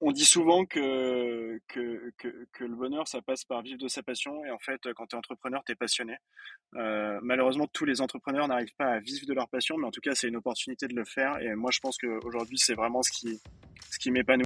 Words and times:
on 0.00 0.12
dit 0.12 0.24
souvent 0.24 0.64
que, 0.64 1.60
le 1.76 2.74
bonheur, 2.76 3.08
ça 3.08 3.20
passe 3.20 3.44
par 3.44 3.62
vivre 3.62 3.78
de 3.78 3.88
sa 3.88 4.02
passion. 4.02 4.44
Et 4.44 4.50
en 4.50 4.58
fait, 4.58 4.80
quand 4.94 5.06
tu 5.06 5.16
es 5.16 5.18
entrepreneur, 5.18 5.62
tu 5.64 5.72
es 5.72 5.74
passionné. 5.74 6.16
Euh, 6.76 7.18
malheureusement, 7.22 7.66
tous 7.66 7.84
les 7.84 8.00
entrepreneurs 8.00 8.46
n'arrivent 8.48 8.74
pas 8.76 8.92
à 8.92 9.00
vivre 9.00 9.26
de 9.26 9.34
leur 9.34 9.48
passion, 9.48 9.76
mais 9.76 9.86
en 9.86 9.90
tout 9.90 10.00
cas, 10.00 10.14
c'est 10.14 10.28
une 10.28 10.36
opportunité 10.36 10.86
de 10.86 10.94
le 10.94 11.04
faire. 11.04 11.38
Et 11.40 11.54
moi, 11.54 11.70
je 11.72 11.80
pense 11.80 11.98
qu'aujourd'hui, 11.98 12.58
c'est 12.58 12.74
vraiment 12.74 13.02
ce 13.02 13.10
qui, 13.10 13.40
ce 13.90 13.98
qui 13.98 14.10
m'épanouit. 14.10 14.44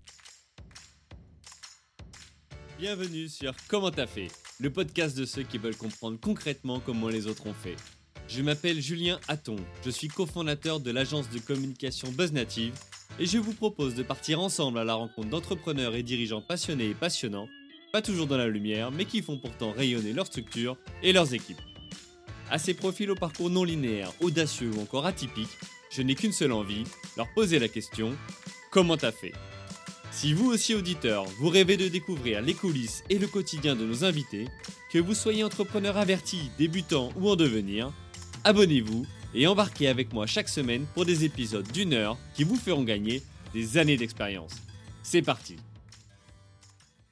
Bienvenue 2.78 3.28
sur 3.28 3.54
Comment 3.68 3.90
t'as 3.90 4.06
fait, 4.06 4.28
le 4.58 4.72
podcast 4.72 5.16
de 5.16 5.24
ceux 5.24 5.42
qui 5.42 5.58
veulent 5.58 5.76
comprendre 5.76 6.18
concrètement 6.18 6.80
comment 6.80 7.08
les 7.08 7.26
autres 7.26 7.46
ont 7.46 7.54
fait. 7.54 7.76
Je 8.34 8.40
m'appelle 8.40 8.80
Julien 8.80 9.20
Hatton, 9.28 9.56
je 9.84 9.90
suis 9.90 10.08
cofondateur 10.08 10.80
de 10.80 10.90
l'agence 10.90 11.28
de 11.28 11.38
communication 11.38 12.10
BuzzNative 12.10 12.72
et 13.18 13.26
je 13.26 13.36
vous 13.36 13.52
propose 13.52 13.94
de 13.94 14.02
partir 14.02 14.40
ensemble 14.40 14.78
à 14.78 14.84
la 14.84 14.94
rencontre 14.94 15.28
d'entrepreneurs 15.28 15.94
et 15.94 16.02
dirigeants 16.02 16.40
passionnés 16.40 16.88
et 16.88 16.94
passionnants, 16.94 17.46
pas 17.92 18.00
toujours 18.00 18.26
dans 18.26 18.38
la 18.38 18.48
lumière, 18.48 18.90
mais 18.90 19.04
qui 19.04 19.20
font 19.20 19.36
pourtant 19.36 19.72
rayonner 19.72 20.14
leur 20.14 20.26
structure 20.26 20.78
et 21.02 21.12
leurs 21.12 21.34
équipes. 21.34 21.60
À 22.50 22.56
ces 22.56 22.72
profils 22.72 23.10
au 23.10 23.14
parcours 23.14 23.50
non 23.50 23.64
linéaire, 23.64 24.10
audacieux 24.22 24.70
ou 24.74 24.80
encore 24.80 25.04
atypiques, 25.04 25.58
je 25.90 26.00
n'ai 26.00 26.14
qu'une 26.14 26.32
seule 26.32 26.52
envie, 26.52 26.84
leur 27.18 27.28
poser 27.34 27.58
la 27.58 27.68
question 27.68 28.16
comment 28.70 28.96
t'as 28.96 29.12
fait? 29.12 29.34
Si 30.10 30.32
vous 30.32 30.50
aussi 30.50 30.74
auditeur, 30.74 31.24
vous 31.38 31.50
rêvez 31.50 31.76
de 31.76 31.88
découvrir 31.88 32.40
les 32.40 32.54
coulisses 32.54 33.04
et 33.10 33.18
le 33.18 33.26
quotidien 33.26 33.76
de 33.76 33.84
nos 33.84 34.04
invités, 34.04 34.46
que 34.90 34.98
vous 34.98 35.14
soyez 35.14 35.44
entrepreneur 35.44 35.98
averti, 35.98 36.50
débutant 36.56 37.10
ou 37.16 37.28
en 37.28 37.36
devenir, 37.36 37.92
abonnez-vous 38.44 39.06
et 39.34 39.46
embarquez 39.46 39.88
avec 39.88 40.12
moi 40.12 40.26
chaque 40.26 40.48
semaine 40.48 40.86
pour 40.94 41.04
des 41.04 41.24
épisodes 41.24 41.70
d'une 41.72 41.94
heure 41.94 42.18
qui 42.34 42.44
vous 42.44 42.56
feront 42.56 42.82
gagner 42.82 43.22
des 43.52 43.78
années 43.78 43.96
d'expérience. 43.96 44.54
C'est 45.02 45.22
parti 45.22 45.56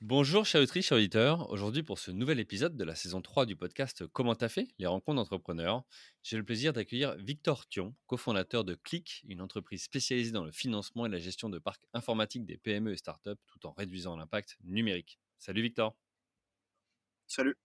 Bonjour 0.03 0.47
chers 0.47 0.63
auditrices, 0.63 0.87
chers 0.87 0.97
auditeurs. 0.97 1.51
Aujourd'hui 1.51 1.83
pour 1.83 1.99
ce 1.99 2.11
nouvel 2.11 2.41
épisode 2.41 2.75
de 2.75 2.85
la 2.85 2.95
saison 2.95 3.21
3 3.21 3.45
du 3.45 3.55
podcast 3.55 4.07
Comment 4.07 4.35
t'as 4.35 4.49
fait? 4.49 4.67
Les 4.79 4.87
rencontres 4.87 5.17
d'entrepreneurs, 5.17 5.85
j'ai 6.23 6.39
le 6.39 6.43
plaisir 6.43 6.73
d'accueillir 6.73 7.15
Victor 7.17 7.69
Thion, 7.69 7.95
cofondateur 8.07 8.65
de 8.65 8.75
Click, 8.75 9.23
une 9.29 9.43
entreprise 9.43 9.83
spécialisée 9.83 10.33
dans 10.33 10.45
le 10.45 10.53
financement 10.53 11.05
et 11.05 11.11
la 11.11 11.19
gestion 11.19 11.51
de 11.51 11.59
parcs 11.59 11.85
informatiques 11.93 12.47
des 12.47 12.57
PME 12.57 12.93
et 12.93 12.97
startups 12.97 13.37
tout 13.47 13.67
en 13.67 13.73
réduisant 13.73 14.17
l'impact 14.17 14.57
numérique. 14.65 15.19
Salut 15.39 15.61
Victor 15.61 15.95
Salut 17.27 17.57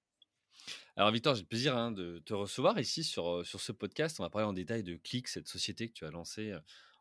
alors 0.95 1.11
Victor, 1.11 1.35
j'ai 1.35 1.41
le 1.41 1.47
plaisir 1.47 1.75
hein, 1.75 1.91
de 1.91 2.19
te 2.19 2.33
recevoir 2.33 2.79
ici 2.79 3.03
sur, 3.03 3.45
sur 3.45 3.61
ce 3.61 3.71
podcast. 3.71 4.19
On 4.19 4.23
va 4.23 4.29
parler 4.29 4.47
en 4.47 4.53
détail 4.53 4.83
de 4.83 4.95
Click, 4.95 5.27
cette 5.27 5.47
société 5.47 5.89
que 5.89 5.93
tu 5.93 6.05
as 6.05 6.11
lancée 6.11 6.53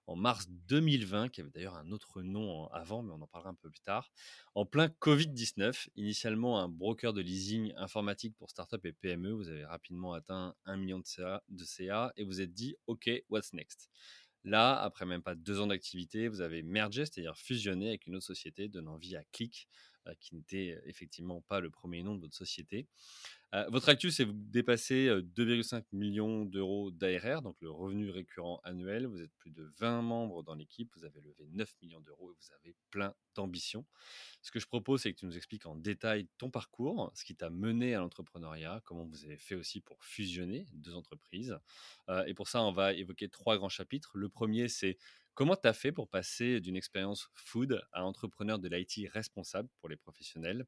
en 0.06 0.16
mars 0.16 0.46
2020, 0.68 1.30
qui 1.30 1.40
avait 1.40 1.50
d'ailleurs 1.50 1.76
un 1.76 1.90
autre 1.90 2.22
nom 2.22 2.66
avant, 2.68 3.02
mais 3.02 3.12
on 3.12 3.22
en 3.22 3.26
parlera 3.26 3.50
un 3.50 3.54
peu 3.54 3.70
plus 3.70 3.80
tard. 3.80 4.10
En 4.54 4.66
plein 4.66 4.88
Covid-19, 4.88 5.88
initialement 5.96 6.60
un 6.60 6.68
broker 6.68 7.12
de 7.12 7.22
leasing 7.22 7.72
informatique 7.76 8.36
pour 8.36 8.50
startups 8.50 8.76
et 8.84 8.92
PME, 8.92 9.32
vous 9.32 9.48
avez 9.48 9.64
rapidement 9.64 10.12
atteint 10.12 10.54
un 10.66 10.76
million 10.76 10.98
de 10.98 11.06
CA, 11.06 11.42
de 11.48 11.64
CA 11.64 12.12
et 12.16 12.24
vous 12.24 12.40
êtes 12.40 12.52
dit, 12.52 12.76
OK, 12.86 13.10
what's 13.30 13.52
next? 13.52 13.88
Là, 14.44 14.78
après 14.78 15.06
même 15.06 15.22
pas 15.22 15.34
deux 15.34 15.60
ans 15.60 15.68
d'activité, 15.68 16.28
vous 16.28 16.42
avez 16.42 16.62
mergé, 16.62 17.06
c'est-à-dire 17.06 17.36
fusionné 17.38 17.88
avec 17.88 18.06
une 18.06 18.16
autre 18.16 18.26
société, 18.26 18.68
donnant 18.68 18.96
vie 18.96 19.16
à 19.16 19.24
Click, 19.32 19.68
qui 20.20 20.34
n'était 20.34 20.80
effectivement 20.86 21.40
pas 21.42 21.60
le 21.60 21.70
premier 21.70 22.02
nom 22.02 22.14
de 22.14 22.20
votre 22.20 22.36
société. 22.36 22.86
Euh, 23.54 23.66
votre 23.68 23.88
actu, 23.88 24.10
c'est 24.10 24.24
vous 24.24 24.32
dépassez 24.34 25.08
2,5 25.08 25.84
millions 25.92 26.44
d'euros 26.44 26.90
d'ARR, 26.90 27.40
donc 27.40 27.56
le 27.60 27.70
revenu 27.70 28.10
récurrent 28.10 28.60
annuel. 28.64 29.06
Vous 29.06 29.22
êtes 29.22 29.32
plus 29.38 29.50
de 29.50 29.70
20 29.78 30.02
membres 30.02 30.42
dans 30.42 30.54
l'équipe, 30.54 30.90
vous 30.96 31.04
avez 31.04 31.20
levé 31.20 31.46
9 31.52 31.72
millions 31.80 32.00
d'euros 32.00 32.32
et 32.32 32.34
vous 32.34 32.52
avez 32.54 32.74
plein 32.90 33.14
d'ambition. 33.34 33.84
Ce 34.42 34.50
que 34.50 34.58
je 34.58 34.66
propose, 34.66 35.02
c'est 35.02 35.12
que 35.12 35.20
tu 35.20 35.26
nous 35.26 35.36
expliques 35.36 35.66
en 35.66 35.76
détail 35.76 36.26
ton 36.36 36.50
parcours, 36.50 37.10
ce 37.14 37.24
qui 37.24 37.36
t'a 37.36 37.48
mené 37.48 37.94
à 37.94 38.00
l'entrepreneuriat, 38.00 38.82
comment 38.84 39.04
vous 39.04 39.24
avez 39.24 39.38
fait 39.38 39.54
aussi 39.54 39.80
pour 39.80 40.04
fusionner 40.04 40.66
deux 40.72 40.94
entreprises. 40.94 41.58
Euh, 42.08 42.24
et 42.26 42.34
pour 42.34 42.48
ça, 42.48 42.62
on 42.62 42.72
va 42.72 42.92
évoquer 42.92 43.28
trois 43.28 43.56
grands 43.56 43.68
chapitres. 43.68 44.18
Le 44.18 44.28
premier, 44.28 44.68
c'est 44.68 44.98
Comment 45.34 45.56
tu 45.56 45.66
as 45.66 45.72
fait 45.72 45.90
pour 45.92 46.08
passer 46.08 46.60
d'une 46.60 46.76
expérience 46.76 47.28
food 47.34 47.82
à 47.92 48.04
entrepreneur 48.04 48.58
de 48.58 48.68
l'IT 48.68 49.10
responsable 49.12 49.68
pour 49.80 49.88
les 49.88 49.96
professionnels? 49.96 50.64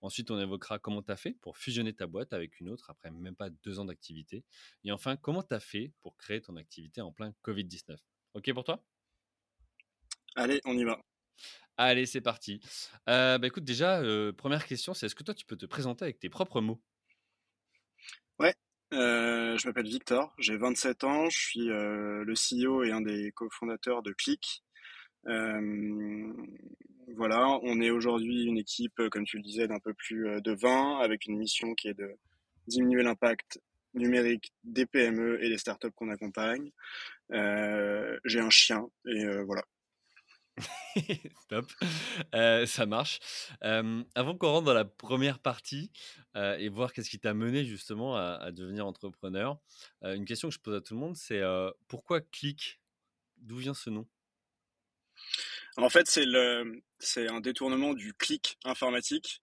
Ensuite, 0.00 0.30
on 0.30 0.40
évoquera 0.40 0.78
comment 0.80 1.02
tu 1.02 1.12
as 1.12 1.16
fait 1.16 1.34
pour 1.40 1.56
fusionner 1.56 1.94
ta 1.94 2.06
boîte 2.06 2.32
avec 2.32 2.58
une 2.60 2.68
autre 2.68 2.90
après 2.90 3.10
même 3.12 3.36
pas 3.36 3.48
deux 3.50 3.78
ans 3.78 3.84
d'activité. 3.84 4.44
Et 4.84 4.92
enfin, 4.92 5.16
comment 5.16 5.42
tu 5.42 5.54
as 5.54 5.60
fait 5.60 5.92
pour 6.00 6.16
créer 6.16 6.42
ton 6.42 6.56
activité 6.56 7.00
en 7.00 7.12
plein 7.12 7.32
Covid-19 7.44 7.96
Ok 8.34 8.52
pour 8.52 8.64
toi? 8.64 8.84
Allez, 10.36 10.60
on 10.64 10.76
y 10.76 10.84
va. 10.84 10.98
Allez, 11.76 12.06
c'est 12.06 12.20
parti. 12.20 12.60
Euh, 13.08 13.38
bah, 13.38 13.46
écoute, 13.46 13.64
déjà, 13.64 14.00
euh, 14.00 14.32
première 14.32 14.66
question, 14.66 14.94
c'est 14.94 15.06
est-ce 15.06 15.14
que 15.14 15.22
toi, 15.24 15.34
tu 15.34 15.46
peux 15.46 15.56
te 15.56 15.66
présenter 15.66 16.04
avec 16.04 16.18
tes 16.18 16.28
propres 16.28 16.60
mots? 16.60 16.82
Euh, 18.94 19.58
je 19.58 19.66
m'appelle 19.66 19.86
Victor, 19.86 20.34
j'ai 20.38 20.56
27 20.56 21.04
ans, 21.04 21.28
je 21.28 21.38
suis 21.38 21.70
euh, 21.70 22.24
le 22.24 22.34
CEO 22.34 22.84
et 22.84 22.90
un 22.90 23.02
des 23.02 23.32
cofondateurs 23.32 24.02
de 24.02 24.12
Click. 24.12 24.64
Euh, 25.26 26.32
voilà, 27.16 27.46
on 27.62 27.80
est 27.80 27.90
aujourd'hui 27.90 28.44
une 28.44 28.56
équipe, 28.56 29.00
comme 29.10 29.24
tu 29.24 29.36
le 29.36 29.42
disais, 29.42 29.66
d'un 29.68 29.78
peu 29.78 29.92
plus 29.92 30.40
de 30.40 30.52
20, 30.52 31.00
avec 31.00 31.26
une 31.26 31.36
mission 31.36 31.74
qui 31.74 31.88
est 31.88 31.94
de 31.94 32.10
diminuer 32.66 33.02
l'impact 33.02 33.60
numérique 33.94 34.52
des 34.64 34.86
PME 34.86 35.42
et 35.42 35.48
des 35.48 35.58
startups 35.58 35.90
qu'on 35.94 36.10
accompagne. 36.10 36.70
j'ai 37.30 38.40
un 38.40 38.50
chien 38.50 38.88
et 39.06 39.26
voilà. 39.42 39.62
Top, 41.48 41.70
euh, 42.34 42.66
ça 42.66 42.86
marche. 42.86 43.20
avant 43.60 44.36
qu'on 44.36 44.48
rentre 44.48 44.66
dans 44.66 44.74
la 44.74 44.84
première 44.84 45.38
partie 45.38 45.90
euh, 46.36 46.56
et 46.58 46.68
voir 46.68 46.92
qu'est-ce 46.92 47.10
qui 47.10 47.18
t'a 47.18 47.34
mené 47.34 47.64
justement 47.64 48.16
à, 48.16 48.50
devenir 48.52 48.86
entrepreneur, 48.86 49.58
euh, 50.04 50.14
une 50.14 50.24
question 50.24 50.48
que 50.48 50.54
je 50.54 50.60
pose 50.60 50.76
à 50.76 50.80
tout 50.80 50.94
le 50.94 51.00
monde, 51.00 51.16
c'est 51.16 51.42
pourquoi 51.88 52.20
Click 52.20 52.80
D'où 53.36 53.56
vient 53.56 53.74
ce 53.74 53.88
nom? 53.88 54.04
En 55.76 55.88
fait, 55.90 56.08
c'est 56.08 56.24
le, 56.24 56.82
c'est 56.98 57.28
un 57.28 57.40
détournement 57.40 57.94
du 57.94 58.12
clic 58.12 58.58
informatique. 58.64 59.42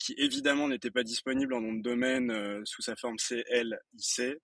qui 0.00 0.14
évidemment 0.18 0.68
n'était 0.68 0.90
pas 0.90 1.04
disponible 1.04 1.54
en 1.54 1.60
nom 1.60 1.72
de 1.72 1.82
domaine 1.82 2.64
sous 2.66 2.82
sa 2.82 2.96
forme 2.96 3.16
CLIC. 3.16 4.38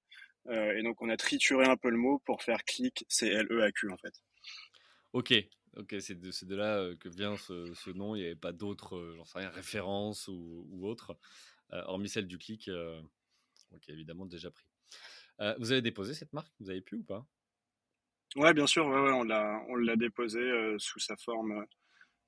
et 0.48 0.82
donc 0.82 1.02
on 1.02 1.08
a 1.08 1.16
trituré 1.16 1.66
un 1.66 1.76
peu 1.76 1.90
le 1.90 1.96
mot 1.96 2.22
pour 2.24 2.42
faire 2.42 2.62
clic 2.64 3.04
CLEAQ 3.08 3.90
en 3.90 3.96
fait. 3.96 4.14
Ok, 5.12 5.34
Ok, 5.76 5.94
c'est 6.00 6.20
de, 6.20 6.30
de, 6.44 6.54
là 6.54 6.94
que 6.96 7.08
vient 7.08 7.36
ce, 7.36 7.72
ce 7.74 7.90
nom. 7.90 8.14
Il 8.14 8.20
n'y 8.20 8.26
avait 8.26 8.34
pas 8.36 8.52
d'autres, 8.52 9.14
j'en 9.16 9.24
sais 9.24 9.38
rien, 9.38 9.50
références 9.50 10.28
ou, 10.28 10.66
ou 10.70 10.86
autres, 10.86 11.16
hormis 11.70 12.08
celle 12.08 12.26
du 12.26 12.38
clic, 12.38 12.70
qui 13.80 13.90
est 13.90 13.94
évidemment 13.94 14.26
déjà 14.26 14.50
pris. 14.50 14.66
vous 15.58 15.72
avez 15.72 15.80
déposé 15.80 16.14
cette 16.14 16.32
marque? 16.32 16.52
Vous 16.60 16.68
avez 16.68 16.82
pu 16.82 16.96
ou 16.96 17.02
pas? 17.02 17.26
Ouais, 18.36 18.52
bien 18.52 18.66
sûr. 18.66 18.86
Ouais, 18.86 19.00
ouais, 19.00 19.12
on 19.12 19.24
l'a, 19.24 19.64
on 19.68 19.76
l'a 19.76 19.96
déposé 19.96 20.40
sous 20.78 20.98
sa 20.98 21.16
forme 21.16 21.66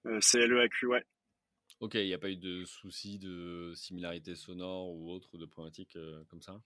CLEAQ, 0.04 0.86
ouais. 0.86 1.04
Ok, 1.80 1.94
il 1.94 2.06
n'y 2.06 2.14
a 2.14 2.18
pas 2.18 2.30
eu 2.30 2.36
de 2.36 2.64
soucis 2.64 3.18
de 3.18 3.72
similarité 3.74 4.34
sonore 4.34 4.90
ou 4.90 5.10
autre, 5.10 5.36
de 5.36 5.44
problématiques 5.44 5.98
comme 6.28 6.40
ça? 6.40 6.62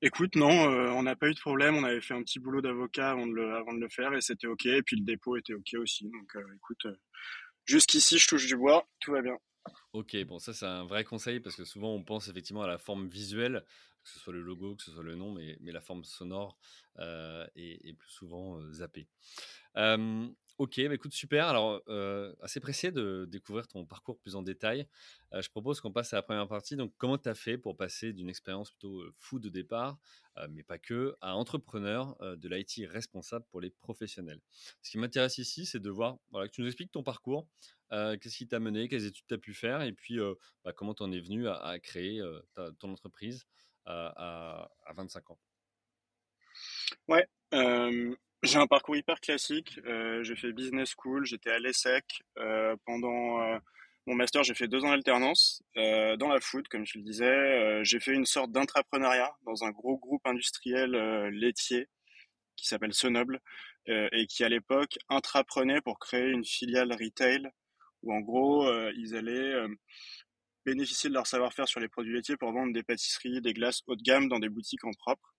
Écoute, 0.00 0.36
non, 0.36 0.70
euh, 0.70 0.90
on 0.90 1.02
n'a 1.02 1.16
pas 1.16 1.28
eu 1.28 1.34
de 1.34 1.40
problème. 1.40 1.76
On 1.76 1.82
avait 1.82 2.00
fait 2.00 2.14
un 2.14 2.22
petit 2.22 2.38
boulot 2.38 2.60
d'avocat 2.60 3.10
avant, 3.10 3.26
de 3.26 3.32
le, 3.32 3.56
avant 3.56 3.74
de 3.74 3.80
le 3.80 3.88
faire 3.88 4.14
et 4.14 4.20
c'était 4.20 4.46
OK. 4.46 4.66
Et 4.66 4.82
puis 4.82 4.96
le 4.96 5.04
dépôt 5.04 5.36
était 5.36 5.54
OK 5.54 5.74
aussi. 5.74 6.04
Donc 6.04 6.36
euh, 6.36 6.54
écoute, 6.54 6.86
euh, 6.86 6.96
jusqu'ici, 7.64 8.18
je 8.18 8.28
touche 8.28 8.46
du 8.46 8.56
bois, 8.56 8.86
tout 9.00 9.10
va 9.10 9.22
bien. 9.22 9.36
Ok, 9.92 10.16
bon, 10.24 10.38
ça 10.38 10.52
c'est 10.52 10.66
un 10.66 10.84
vrai 10.84 11.02
conseil 11.02 11.40
parce 11.40 11.56
que 11.56 11.64
souvent 11.64 11.92
on 11.92 12.04
pense 12.04 12.28
effectivement 12.28 12.62
à 12.62 12.68
la 12.68 12.78
forme 12.78 13.08
visuelle, 13.08 13.64
que 14.04 14.10
ce 14.10 14.20
soit 14.20 14.32
le 14.32 14.40
logo, 14.40 14.76
que 14.76 14.82
ce 14.84 14.92
soit 14.92 15.02
le 15.02 15.16
nom, 15.16 15.32
mais, 15.32 15.58
mais 15.60 15.72
la 15.72 15.80
forme 15.80 16.04
sonore 16.04 16.56
est, 16.96 17.98
plus 17.98 18.10
souvent 18.10 18.60
zappée. 18.72 19.08
Ok, 20.58 20.80
bah 20.88 20.94
écoute, 20.94 21.12
super. 21.12 21.46
Alors, 21.46 21.80
assez 22.42 22.58
pressé 22.58 22.90
de 22.90 23.26
découvrir 23.30 23.68
ton 23.68 23.86
parcours 23.86 24.18
plus 24.18 24.34
en 24.34 24.42
détail. 24.42 24.88
Je 25.32 25.48
propose 25.50 25.80
qu'on 25.80 25.92
passe 25.92 26.12
à 26.12 26.16
la 26.16 26.22
première 26.22 26.48
partie. 26.48 26.74
Donc, 26.74 26.92
comment 26.98 27.16
tu 27.16 27.28
as 27.28 27.36
fait 27.36 27.56
pour 27.56 27.76
passer 27.76 28.12
d'une 28.12 28.28
expérience 28.28 28.72
plutôt 28.72 29.04
fou 29.14 29.38
de 29.38 29.48
départ, 29.50 29.98
mais 30.50 30.64
pas 30.64 30.78
que, 30.78 31.16
à 31.20 31.36
entrepreneur 31.36 32.16
de 32.36 32.48
l'IT 32.48 32.90
responsable 32.90 33.44
pour 33.52 33.60
les 33.60 33.70
professionnels? 33.70 34.40
Ce 34.82 34.90
qui 34.90 34.98
m'intéresse 34.98 35.38
ici, 35.38 35.64
c'est 35.64 35.78
de 35.78 35.90
voir, 35.90 36.18
voilà, 36.32 36.48
que 36.48 36.52
tu 36.52 36.60
nous 36.60 36.66
expliques 36.66 36.90
ton 36.90 37.04
parcours, 37.04 37.46
qu'est-ce 37.92 38.36
qui 38.36 38.48
t'a 38.48 38.58
mené, 38.58 38.88
quelles 38.88 39.06
études 39.06 39.26
tu 39.28 39.34
as 39.34 39.38
pu 39.38 39.54
faire, 39.54 39.82
et 39.82 39.92
puis 39.92 40.18
bah, 40.64 40.72
comment 40.72 40.92
tu 40.92 41.04
en 41.04 41.12
es 41.12 41.20
venu 41.20 41.46
à, 41.46 41.78
créer 41.78 42.20
ton 42.80 42.90
entreprise 42.90 43.46
à, 43.84 44.68
à, 44.84 44.92
25 44.92 45.30
ans. 45.30 45.38
Ouais. 47.06 47.28
J'ai 48.44 48.58
un 48.58 48.68
parcours 48.68 48.96
hyper 48.96 49.20
classique. 49.20 49.80
Euh, 49.86 50.22
j'ai 50.22 50.36
fait 50.36 50.52
business 50.52 50.94
school, 50.96 51.26
j'étais 51.26 51.50
à 51.50 51.58
l'ESSEC. 51.58 52.22
Euh, 52.38 52.76
pendant 52.86 53.42
euh, 53.42 53.58
mon 54.06 54.14
master, 54.14 54.44
j'ai 54.44 54.54
fait 54.54 54.68
deux 54.68 54.84
ans 54.84 54.90
d'alternance 54.90 55.62
euh, 55.76 56.16
dans 56.16 56.28
la 56.28 56.40
food, 56.40 56.68
comme 56.68 56.86
je 56.86 56.98
le 56.98 57.04
disais. 57.04 57.24
Euh, 57.24 57.82
j'ai 57.82 57.98
fait 57.98 58.12
une 58.12 58.26
sorte 58.26 58.52
d'intrapreneuriat 58.52 59.32
dans 59.44 59.64
un 59.64 59.70
gros 59.70 59.98
groupe 59.98 60.24
industriel 60.24 60.92
laitier 61.30 61.88
qui 62.56 62.66
s'appelle 62.66 62.94
Sonoble 62.94 63.40
et 63.86 64.26
qui 64.28 64.44
à 64.44 64.48
l'époque 64.48 64.98
intraprenait 65.08 65.80
pour 65.80 65.98
créer 65.98 66.28
une 66.28 66.44
filiale 66.44 66.92
retail 66.92 67.48
où 68.02 68.12
en 68.12 68.20
gros, 68.20 68.70
ils 68.96 69.16
allaient 69.16 69.54
bénéficier 70.66 71.08
de 71.08 71.14
leur 71.14 71.26
savoir-faire 71.26 71.68
sur 71.68 71.80
les 71.80 71.88
produits 71.88 72.14
laitiers 72.14 72.36
pour 72.36 72.52
vendre 72.52 72.72
des 72.72 72.82
pâtisseries, 72.82 73.40
des 73.40 73.54
glaces 73.54 73.82
haut 73.86 73.96
de 73.96 74.02
gamme 74.02 74.28
dans 74.28 74.38
des 74.38 74.48
boutiques 74.48 74.84
en 74.84 74.90
propre. 74.92 75.34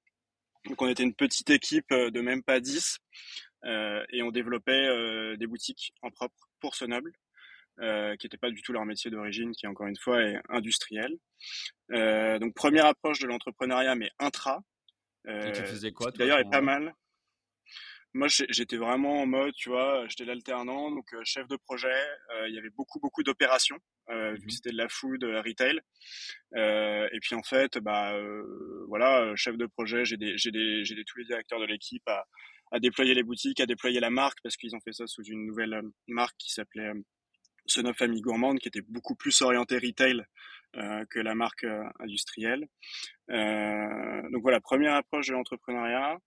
Donc 0.66 0.82
on 0.82 0.88
était 0.88 1.04
une 1.04 1.16
petite 1.16 1.50
équipe 1.50 1.90
de 1.92 2.22
même 2.22 2.44
pas 2.44 2.60
10 2.60 3.00
et 3.64 4.22
on 4.24 4.32
développait 4.32 5.38
des 5.38 5.48
boutiques 5.48 5.94
en 6.02 6.12
propre 6.12 6.50
pour 6.60 6.76
ce 6.76 6.86
noble. 6.86 7.14
Euh, 7.82 8.18
qui 8.18 8.26
n'était 8.26 8.38
pas 8.38 8.50
du 8.50 8.62
tout 8.62 8.74
leur 8.74 8.84
métier 8.84 9.10
d'origine, 9.10 9.54
qui 9.54 9.66
encore 9.66 9.88
une 9.88 9.96
fois 9.96 10.22
est 10.22 10.38
industriel. 10.50 11.16
Euh, 11.94 12.38
donc 12.38 12.54
première 12.54 12.86
approche 12.86 13.20
de 13.20 13.28
l'entrepreneuriat, 13.28 13.96
mais 13.96 14.12
intra. 14.20 14.62
Euh, 15.28 15.52
tu 15.54 15.62
faisais 15.62 15.94
quoi 15.94 16.12
D'ailleurs, 16.12 16.40
est 16.40 16.50
pas 16.50 16.60
mal. 16.60 16.94
Moi, 18.14 18.28
j'étais 18.28 18.78
vraiment 18.78 19.22
en 19.22 19.28
mode, 19.28 19.54
tu 19.54 19.70
vois, 19.70 20.08
j'étais 20.08 20.26
l'alternant, 20.26 20.90
donc 20.90 21.14
euh, 21.14 21.22
chef 21.24 21.48
de 21.48 21.56
projet. 21.58 22.02
Il 22.48 22.56
y 22.56 22.58
avait 22.58 22.72
beaucoup, 22.72 23.00
beaucoup 23.00 23.24
d'opérations, 23.24 23.78
vu 24.10 24.16
que 24.38 24.46
mmh 24.46 24.50
c'était 24.50 24.72
de 24.72 24.78
la 24.78 24.90
food, 24.90 25.24
retail. 25.24 25.80
et 26.56 27.20
puis 27.22 27.36
en 27.36 27.44
fait, 27.44 27.78
bah 27.78 28.20
voilà, 28.88 29.36
chef 29.36 29.58
de 29.58 29.68
projet, 29.68 30.06
j'ai 30.06 30.18
des, 30.18 30.38
j'ai 30.38 30.52
des, 30.52 30.84
j'ai 30.86 30.96
tous 31.06 31.20
les 31.20 31.26
directeurs 31.26 31.60
de 31.60 31.66
l'équipe 31.66 32.08
à, 32.08 32.26
à 32.72 32.80
déployer 32.80 33.14
les 33.14 33.24
boutiques, 33.24 33.60
à 33.60 33.66
déployer 33.66 34.00
la 34.00 34.10
marque, 34.10 34.40
parce 34.44 34.58
qu'ils 34.58 34.76
ont 34.76 34.82
fait 34.82 34.94
ça 34.94 35.06
sous 35.08 35.24
une 35.24 35.46
nouvelle 35.46 35.82
marque 36.08 36.36
qui 36.38 36.52
s'appelait 36.52 36.92
Sonoff 37.66 37.98
Famille 37.98 38.22
Gourmande, 38.22 38.60
qui 38.60 38.68
était 38.68 38.82
beaucoup 38.82 39.16
plus 39.16 39.42
orienté 39.42 39.78
retail 39.78 40.24
euh, 40.76 41.06
que 41.10 41.20
la 41.20 41.36
marque 41.36 41.64
euh, 41.64 41.84
industrielle. 42.00 42.68
Euh, 43.32 44.30
donc 44.30 44.42
voilà, 44.42 44.60
première 44.60 44.96
approche 44.96 45.28
de 45.28 45.34
l'entrepreneuriat 45.34 46.18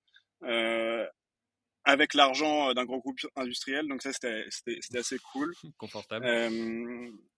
avec 1.85 2.15
l'argent 2.15 2.73
d'un 2.75 2.85
gros 2.85 3.01
groupe 3.01 3.19
industriel. 3.37 3.89
Donc 3.89 4.03
ça, 4.03 4.13
c'était 4.13 4.99
assez 4.99 5.19
cool. 5.33 5.53
Confortable. 5.79 6.25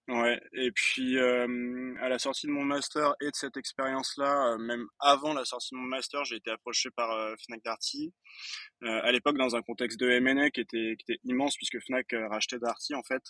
ouais. 0.08 0.40
Et 0.52 0.70
puis, 0.72 1.18
à 1.18 2.08
la 2.08 2.18
sortie 2.18 2.46
de 2.46 2.52
mon 2.52 2.64
master 2.64 3.14
et 3.20 3.26
de 3.26 3.34
cette 3.34 3.56
expérience-là, 3.56 4.56
même 4.58 4.86
avant 5.00 5.32
la 5.32 5.44
sortie 5.44 5.74
de 5.74 5.78
mon 5.78 5.86
master, 5.86 6.24
j'ai 6.24 6.36
été 6.36 6.50
approché 6.50 6.90
par 6.90 7.08
Fnac 7.46 7.62
Darty. 7.64 8.12
à 8.82 9.10
l'époque, 9.12 9.38
dans 9.38 9.56
un 9.56 9.62
contexte 9.62 9.98
de 9.98 10.10
M&A 10.10 10.50
qui 10.50 10.60
était, 10.60 10.96
qui 10.98 11.12
était 11.12 11.20
immense, 11.24 11.56
puisque 11.56 11.80
Fnac 11.86 12.06
rachetait 12.30 12.58
Darty, 12.58 12.94
en 12.94 13.02
fait. 13.02 13.22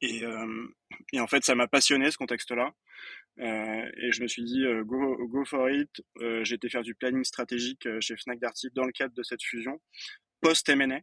Et, 0.00 0.24
euh, 0.24 0.66
et, 1.12 1.20
en 1.20 1.26
fait, 1.26 1.44
ça 1.44 1.54
m'a 1.54 1.68
passionné 1.68 2.10
ce 2.10 2.16
contexte-là. 2.16 2.72
Euh, 3.38 3.90
et 3.96 4.12
je 4.12 4.22
me 4.22 4.28
suis 4.28 4.44
dit, 4.44 4.64
euh, 4.64 4.84
go, 4.84 5.16
go 5.28 5.44
for 5.44 5.70
it. 5.70 5.90
Euh, 6.20 6.42
j'ai 6.44 6.54
été 6.54 6.68
faire 6.68 6.82
du 6.82 6.94
planning 6.94 7.24
stratégique 7.24 7.86
chez 8.00 8.16
Fnac 8.16 8.38
Darty 8.38 8.68
dans 8.74 8.84
le 8.84 8.92
cadre 8.92 9.14
de 9.14 9.22
cette 9.22 9.42
fusion, 9.42 9.80
post 10.40 10.68
M&A. 10.68 11.00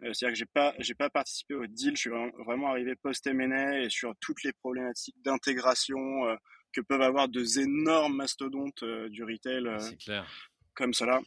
C'est-à-dire 0.00 0.28
que 0.30 0.34
j'ai 0.34 0.46
pas, 0.46 0.74
j'ai 0.78 0.94
pas 0.94 1.10
participé 1.10 1.54
au 1.54 1.66
deal. 1.66 1.96
Je 1.96 2.00
suis 2.00 2.10
vraiment, 2.44 2.68
arrivé 2.68 2.96
post 2.96 3.26
M&A 3.26 3.80
et 3.80 3.90
sur 3.90 4.14
toutes 4.20 4.42
les 4.42 4.52
problématiques 4.52 5.16
d'intégration 5.22 6.36
que 6.72 6.80
peuvent 6.80 7.02
avoir 7.02 7.28
deux 7.28 7.60
énormes 7.60 8.16
mastodontes 8.16 8.82
du 9.10 9.22
retail 9.22 9.64
clair. 10.04 10.26
comme 10.74 10.92
cela. 10.92 11.20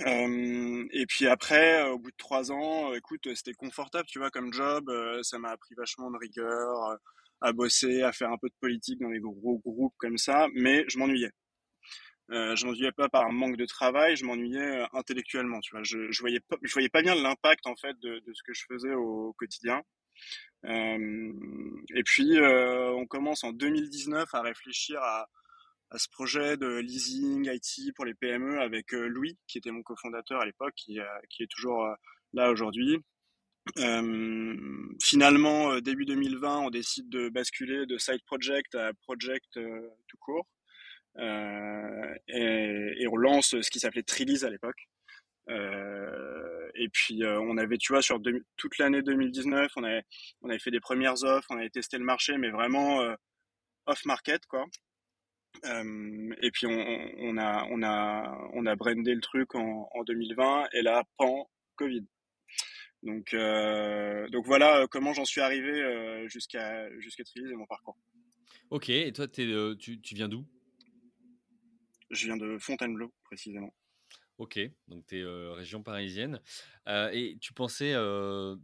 Euh, 0.00 0.86
et 0.90 1.06
puis 1.06 1.26
après, 1.26 1.82
euh, 1.82 1.92
au 1.92 1.98
bout 1.98 2.10
de 2.10 2.16
trois 2.16 2.50
ans, 2.50 2.90
euh, 2.90 2.96
écoute, 2.96 3.28
c'était 3.34 3.52
confortable, 3.52 4.06
tu 4.08 4.18
vois, 4.18 4.30
comme 4.30 4.52
job. 4.52 4.90
ça 5.22 5.38
m'a 5.38 5.50
appris 5.50 5.74
vachement 5.74 6.10
de 6.10 6.16
rigueur, 6.18 6.98
à 7.44 7.52
bosser, 7.52 8.02
à 8.02 8.12
faire 8.12 8.30
un 8.30 8.38
peu 8.38 8.48
de 8.48 8.54
politique 8.60 9.00
dans 9.00 9.10
des 9.10 9.20
gros 9.20 9.60
groupes 9.64 9.94
comme 9.98 10.18
ça. 10.18 10.48
Mais 10.54 10.84
je 10.88 10.98
m'ennuyais. 10.98 11.30
Euh, 12.30 12.56
je 12.56 12.66
m'ennuyais 12.66 12.92
pas 12.92 13.08
par 13.08 13.30
manque 13.30 13.56
de 13.56 13.66
travail, 13.66 14.16
je 14.16 14.24
m'ennuyais 14.24 14.86
intellectuellement. 14.92 15.60
Tu 15.60 15.72
vois, 15.72 15.82
je, 15.82 16.10
je 16.10 16.20
voyais 16.20 16.40
pas, 16.40 16.56
je 16.62 16.72
voyais 16.72 16.88
pas 16.88 17.02
bien 17.02 17.14
l'impact 17.14 17.66
en 17.66 17.76
fait 17.76 17.98
de, 18.00 18.22
ce 18.32 18.42
que 18.42 18.54
je 18.54 18.64
faisais 18.66 18.94
au 18.94 19.34
quotidien. 19.38 19.82
Euh, 20.64 21.32
et 21.94 22.02
puis, 22.02 22.38
on 22.40 23.06
commence 23.06 23.44
en 23.44 23.52
2019 23.52 24.34
à 24.34 24.40
réfléchir 24.42 25.00
à 25.02 25.26
ce 25.96 26.08
projet 26.08 26.56
de 26.56 26.78
leasing 26.78 27.48
IT 27.50 27.94
pour 27.94 28.04
les 28.04 28.14
PME 28.14 28.60
avec 28.60 28.94
euh, 28.94 29.06
Louis, 29.06 29.38
qui 29.46 29.58
était 29.58 29.70
mon 29.70 29.82
cofondateur 29.82 30.40
à 30.40 30.46
l'époque, 30.46 30.74
qui, 30.76 31.00
euh, 31.00 31.04
est 31.40 31.50
toujours 31.50 31.84
euh, 31.84 31.94
là 32.32 32.50
aujourd'hui. 32.50 32.98
Euh, 33.78 34.56
finalement, 35.02 35.80
début 35.80 36.04
2020, 36.04 36.58
on 36.60 36.70
décide 36.70 37.08
de 37.08 37.28
basculer 37.30 37.86
de 37.86 37.98
side 37.98 38.22
project 38.26 38.74
à 38.74 38.92
project 39.02 39.46
tout 39.54 40.16
court. 40.20 40.46
Euh, 41.18 42.14
et, 42.28 43.02
et, 43.02 43.08
on 43.08 43.16
lance 43.16 43.60
ce 43.60 43.70
qui 43.70 43.78
s'appelait 43.80 44.02
Trilise 44.02 44.44
à 44.44 44.50
l'époque. 44.50 44.88
Euh, 45.48 46.70
et 46.74 46.88
puis 46.88 47.22
on 47.24 47.56
avait, 47.56 47.78
tu 47.78 47.92
vois, 47.92 48.02
sur 48.02 48.20
toute 48.56 48.78
l'année 48.78 49.02
2019, 49.02 49.72
on 49.76 49.84
avait, 49.84 50.02
on 50.42 50.48
avait 50.50 50.58
fait 50.58 50.70
des 50.70 50.80
premières 50.80 51.22
offres, 51.24 51.46
on 51.50 51.58
avait 51.58 51.70
testé 51.70 51.98
le 51.98 52.04
marché, 52.04 52.36
mais 52.38 52.50
vraiment 52.50 53.00
off 53.86 54.04
market, 54.04 54.44
quoi 54.46 54.66
et 55.62 56.50
puis 56.52 56.66
on, 56.66 57.10
on, 57.18 57.38
a 57.38 57.66
on 57.70 57.82
a 57.82 58.50
on 58.54 58.66
a 58.66 58.76
brandé 58.76 59.14
le 59.14 59.20
truc 59.20 59.54
en, 59.54 59.88
en 59.94 60.04
2020 60.04 60.66
et 60.72 60.82
là 60.82 61.04
pan 61.16 61.48
Covid. 61.76 62.04
Donc 63.04 63.34
euh, 63.34 64.26
donc 64.30 64.46
voilà 64.46 64.80
euh, 64.80 64.86
comment 64.86 65.12
j'en 65.12 65.26
suis 65.26 65.42
arrivé 65.42 65.70
euh, 65.70 66.26
jusqu'à 66.26 66.90
jusqu'à 67.00 67.22
Trilise 67.22 67.50
et 67.50 67.54
mon 67.54 67.66
parcours. 67.66 67.98
Ok 68.70 68.88
et 68.88 69.12
toi 69.12 69.26
es, 69.26 69.76
tu, 69.76 70.00
tu 70.00 70.14
viens 70.14 70.28
d'où? 70.28 70.46
Je 72.10 72.26
viens 72.26 72.38
de 72.38 72.58
Fontainebleau 72.58 73.12
précisément. 73.24 73.74
Ok, 74.38 74.58
donc 74.88 75.06
tu 75.06 75.20
es 75.20 75.24
région 75.52 75.82
parisienne. 75.82 76.40
et 76.88 77.38
tu 77.40 77.52
pensais 77.52 77.94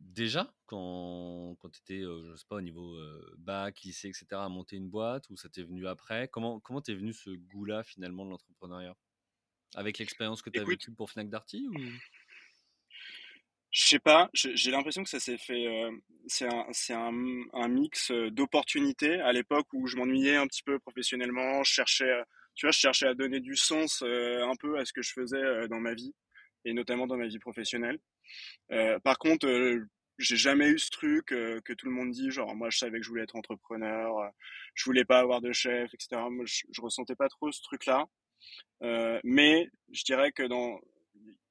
déjà, 0.00 0.52
quand, 0.66 1.54
quand 1.60 1.70
tu 1.70 1.80
étais, 1.80 2.02
je 2.02 2.34
sais 2.34 2.44
pas, 2.48 2.56
au 2.56 2.60
niveau 2.60 2.98
bac, 3.38 3.80
lycée, 3.82 4.08
etc., 4.08 4.26
à 4.32 4.48
monter 4.48 4.76
une 4.76 4.88
boîte 4.88 5.30
ou 5.30 5.36
ça 5.36 5.48
t'est 5.48 5.62
venu 5.62 5.86
après? 5.86 6.28
Comment 6.28 6.58
comment 6.58 6.80
t'es 6.80 6.94
venu 6.94 7.12
ce 7.12 7.30
goût-là 7.30 7.84
finalement 7.84 8.24
de 8.24 8.30
l'entrepreneuriat? 8.30 8.96
Avec 9.76 9.98
l'expérience 9.98 10.42
que 10.42 10.50
tu 10.50 10.58
as 10.58 10.64
vécue 10.64 10.92
pour 10.92 11.10
Fnac 11.10 11.28
Darty 11.28 11.68
ou? 11.68 11.74
Je 13.72 13.84
sais 13.86 13.98
pas, 14.00 14.28
j'ai 14.34 14.70
l'impression 14.72 15.04
que 15.04 15.10
ça 15.10 15.20
s'est 15.20 15.38
fait. 15.38 15.66
c'est 16.26 16.46
un, 16.46 16.66
un, 16.90 17.42
un, 17.52 17.68
mix 17.68 18.10
d'opportunités 18.10 19.20
à 19.20 19.32
l'époque 19.32 19.68
où 19.72 19.86
je 19.86 19.96
m'ennuyais 19.96 20.36
un 20.36 20.48
petit 20.48 20.64
peu 20.64 20.78
professionnellement, 20.80 21.62
je 21.62 21.72
cherchais 21.72 22.10
tu 22.54 22.66
vois, 22.66 22.72
je 22.72 22.78
cherchais 22.78 23.06
à 23.06 23.14
donner 23.14 23.40
du 23.40 23.56
sens 23.56 24.02
euh, 24.02 24.44
un 24.44 24.54
peu 24.56 24.78
à 24.78 24.84
ce 24.84 24.92
que 24.92 25.02
je 25.02 25.12
faisais 25.12 25.42
euh, 25.42 25.68
dans 25.68 25.80
ma 25.80 25.94
vie, 25.94 26.14
et 26.64 26.72
notamment 26.72 27.06
dans 27.06 27.16
ma 27.16 27.26
vie 27.26 27.38
professionnelle. 27.38 27.98
Euh, 28.70 28.98
par 29.00 29.18
contre, 29.18 29.48
j'ai 30.18 30.36
jamais 30.36 30.68
eu 30.68 30.78
ce 30.78 30.90
truc 30.90 31.26
que 31.28 31.72
tout 31.72 31.86
le 31.86 31.92
monde 31.92 32.10
dit, 32.10 32.30
genre 32.30 32.54
moi 32.54 32.68
je 32.68 32.76
savais 32.76 32.98
que 32.98 33.04
je 33.04 33.08
voulais 33.08 33.22
être 33.22 33.36
entrepreneur, 33.36 34.30
je 34.74 34.84
voulais 34.84 35.06
pas 35.06 35.20
avoir 35.20 35.40
de 35.40 35.52
chef, 35.52 35.94
etc. 35.94 36.20
Je, 36.44 36.64
je 36.70 36.80
ressentais 36.82 37.14
pas 37.14 37.28
trop 37.30 37.50
ce 37.50 37.62
truc-là. 37.62 38.04
mais 39.24 39.70
je 39.92 40.04
dirais 40.04 40.32
que 40.32 40.42
dans 40.42 40.78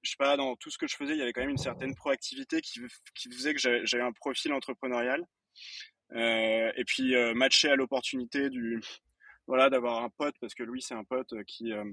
je 0.02 0.12
sais 0.12 0.18
pas, 0.18 0.38
dans 0.38 0.56
tout 0.56 0.70
ce 0.70 0.78
que 0.78 0.88
je 0.88 0.96
faisais, 0.96 1.14
il 1.14 1.20
y 1.20 1.22
avait 1.22 1.34
quand 1.34 1.42
même 1.42 1.50
une 1.50 1.58
certaine 1.58 1.96
proactivité 1.96 2.62
qui, 2.62 2.80
qui 3.16 3.32
faisait 3.32 3.54
que 3.54 3.60
j'avais 3.60 4.04
un 4.04 4.12
profil 4.14 4.54
entrepreneurial. 4.54 5.26
Euh, 6.14 6.72
et 6.76 6.86
puis 6.86 7.16
euh, 7.16 7.34
matché 7.34 7.70
à 7.70 7.76
l'opportunité 7.76 8.50
du, 8.50 8.82
voilà, 9.46 9.70
d'avoir 9.70 10.04
un 10.04 10.10
pote, 10.10 10.36
parce 10.40 10.56
que 10.56 10.64
Louis, 10.64 10.82
c'est 10.82 10.96
un 10.96 11.04
pote 11.04 11.34
euh, 11.34 11.44
qui, 11.44 11.72
euh, 11.72 11.84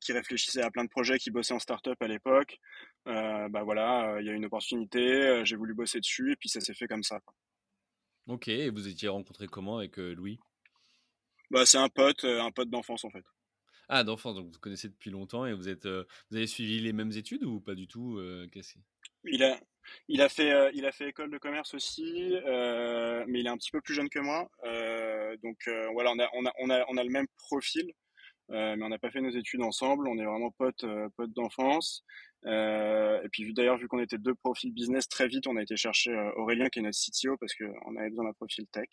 qui 0.00 0.12
réfléchissait 0.12 0.62
à 0.62 0.70
plein 0.70 0.84
de 0.84 0.90
projets, 0.90 1.18
qui 1.18 1.30
bossait 1.30 1.54
en 1.54 1.58
start-up 1.58 2.00
à 2.00 2.08
l'époque. 2.08 2.58
Bah 3.06 3.62
voilà, 3.62 4.16
il 4.20 4.26
y 4.26 4.30
a 4.30 4.32
une 4.32 4.46
opportunité, 4.46 5.44
j'ai 5.44 5.56
voulu 5.56 5.74
bosser 5.74 6.00
dessus, 6.00 6.32
et 6.32 6.36
puis 6.36 6.48
ça 6.48 6.60
s'est 6.60 6.72
fait 6.72 6.86
comme 6.86 7.02
ça. 7.02 7.20
Ok, 8.26 8.48
et 8.48 8.70
vous 8.70 8.88
étiez 8.88 9.08
rencontré 9.08 9.46
comment 9.46 9.76
avec 9.76 9.98
Louis? 9.98 10.38
Bah, 11.50 11.66
C'est 11.66 11.76
un 11.76 11.90
pote, 11.90 12.24
un 12.24 12.50
pote 12.50 12.70
d'enfance 12.70 13.04
en 13.04 13.10
fait. 13.10 13.24
Ah, 13.88 14.04
d'enfance, 14.04 14.34
donc 14.34 14.52
vous 14.52 14.58
connaissez 14.58 14.88
depuis 14.88 15.10
longtemps 15.10 15.46
et 15.46 15.52
vous, 15.52 15.68
êtes, 15.68 15.86
vous 15.86 16.36
avez 16.36 16.46
suivi 16.46 16.80
les 16.80 16.92
mêmes 16.92 17.12
études 17.12 17.44
ou 17.44 17.60
pas 17.60 17.74
du 17.74 17.86
tout 17.86 18.18
il 19.26 19.42
a, 19.42 19.58
il 20.08 20.20
a 20.22 20.28
fait, 20.28 20.52
euh, 20.52 20.70
il 20.74 20.86
a 20.86 20.92
fait 20.92 21.08
école 21.08 21.30
de 21.30 21.38
commerce 21.38 21.74
aussi, 21.74 22.34
euh, 22.46 23.24
mais 23.26 23.40
il 23.40 23.46
est 23.46 23.50
un 23.50 23.56
petit 23.56 23.70
peu 23.70 23.80
plus 23.80 23.94
jeune 23.94 24.08
que 24.08 24.18
moi. 24.18 24.48
Euh, 24.64 25.36
donc 25.42 25.56
euh, 25.68 25.88
voilà, 25.92 26.12
on 26.12 26.18
a, 26.18 26.28
on 26.34 26.46
a, 26.46 26.52
on 26.58 26.70
a, 26.70 26.84
on 26.88 26.96
a 26.96 27.04
le 27.04 27.10
même 27.10 27.26
profil, 27.36 27.90
euh, 28.50 28.76
mais 28.76 28.84
on 28.84 28.88
n'a 28.88 28.98
pas 28.98 29.10
fait 29.10 29.20
nos 29.20 29.30
études 29.30 29.62
ensemble. 29.62 30.08
On 30.08 30.18
est 30.18 30.24
vraiment 30.24 30.50
potes, 30.52 30.84
potes 31.16 31.32
d'enfance. 31.32 32.04
et 32.46 33.28
puis 33.32 33.52
d'ailleurs, 33.54 33.78
vu 33.78 33.88
qu'on 33.88 34.00
était 34.00 34.18
deux 34.18 34.34
profils 34.34 34.72
business, 34.72 35.08
très 35.08 35.28
vite, 35.28 35.46
on 35.46 35.56
a 35.56 35.62
été 35.62 35.76
chercher 35.76 36.12
Aurélien, 36.36 36.68
qui 36.68 36.80
est 36.80 36.82
notre 36.82 36.98
CTO, 36.98 37.36
parce 37.38 37.54
qu'on 37.54 37.96
avait 37.96 38.10
besoin 38.10 38.26
d'un 38.26 38.32
profil 38.34 38.66
tech. 38.72 38.88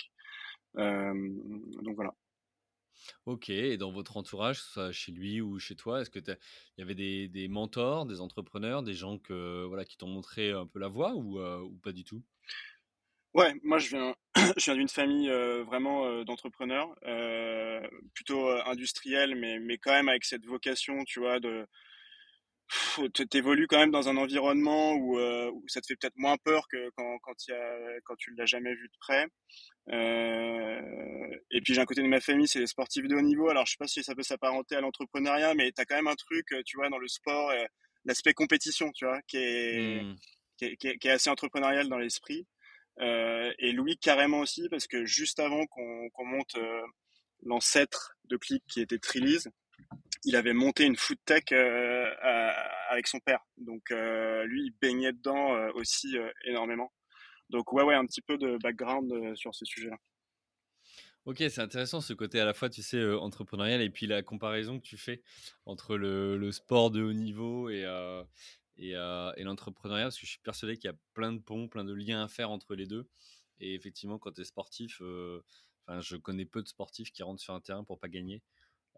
donc 0.75 1.95
voilà. 1.95 2.13
Ok, 3.25 3.49
et 3.49 3.77
dans 3.77 3.91
votre 3.91 4.17
entourage, 4.17 4.61
soit 4.61 4.91
chez 4.91 5.11
lui 5.11 5.41
ou 5.41 5.59
chez 5.59 5.75
toi, 5.75 6.01
est-ce 6.01 6.09
que 6.09 6.19
il 6.19 6.37
y 6.77 6.81
avait 6.81 6.95
des, 6.95 7.27
des, 7.27 7.47
mentors, 7.47 8.05
des 8.05 8.21
entrepreneurs, 8.21 8.83
des 8.83 8.93
gens 8.93 9.17
que 9.17 9.65
voilà 9.65 9.85
qui 9.85 9.97
t'ont 9.97 10.07
montré 10.07 10.51
un 10.51 10.67
peu 10.67 10.79
la 10.79 10.87
voie 10.87 11.13
ou, 11.15 11.39
euh, 11.39 11.67
pas 11.83 11.91
du 11.91 12.03
tout? 12.03 12.23
Ouais, 13.33 13.53
moi 13.63 13.77
je 13.77 13.89
viens, 13.89 14.15
je 14.57 14.65
viens 14.65 14.75
d'une 14.75 14.89
famille 14.89 15.29
euh, 15.29 15.63
vraiment 15.63 16.05
euh, 16.05 16.23
d'entrepreneurs, 16.25 16.93
plutôt 18.13 18.49
industriels, 18.65 19.35
mais 19.35 19.59
mais 19.59 19.77
quand 19.77 19.91
même 19.91 20.09
avec 20.09 20.25
cette 20.25 20.45
vocation, 20.45 21.03
tu 21.05 21.19
vois, 21.19 21.39
de 21.39 21.65
tu 23.13 23.37
évolues 23.37 23.67
quand 23.67 23.79
même 23.79 23.91
dans 23.91 24.09
un 24.09 24.17
environnement 24.17 24.93
où, 24.93 25.19
où 25.19 25.63
ça 25.67 25.81
te 25.81 25.87
fait 25.87 25.95
peut-être 25.95 26.17
moins 26.17 26.37
peur 26.37 26.67
que 26.69 26.89
quand, 26.95 27.19
quand, 27.19 27.47
y 27.47 27.51
a, 27.51 27.99
quand 28.05 28.15
tu 28.15 28.33
l'as 28.35 28.45
jamais 28.45 28.73
vu 28.73 28.87
de 28.87 28.97
près. 28.99 29.27
Euh, 29.89 31.35
et 31.49 31.61
puis 31.61 31.73
j'ai 31.73 31.81
un 31.81 31.85
côté 31.85 32.01
de 32.01 32.07
ma 32.07 32.21
famille, 32.21 32.47
c'est 32.47 32.59
les 32.59 32.67
sportifs 32.67 33.07
de 33.07 33.15
haut 33.15 33.21
niveau. 33.21 33.49
Alors 33.49 33.65
je 33.65 33.71
sais 33.71 33.77
pas 33.77 33.87
si 33.87 34.03
ça 34.03 34.15
peut 34.15 34.23
s'apparenter 34.23 34.75
à 34.75 34.81
l'entrepreneuriat, 34.81 35.53
mais 35.53 35.71
tu 35.71 35.81
as 35.81 35.85
quand 35.85 35.95
même 35.95 36.07
un 36.07 36.15
truc, 36.15 36.47
tu 36.65 36.77
vois, 36.77 36.89
dans 36.89 36.97
le 36.97 37.07
sport, 37.07 37.51
l'aspect 38.05 38.33
compétition, 38.33 38.91
tu 38.91 39.05
vois, 39.05 39.21
qui 39.27 39.37
est, 39.37 40.03
mmh. 40.03 40.15
qui, 40.57 40.65
est, 40.65 40.97
qui, 40.97 41.07
est, 41.07 41.11
assez 41.11 41.29
entrepreneurial 41.29 41.87
dans 41.87 41.97
l'esprit. 41.97 42.47
Euh, 42.99 43.51
et 43.59 43.71
Louis 43.71 43.97
carrément 43.97 44.39
aussi, 44.39 44.67
parce 44.69 44.87
que 44.87 45.05
juste 45.05 45.39
avant 45.39 45.65
qu'on 45.67 46.25
monte 46.25 46.55
euh, 46.55 46.81
l'ancêtre 47.43 48.17
de 48.25 48.37
Click 48.37 48.63
qui 48.67 48.81
était 48.81 48.99
Trilise, 48.99 49.49
il 50.23 50.35
avait 50.35 50.53
monté 50.53 50.85
une 50.85 50.95
food 50.95 51.17
tech 51.25 51.43
euh, 51.51 52.05
avec 52.89 53.07
son 53.07 53.19
père. 53.19 53.39
Donc 53.57 53.89
lui, 53.89 54.65
il 54.65 54.73
baignait 54.81 55.13
dedans 55.13 55.69
aussi 55.73 56.15
énormément. 56.45 56.91
Donc 57.49 57.73
ouais, 57.73 57.83
ouais, 57.83 57.95
un 57.95 58.05
petit 58.05 58.21
peu 58.21 58.37
de 58.37 58.57
background 58.57 59.35
sur 59.35 59.53
ce 59.53 59.65
sujet-là. 59.65 59.97
Ok, 61.25 61.37
c'est 61.37 61.59
intéressant 61.59 62.01
ce 62.01 62.13
côté 62.13 62.39
à 62.39 62.45
la 62.45 62.53
fois, 62.53 62.69
tu 62.69 62.81
sais, 62.81 63.13
entrepreneurial 63.13 63.81
et 63.81 63.91
puis 63.91 64.07
la 64.07 64.23
comparaison 64.23 64.79
que 64.79 64.85
tu 64.85 64.97
fais 64.97 65.21
entre 65.67 65.95
le, 65.95 66.35
le 66.35 66.51
sport 66.51 66.89
de 66.89 67.03
haut 67.03 67.13
niveau 67.13 67.69
et, 67.69 67.85
et, 68.77 68.93
l'entrepreneuriat, 69.43 70.05
parce 70.05 70.17
que 70.17 70.25
je 70.25 70.31
suis 70.31 70.39
persuadé 70.39 70.77
qu'il 70.77 70.89
y 70.89 70.93
a 70.93 70.97
plein 71.13 71.31
de 71.31 71.39
ponts, 71.39 71.67
plein 71.67 71.83
de 71.83 71.93
liens 71.93 72.23
à 72.23 72.27
faire 72.27 72.49
entre 72.49 72.73
les 72.75 72.87
deux. 72.87 73.07
Et 73.59 73.75
effectivement, 73.75 74.17
quand 74.17 74.31
tu 74.31 74.41
es 74.41 74.45
sportif, 74.45 75.01
enfin, 75.85 76.01
je 76.01 76.15
connais 76.17 76.45
peu 76.45 76.63
de 76.63 76.67
sportifs 76.67 77.11
qui 77.11 77.21
rentrent 77.21 77.41
sur 77.41 77.53
un 77.53 77.61
terrain 77.61 77.83
pour 77.83 77.99
pas 77.99 78.09
gagner. 78.09 78.41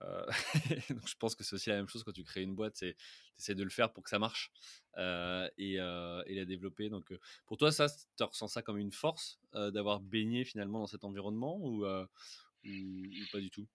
donc 0.90 1.08
je 1.08 1.16
pense 1.18 1.34
que 1.36 1.44
c'est 1.44 1.56
aussi 1.56 1.70
la 1.70 1.78
même 1.78 1.88
chose 1.88 2.04
quand 2.04 2.12
tu 2.12 2.24
crées 2.24 2.42
une 2.42 2.56
boîte, 2.56 2.76
c'est 2.76 2.96
essaies 3.38 3.56
de 3.56 3.64
le 3.64 3.70
faire 3.70 3.94
pour 3.94 4.04
que 4.04 4.10
ça 4.10 4.20
marche 4.20 4.52
et, 4.98 5.78
la 5.78 6.46
développer. 6.46 6.90
Donc 6.90 7.14
pour 7.46 7.58
toi, 7.58 7.72
ça, 7.72 7.88
tu 8.18 8.24
ressens 8.24 8.48
ça 8.48 8.62
comme 8.62 8.78
une 8.78 8.92
force 8.92 9.40
d'avoir 9.54 10.00
baigné 10.02 10.44
finalement 10.44 10.80
dans 10.80 10.88
cet 10.88 11.04
environnement 11.04 11.58
ou, 11.58 11.86
ou 11.86 13.26
pas 13.32 13.40
du 13.40 13.50
tout? 13.50 13.68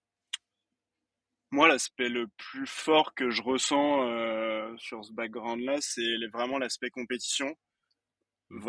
Moi, 1.51 1.67
l'aspect 1.69 2.11
le 2.11 2.27
plus 2.37 2.67
fort 2.67 3.15
que 3.15 3.31
je 3.31 3.43
ressens 3.43 4.07
euh, 4.07 4.77
sur 4.77 5.03
ce 5.03 5.13
background-là, 5.13 5.79
c'est 5.81 6.27
vraiment 6.31 6.59
l'aspect 6.59 6.91
compétition. 6.91 7.57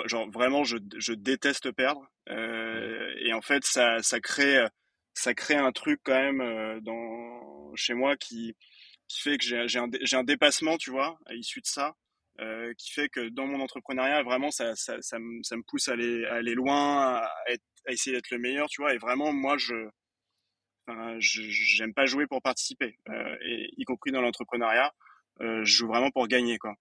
Genre 0.05 0.29
vraiment, 0.31 0.63
je, 0.63 0.77
je 0.97 1.13
déteste 1.13 1.71
perdre. 1.71 2.09
Euh, 2.29 3.13
et 3.19 3.33
en 3.33 3.41
fait, 3.41 3.65
ça, 3.65 4.01
ça 4.01 4.21
crée, 4.21 4.65
ça 5.13 5.33
crée 5.33 5.55
un 5.55 5.71
truc 5.71 5.99
quand 6.03 6.13
même 6.13 6.41
euh, 6.41 6.79
dans 6.81 7.75
chez 7.75 7.93
moi 7.93 8.15
qui, 8.17 8.55
qui 9.07 9.21
fait 9.21 9.37
que 9.37 9.43
j'ai 9.43 9.79
un, 9.79 9.89
un 10.13 10.23
dépassement, 10.23 10.77
tu 10.77 10.91
vois, 10.91 11.19
à 11.25 11.33
l'issue 11.33 11.61
de 11.61 11.67
ça, 11.67 11.95
euh, 12.39 12.73
qui 12.77 12.91
fait 12.91 13.09
que 13.09 13.27
dans 13.29 13.45
mon 13.47 13.59
entrepreneuriat, 13.59 14.23
vraiment, 14.23 14.51
ça, 14.51 14.75
ça, 14.75 15.01
ça, 15.01 15.19
me, 15.19 15.43
ça 15.43 15.57
me 15.57 15.63
pousse 15.63 15.89
à 15.89 15.93
aller, 15.93 16.25
à 16.25 16.35
aller 16.35 16.53
loin, 16.53 17.15
à, 17.15 17.29
être, 17.47 17.63
à 17.85 17.91
essayer 17.91 18.15
d'être 18.15 18.29
le 18.31 18.37
meilleur, 18.37 18.69
tu 18.69 18.81
vois. 18.81 18.93
Et 18.93 18.97
vraiment, 18.97 19.33
moi, 19.33 19.57
je 19.57 19.89
j'aime 21.19 21.93
pas 21.93 22.07
jouer 22.07 22.25
pour 22.25 22.41
participer, 22.41 22.97
euh, 23.09 23.35
et 23.45 23.69
y 23.77 23.83
compris 23.83 24.11
dans 24.11 24.21
l'entrepreneuriat, 24.21 24.91
euh, 25.39 25.63
je 25.63 25.71
joue 25.77 25.87
vraiment 25.87 26.09
pour 26.09 26.27
gagner, 26.27 26.57
quoi. 26.57 26.73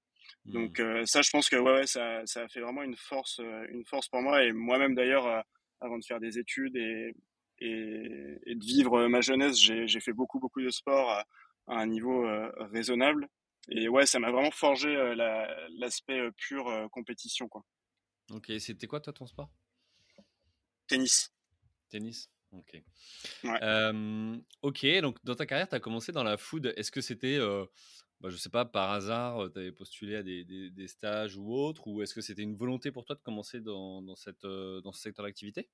Mmh. 0.47 0.53
Donc 0.53 0.83
ça, 1.07 1.21
je 1.21 1.31
pense 1.31 1.51
que 1.51 1.57
ouais, 1.57 1.87
ça, 1.87 2.23
ça 2.25 2.43
a 2.43 2.49
fait 2.49 2.61
vraiment 2.61 2.83
une 2.83 2.97
force, 2.97 3.39
une 3.71 3.85
force 3.85 4.09
pour 4.09 4.23
moi. 4.23 4.45
Et 4.45 4.53
moi-même 4.53 4.95
d'ailleurs, 4.95 5.45
avant 5.81 5.99
de 5.99 6.05
faire 6.05 6.21
des 6.21 6.39
études 6.39 6.77
et, 6.77 7.15
et, 7.61 8.55
de 8.55 8.65
vivre 8.65 9.07
ma 9.09 9.21
jeunesse, 9.21 9.59
j'ai 9.59 10.01
fait 10.01 10.13
beaucoup, 10.13 10.41
beaucoup 10.41 10.63
de 10.63 10.71
sport 10.71 11.11
à, 11.11 11.27
un 11.69 11.87
niveau 11.87 12.27
raisonnable. 12.73 13.29
Et 13.71 13.89
ouais, 13.89 14.07
ça 14.07 14.19
m'a 14.19 14.31
vraiment 14.31 14.51
forgé 14.51 14.89
l'aspect 15.79 16.31
pure 16.37 16.89
compétition, 16.91 17.49
quoi. 17.49 17.65
Ok, 18.31 18.53
c'était 18.59 18.87
quoi 18.87 19.01
toi 19.01 19.13
ton 19.13 19.27
sport? 19.27 19.51
Tennis. 20.87 21.33
Tennis 21.91 22.31
Ok. 22.53 22.83
ok, 24.63 24.87
donc 25.03 25.19
dans 25.25 25.35
ta 25.35 25.47
carrière, 25.47 25.69
tu 25.69 25.75
as 25.75 25.81
commencé 25.81 26.13
dans 26.13 26.23
la 26.23 26.37
food. 26.37 26.73
Est-ce 26.77 26.91
que 26.91 27.01
c'était, 27.01 27.37
euh, 27.37 27.67
bah, 28.21 28.31
je 28.31 28.37
sais 28.37 28.49
pas, 28.49 28.65
par 28.65 28.91
hasard, 28.91 29.51
tu 29.53 29.59
avais 29.59 29.73
postulé 29.73 30.17
à 30.17 30.23
des, 30.23 30.45
des, 30.45 30.89
stages 30.89 31.37
ou 31.37 31.53
autre, 31.53 31.87
ou 31.87 32.03
est-ce 32.03 32.15
que 32.15 32.23
c'était 32.23 32.43
une 32.43 32.57
volonté 32.57 32.91
pour 32.91 33.05
toi 33.05 33.17
de 33.17 33.21
commencer 33.21 33.61
dans, 33.61 34.03
dans 34.03 34.17
cette, 34.17 34.47
dans 34.47 34.93
ce 34.93 35.01
secteur 35.01 35.27
d'activité? 35.27 35.69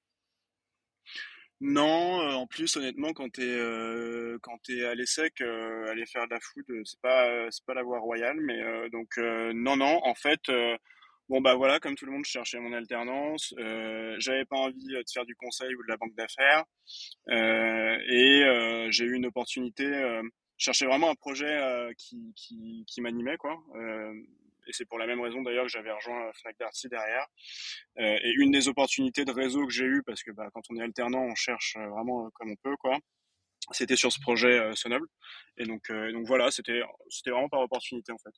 Non, 1.65 2.21
en 2.21 2.47
plus 2.47 2.77
honnêtement 2.77 3.13
quand 3.13 3.31
tu 3.33 3.43
es 3.43 4.39
quand 4.43 4.59
tu 4.63 4.85
à 4.85 4.95
l'ESSEC 4.95 5.41
aller 5.41 6.07
faire 6.07 6.27
de 6.27 6.35
la 6.35 6.41
food 6.41 6.65
c'est 6.85 7.01
pas 7.01 7.51
c'est 7.51 7.65
pas 7.65 7.75
la 7.75 7.83
voie 7.83 8.01
royale 8.01 8.39
mais 8.41 8.61
donc 8.91 9.17
non 9.19 9.77
non 9.77 10.01
en 10.05 10.15
fait 10.15 10.41
Bon 11.31 11.41
bah 11.41 11.55
voilà, 11.55 11.81
comme 11.81 11.95
tout 11.95 12.05
le 12.05 12.13
monde, 12.13 12.25
je 12.27 12.33
cherchais 12.33 12.59
mon 12.61 12.73
alternance. 12.75 13.55
Euh, 13.59 14.15
J'avais 14.19 14.45
pas 14.45 14.57
envie 14.57 14.95
euh, 14.95 14.99
de 15.03 15.11
faire 15.11 15.25
du 15.25 15.35
conseil 15.35 15.75
ou 15.75 15.83
de 15.83 15.89
la 15.89 15.97
banque 15.97 16.15
d'affaires. 16.15 16.65
Euh, 17.31 17.99
et 18.09 18.45
euh, 18.45 18.91
j'ai 18.91 19.05
eu 19.05 19.15
une 19.15 19.25
opportunité. 19.27 19.87
Euh, 19.87 20.23
je 20.59 20.67
cherchais 20.67 20.85
vraiment 20.85 21.11
un 21.11 21.15
projet 21.15 21.47
euh, 21.49 21.91
qui, 21.97 22.35
qui, 22.37 22.85
qui 22.87 23.01
m'animait 23.01 23.39
quoi. 23.39 23.59
Et 24.67 24.73
c'est 24.73 24.85
pour 24.85 24.99
la 24.99 25.07
même 25.07 25.21
raison 25.21 25.43
d'ailleurs 25.43 25.65
que 25.65 25.71
j'avais 25.71 25.93
rejoint 25.93 26.31
Fnac 26.35 26.57
Darty 26.59 26.89
derrière. 26.89 27.27
et 27.97 28.33
une 28.37 28.51
des 28.51 28.69
opportunités 28.69 29.25
de 29.25 29.33
réseau 29.33 29.67
que 29.67 29.73
j'ai 29.73 29.85
eu, 29.85 30.03
parce 30.05 30.23
que 30.23 30.31
bah, 30.31 30.49
quand 30.53 30.63
on 30.71 30.77
est 30.77 30.83
alternant, 30.83 31.23
on 31.23 31.35
cherche 31.35 31.77
vraiment 31.77 32.31
comme 32.35 32.51
on 32.51 32.57
peut 32.57 32.77
quoi. 32.77 32.99
C'était 33.71 33.97
sur 33.97 34.13
ce 34.13 34.21
projet 34.21 34.59
euh. 34.59 34.75
Et 35.57 35.65
donc, 35.65 35.91
donc 35.91 36.27
voilà, 36.27 36.51
c'était 36.51 36.83
c'était 37.09 37.31
vraiment 37.31 37.49
par 37.49 37.61
opportunité 37.61 38.13
en 38.13 38.19
fait. 38.19 38.35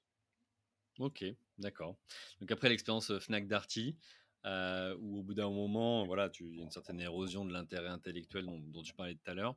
Ok, 0.99 1.25
d'accord. 1.59 1.97
Donc 2.41 2.51
après 2.51 2.69
l'expérience 2.69 3.11
euh, 3.11 3.21
Fnac 3.21 3.47
Darty, 3.47 3.97
euh, 4.47 4.97
où 5.01 5.19
au 5.19 5.23
bout 5.23 5.35
d'un 5.35 5.51
moment, 5.51 6.07
voilà, 6.07 6.31
y 6.41 6.61
a 6.61 6.63
une 6.63 6.71
certaine 6.71 7.01
érosion 7.01 7.45
de 7.45 7.53
l'intérêt 7.53 7.89
intellectuel 7.89 8.47
dont, 8.47 8.83
tu 8.83 8.95
parlais 8.95 9.15
tout 9.15 9.31
à 9.31 9.35
l'heure. 9.35 9.57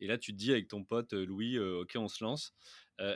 Et 0.00 0.06
là, 0.06 0.16
tu 0.16 0.32
te 0.32 0.36
dis 0.38 0.52
avec 0.52 0.68
ton 0.68 0.84
pote 0.84 1.12
euh, 1.12 1.26
Louis, 1.26 1.58
ok, 1.58 1.92
on 1.96 2.08
se 2.08 2.22
lance. 2.24 2.54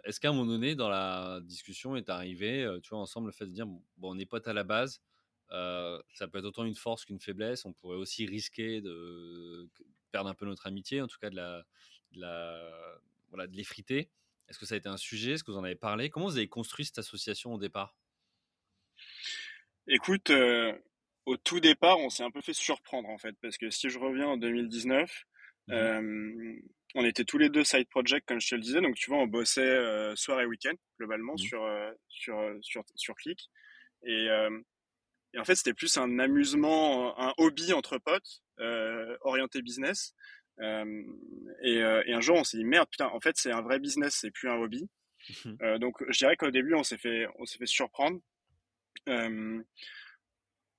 Est-ce 0.04 0.20
qu'à 0.20 0.28
un 0.28 0.32
moment 0.32 0.46
donné, 0.46 0.76
dans 0.76 0.88
la 0.88 1.40
discussion, 1.42 1.96
est 1.96 2.08
arrivé, 2.08 2.68
tu 2.84 2.90
vois, 2.90 3.00
ensemble, 3.00 3.26
le 3.26 3.32
fait 3.32 3.46
de 3.46 3.50
dire, 3.50 3.66
bon, 3.66 3.82
on 4.14 4.18
est 4.18 4.26
potes 4.26 4.46
à 4.46 4.52
la 4.52 4.62
base, 4.62 5.02
ça 5.50 6.28
peut 6.30 6.38
être 6.38 6.44
autant 6.44 6.64
une 6.64 6.76
force 6.76 7.04
qu'une 7.04 7.18
faiblesse. 7.18 7.64
On 7.64 7.72
pourrait 7.72 7.96
aussi 7.96 8.24
risquer 8.24 8.80
de 8.80 9.68
perdre 10.12 10.30
un 10.30 10.34
peu 10.34 10.46
notre 10.46 10.68
amitié, 10.68 11.02
en 11.02 11.08
tout 11.08 11.18
cas 11.18 11.30
de 11.30 11.36
la, 12.14 13.00
voilà, 13.30 13.48
de 13.48 13.56
l'effriter. 13.56 14.08
Est-ce 14.48 14.58
que 14.58 14.66
ça 14.66 14.74
a 14.74 14.78
été 14.78 14.88
un 14.88 14.96
sujet? 14.96 15.32
Est-ce 15.32 15.42
que 15.42 15.50
vous 15.50 15.58
en 15.58 15.64
avez 15.64 15.74
parlé? 15.74 16.10
Comment 16.10 16.26
vous 16.26 16.36
avez 16.36 16.48
construit 16.48 16.84
cette 16.84 16.98
association 16.98 17.54
au 17.54 17.58
départ? 17.58 17.96
Écoute, 19.88 20.30
euh, 20.30 20.72
au 21.26 21.36
tout 21.36 21.60
départ, 21.60 21.98
on 21.98 22.10
s'est 22.10 22.22
un 22.22 22.30
peu 22.30 22.40
fait 22.40 22.52
surprendre 22.52 23.08
en 23.08 23.18
fait, 23.18 23.34
parce 23.40 23.58
que 23.58 23.70
si 23.70 23.88
je 23.88 23.98
reviens 23.98 24.28
en 24.28 24.36
2019, 24.36 25.10
mmh 25.68 25.72
euh, 25.72 26.54
on 26.94 27.06
était 27.06 27.24
tous 27.24 27.38
les 27.38 27.48
deux 27.48 27.64
side 27.64 27.88
project 27.88 28.28
comme 28.28 28.38
je 28.38 28.50
te 28.50 28.54
le 28.54 28.60
disais, 28.60 28.82
donc 28.82 28.96
tu 28.96 29.08
vois, 29.08 29.18
on 29.18 29.26
bossait 29.26 29.62
euh, 29.62 30.14
soir 30.14 30.42
et 30.42 30.46
week-end 30.46 30.74
globalement 30.98 31.34
mmh 31.34 31.38
sur, 31.38 31.92
sur, 32.08 32.58
sur, 32.60 32.84
sur 32.94 33.14
Click. 33.14 33.48
Et, 34.04 34.26
et 35.32 35.38
en 35.38 35.44
fait, 35.44 35.54
c'était 35.54 35.72
plus 35.72 35.96
un 35.96 36.18
amusement, 36.18 37.18
un 37.18 37.32
hobby 37.38 37.72
entre 37.72 37.98
potes, 37.98 38.42
orienté 39.22 39.62
business. 39.62 40.14
Euh, 40.60 41.02
et, 41.62 41.82
euh, 41.82 42.02
et, 42.06 42.12
un 42.12 42.20
jour, 42.20 42.36
on 42.36 42.44
s'est 42.44 42.58
dit 42.58 42.64
merde, 42.64 42.88
putain, 42.90 43.08
en 43.08 43.20
fait, 43.20 43.36
c'est 43.36 43.52
un 43.52 43.62
vrai 43.62 43.78
business, 43.78 44.18
c'est 44.20 44.30
plus 44.30 44.48
un 44.48 44.56
hobby. 44.56 44.88
Euh, 45.62 45.78
donc, 45.78 46.02
je 46.08 46.18
dirais 46.18 46.36
qu'au 46.36 46.50
début, 46.50 46.74
on 46.74 46.82
s'est 46.82 46.98
fait, 46.98 47.26
on 47.38 47.46
s'est 47.46 47.58
fait 47.58 47.66
surprendre. 47.66 48.18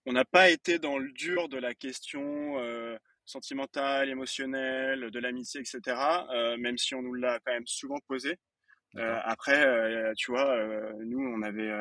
On 0.06 0.14
n'a 0.14 0.26
pas 0.26 0.50
été 0.50 0.80
dans 0.80 0.98
le 0.98 1.12
dur 1.12 1.50
de 1.50 1.58
la 1.58 1.74
question 1.74 2.56
sentimentale, 3.26 4.10
émotionnelle, 4.10 5.12
de 5.12 5.20
l'amitié, 5.20 5.62
etc. 5.62 5.80
même 6.58 6.78
si 6.78 6.96
on 6.96 7.02
nous 7.02 7.14
l'a 7.14 7.40
quand 7.46 7.54
même 7.54 7.68
souvent 7.68 8.00
posé. 8.08 8.38
après, 8.96 10.14
tu 10.18 10.32
vois, 10.32 10.58
nous, 11.06 11.20
on 11.20 11.42
avait, 11.42 11.72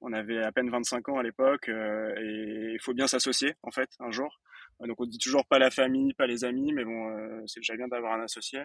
on 0.00 0.12
avait 0.12 0.42
à 0.42 0.52
peine 0.52 0.70
25 0.70 1.08
ans 1.08 1.18
à 1.18 1.22
l'époque 1.22 1.68
et 1.68 2.72
il 2.72 2.80
faut 2.80 2.94
bien 2.94 3.06
s'associer 3.06 3.54
en 3.62 3.70
fait 3.70 3.90
un 4.00 4.10
jour. 4.10 4.38
Donc 4.86 5.00
on 5.00 5.06
dit 5.06 5.18
toujours 5.18 5.46
pas 5.46 5.58
la 5.58 5.70
famille, 5.70 6.12
pas 6.14 6.26
les 6.26 6.44
amis, 6.44 6.72
mais 6.72 6.84
bon, 6.84 7.10
euh, 7.10 7.42
c'est 7.46 7.60
déjà 7.60 7.76
bien 7.76 7.88
d'avoir 7.88 8.14
un 8.14 8.22
associé. 8.22 8.62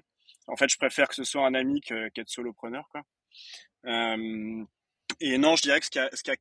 En 0.48 0.56
fait, 0.56 0.70
je 0.70 0.78
préfère 0.78 1.08
que 1.08 1.16
ce 1.16 1.24
soit 1.24 1.46
un 1.46 1.54
ami 1.54 1.82
qu'être 1.82 2.30
solopreneur, 2.30 2.88
quoi. 2.90 3.02
Euh, 3.86 4.64
et 5.20 5.38
non, 5.38 5.56
je 5.56 5.62
dirais 5.62 5.80
que 5.80 5.86
ce 5.86 5.92
qui 5.92 6.00
a, 6.00 6.10
ce 6.14 6.24
qui 6.24 6.32
a, 6.32 6.36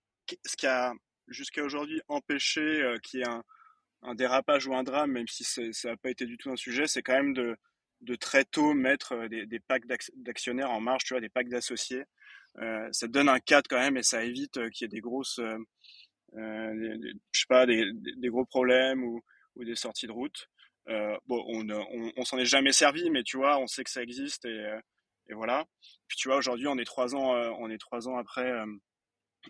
ce 0.44 0.56
qui 0.56 0.66
a 0.66 0.92
jusqu'à 1.28 1.62
aujourd'hui 1.62 2.00
empêché 2.08 2.60
euh, 2.60 2.98
qu'il 2.98 3.20
y 3.20 3.22
ait 3.22 3.26
un, 4.02 4.14
dérapage 4.14 4.66
ou 4.66 4.74
un 4.74 4.84
drame, 4.84 5.12
même 5.12 5.26
si 5.26 5.42
ça 5.42 5.88
n'a 5.88 5.96
pas 5.96 6.10
été 6.10 6.26
du 6.26 6.36
tout 6.38 6.50
un 6.50 6.56
sujet, 6.56 6.86
c'est 6.86 7.02
quand 7.02 7.14
même 7.14 7.34
de, 7.34 7.56
de 8.02 8.14
très 8.14 8.44
tôt 8.44 8.72
mettre 8.72 9.26
des, 9.26 9.46
des 9.46 9.58
packs 9.58 9.86
d'actionnaires 10.14 10.70
en 10.70 10.80
marche, 10.80 11.04
tu 11.04 11.14
vois, 11.14 11.20
des 11.20 11.28
packs 11.28 11.48
d'associés. 11.48 12.04
Euh, 12.58 12.88
ça 12.92 13.08
donne 13.08 13.28
un 13.28 13.40
cadre 13.40 13.66
quand 13.68 13.80
même 13.80 13.96
et 13.96 14.04
ça 14.04 14.22
évite 14.22 14.70
qu'il 14.70 14.84
y 14.84 14.86
ait 14.86 14.88
des 14.88 15.00
grosses, 15.00 15.40
euh, 16.34 17.08
je 17.32 17.40
sais 17.40 17.46
pas, 17.48 17.66
des, 17.66 17.90
des, 17.94 18.28
gros 18.28 18.44
problèmes 18.44 19.02
ou 19.02 19.22
des 19.56 19.74
sorties 19.74 20.06
de 20.06 20.12
route. 20.12 20.48
Euh, 20.88 21.16
bon, 21.26 21.42
on, 21.48 22.12
on, 22.16 22.24
s'en 22.24 22.38
est 22.38 22.44
jamais 22.44 22.72
servi, 22.72 23.10
mais 23.10 23.22
tu 23.24 23.36
vois, 23.36 23.58
on 23.58 23.66
sait 23.66 23.82
que 23.82 23.90
ça 23.90 24.02
existe 24.02 24.44
et, 24.44 24.48
euh, 24.66 24.80
et 25.28 25.34
voilà. 25.34 25.64
Puis 26.06 26.16
tu 26.16 26.28
vois, 26.28 26.36
aujourd'hui, 26.36 26.68
on 26.68 26.78
est 26.78 26.84
trois 26.84 27.16
ans, 27.16 27.32
on 27.58 27.68
est 27.70 27.78
trois 27.78 28.08
ans 28.08 28.16
après 28.16 28.52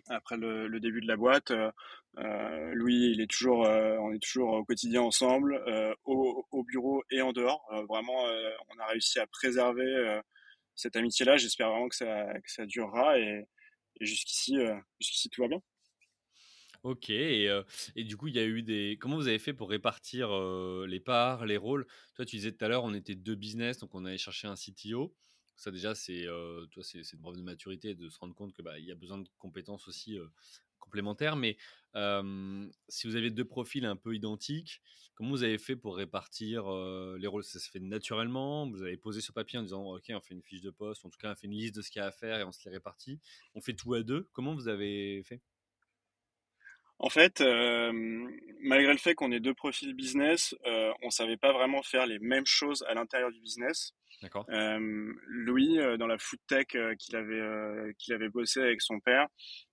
après 0.07 0.37
le, 0.37 0.79
début 0.79 1.01
de 1.01 1.07
la 1.07 1.17
boîte. 1.17 1.51
Euh, 1.51 2.73
Louis, 2.73 3.11
il 3.11 3.21
est 3.21 3.29
toujours, 3.29 3.59
on 3.59 4.11
est 4.11 4.21
toujours 4.21 4.53
au 4.53 4.65
quotidien 4.65 5.01
ensemble, 5.01 5.61
au, 6.05 6.45
au, 6.51 6.63
bureau 6.63 7.03
et 7.11 7.21
en 7.21 7.31
dehors. 7.31 7.63
vraiment, 7.87 8.23
on 8.69 8.79
a 8.79 8.85
réussi 8.87 9.19
à 9.19 9.27
préserver 9.27 10.19
cette 10.75 10.95
amitié-là. 10.95 11.37
J'espère 11.37 11.69
vraiment 11.69 11.89
que 11.89 11.95
ça, 11.95 12.25
que 12.33 12.51
ça 12.51 12.65
durera 12.65 13.19
et, 13.19 13.45
jusqu'ici, 14.01 14.57
jusqu'ici 14.99 15.29
tout 15.29 15.41
va 15.41 15.47
bien. 15.47 15.61
Ok, 16.83 17.09
et, 17.09 17.51
et, 17.95 18.03
du 18.03 18.15
coup, 18.17 18.27
il 18.27 18.35
y 18.35 18.39
a 18.39 18.45
eu 18.45 18.61
des. 18.61 18.97
Comment 18.99 19.17
vous 19.17 19.27
avez 19.27 19.39
fait 19.39 19.53
pour 19.53 19.69
répartir 19.69 20.29
les 20.87 20.99
parts, 20.99 21.45
les 21.45 21.57
rôles? 21.57 21.85
Toi, 22.15 22.25
tu 22.25 22.37
disais 22.37 22.51
tout 22.51 22.63
à 22.63 22.67
l'heure, 22.67 22.83
on 22.83 22.93
était 22.93 23.15
deux 23.15 23.35
business, 23.35 23.79
donc 23.79 23.93
on 23.93 24.05
allait 24.05 24.17
chercher 24.17 24.47
un 24.47 24.55
CTO. 24.55 25.13
Ça, 25.57 25.71
déjà, 25.71 25.95
c'est 25.95 26.25
toi, 26.71 26.83
c'est 26.83 27.01
une 27.13 27.19
preuve 27.19 27.35
de 27.35 27.41
maturité 27.41 27.95
de 27.95 28.09
se 28.09 28.17
rendre 28.19 28.35
compte 28.35 28.53
qu'il 28.53 28.63
bah, 28.63 28.79
y 28.79 28.91
a 28.91 28.95
besoin 28.95 29.17
de 29.17 29.27
compétences 29.37 29.87
aussi 29.87 30.17
complémentaires. 30.79 31.35
Mais 31.35 31.57
si 32.87 33.07
vous 33.07 33.15
avez 33.15 33.31
deux 33.31 33.43
profils 33.45 33.83
un 33.85 33.95
peu 33.95 34.15
identiques, 34.15 34.81
comment 35.15 35.31
vous 35.31 35.43
avez 35.43 35.57
fait 35.57 35.75
pour 35.75 35.97
répartir 35.97 36.69
les 37.17 37.27
rôles? 37.27 37.43
Ça 37.43 37.59
se 37.59 37.69
fait 37.69 37.79
naturellement? 37.79 38.69
Vous 38.69 38.83
avez 38.83 38.97
posé 38.97 39.19
sur 39.19 39.33
papier 39.33 39.57
en 39.59 39.63
disant 39.63 39.95
Ok, 39.95 40.05
on 40.11 40.21
fait 40.21 40.35
une 40.35 40.43
fiche 40.43 40.61
de 40.61 40.69
poste, 40.69 41.03
en 41.05 41.09
tout 41.09 41.17
cas, 41.17 41.33
on 41.33 41.35
fait 41.35 41.47
une 41.47 41.53
liste 41.53 41.75
de 41.75 41.81
ce 41.81 41.89
qu'il 41.89 41.99
y 41.99 42.03
a 42.03 42.07
à 42.07 42.11
faire 42.11 42.39
et 42.39 42.43
on 42.43 42.51
se 42.51 42.63
les 42.65 42.71
répartit. 42.71 43.19
On 43.55 43.61
fait 43.61 43.73
tout 43.73 43.93
à 43.95 44.03
deux. 44.03 44.29
Comment 44.33 44.53
vous 44.53 44.67
avez 44.67 45.23
fait? 45.23 45.41
En 46.99 47.09
fait, 47.09 47.41
euh, 47.41 47.91
malgré 48.61 48.91
le 48.91 48.97
fait 48.97 49.13
qu'on 49.13 49.31
ait 49.31 49.39
deux 49.39 49.53
profils 49.53 49.93
business, 49.93 50.55
euh, 50.65 50.91
on 51.03 51.11
savait 51.11 51.37
pas 51.37 51.53
vraiment 51.53 51.83
faire 51.83 52.07
les 52.07 52.17
mêmes 52.19 52.45
choses 52.45 52.83
à 52.89 52.95
l'intérieur 52.95 53.31
du 53.31 53.39
business. 53.39 53.93
Euh, 54.49 55.13
Louis, 55.27 55.77
dans 55.99 56.07
la 56.07 56.17
food 56.17 56.39
tech 56.47 56.65
qu'il 56.97 57.15
avait 57.15 57.93
qu'il 57.99 58.15
avait 58.15 58.29
bossé 58.29 58.61
avec 58.61 58.81
son 58.81 58.99
père, 58.99 59.27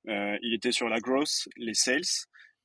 il 0.06 0.52
était 0.52 0.72
sur 0.72 0.88
la 0.88 1.00
growth, 1.00 1.48
les 1.56 1.74
sales. 1.74 2.02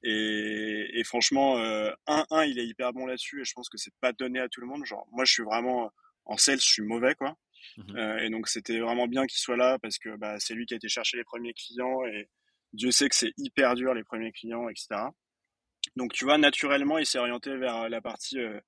Et, 0.03 0.87
et 0.93 1.03
franchement, 1.03 1.57
un, 1.57 2.25
un, 2.29 2.43
il 2.43 2.59
est 2.59 2.65
hyper 2.65 2.91
bon 2.91 3.05
là-dessus 3.05 3.41
et 3.41 3.45
je 3.45 3.53
pense 3.53 3.69
que 3.69 3.77
c'est 3.77 3.93
pas 4.01 4.11
donné 4.11 4.39
à 4.39 4.49
tout 4.49 4.59
le 4.59 4.67
monde. 4.67 4.85
Genre, 4.85 5.07
moi, 5.11 5.23
je 5.23 5.31
suis 5.31 5.43
vraiment 5.43 5.89
en 6.25 6.35
sales, 6.35 6.59
je 6.59 6.67
suis 6.67 6.83
mauvais, 6.83 7.15
quoi. 7.15 7.37
Mmh 7.77 7.97
et 8.21 8.29
donc, 8.29 8.47
c'était 8.47 8.79
vraiment 8.79 9.07
bien 9.07 9.25
qu'il 9.25 9.39
soit 9.39 9.57
là 9.57 9.77
parce 9.79 9.97
que 9.97 10.15
bah, 10.17 10.37
c'est 10.39 10.53
lui 10.53 10.65
qui 10.65 10.73
a 10.73 10.77
été 10.77 10.89
chercher 10.89 11.17
les 11.17 11.23
premiers 11.23 11.53
clients 11.53 12.05
et, 12.05 12.27
Dieu 12.73 12.91
sait 12.91 13.09
que 13.09 13.15
c'est 13.15 13.33
hyper 13.38 13.75
dur 13.75 13.93
les 13.93 14.03
premiers 14.03 14.31
clients, 14.31 14.69
etc. 14.69 15.09
Donc 15.95 16.13
tu 16.13 16.25
vois, 16.25 16.38
naturellement, 16.38 16.97
il 16.97 17.05
s'est 17.05 17.17
orienté 17.17 17.55
vers 17.57 17.89
la 17.89 18.01
partie 18.01 18.39
euh, 18.39 18.59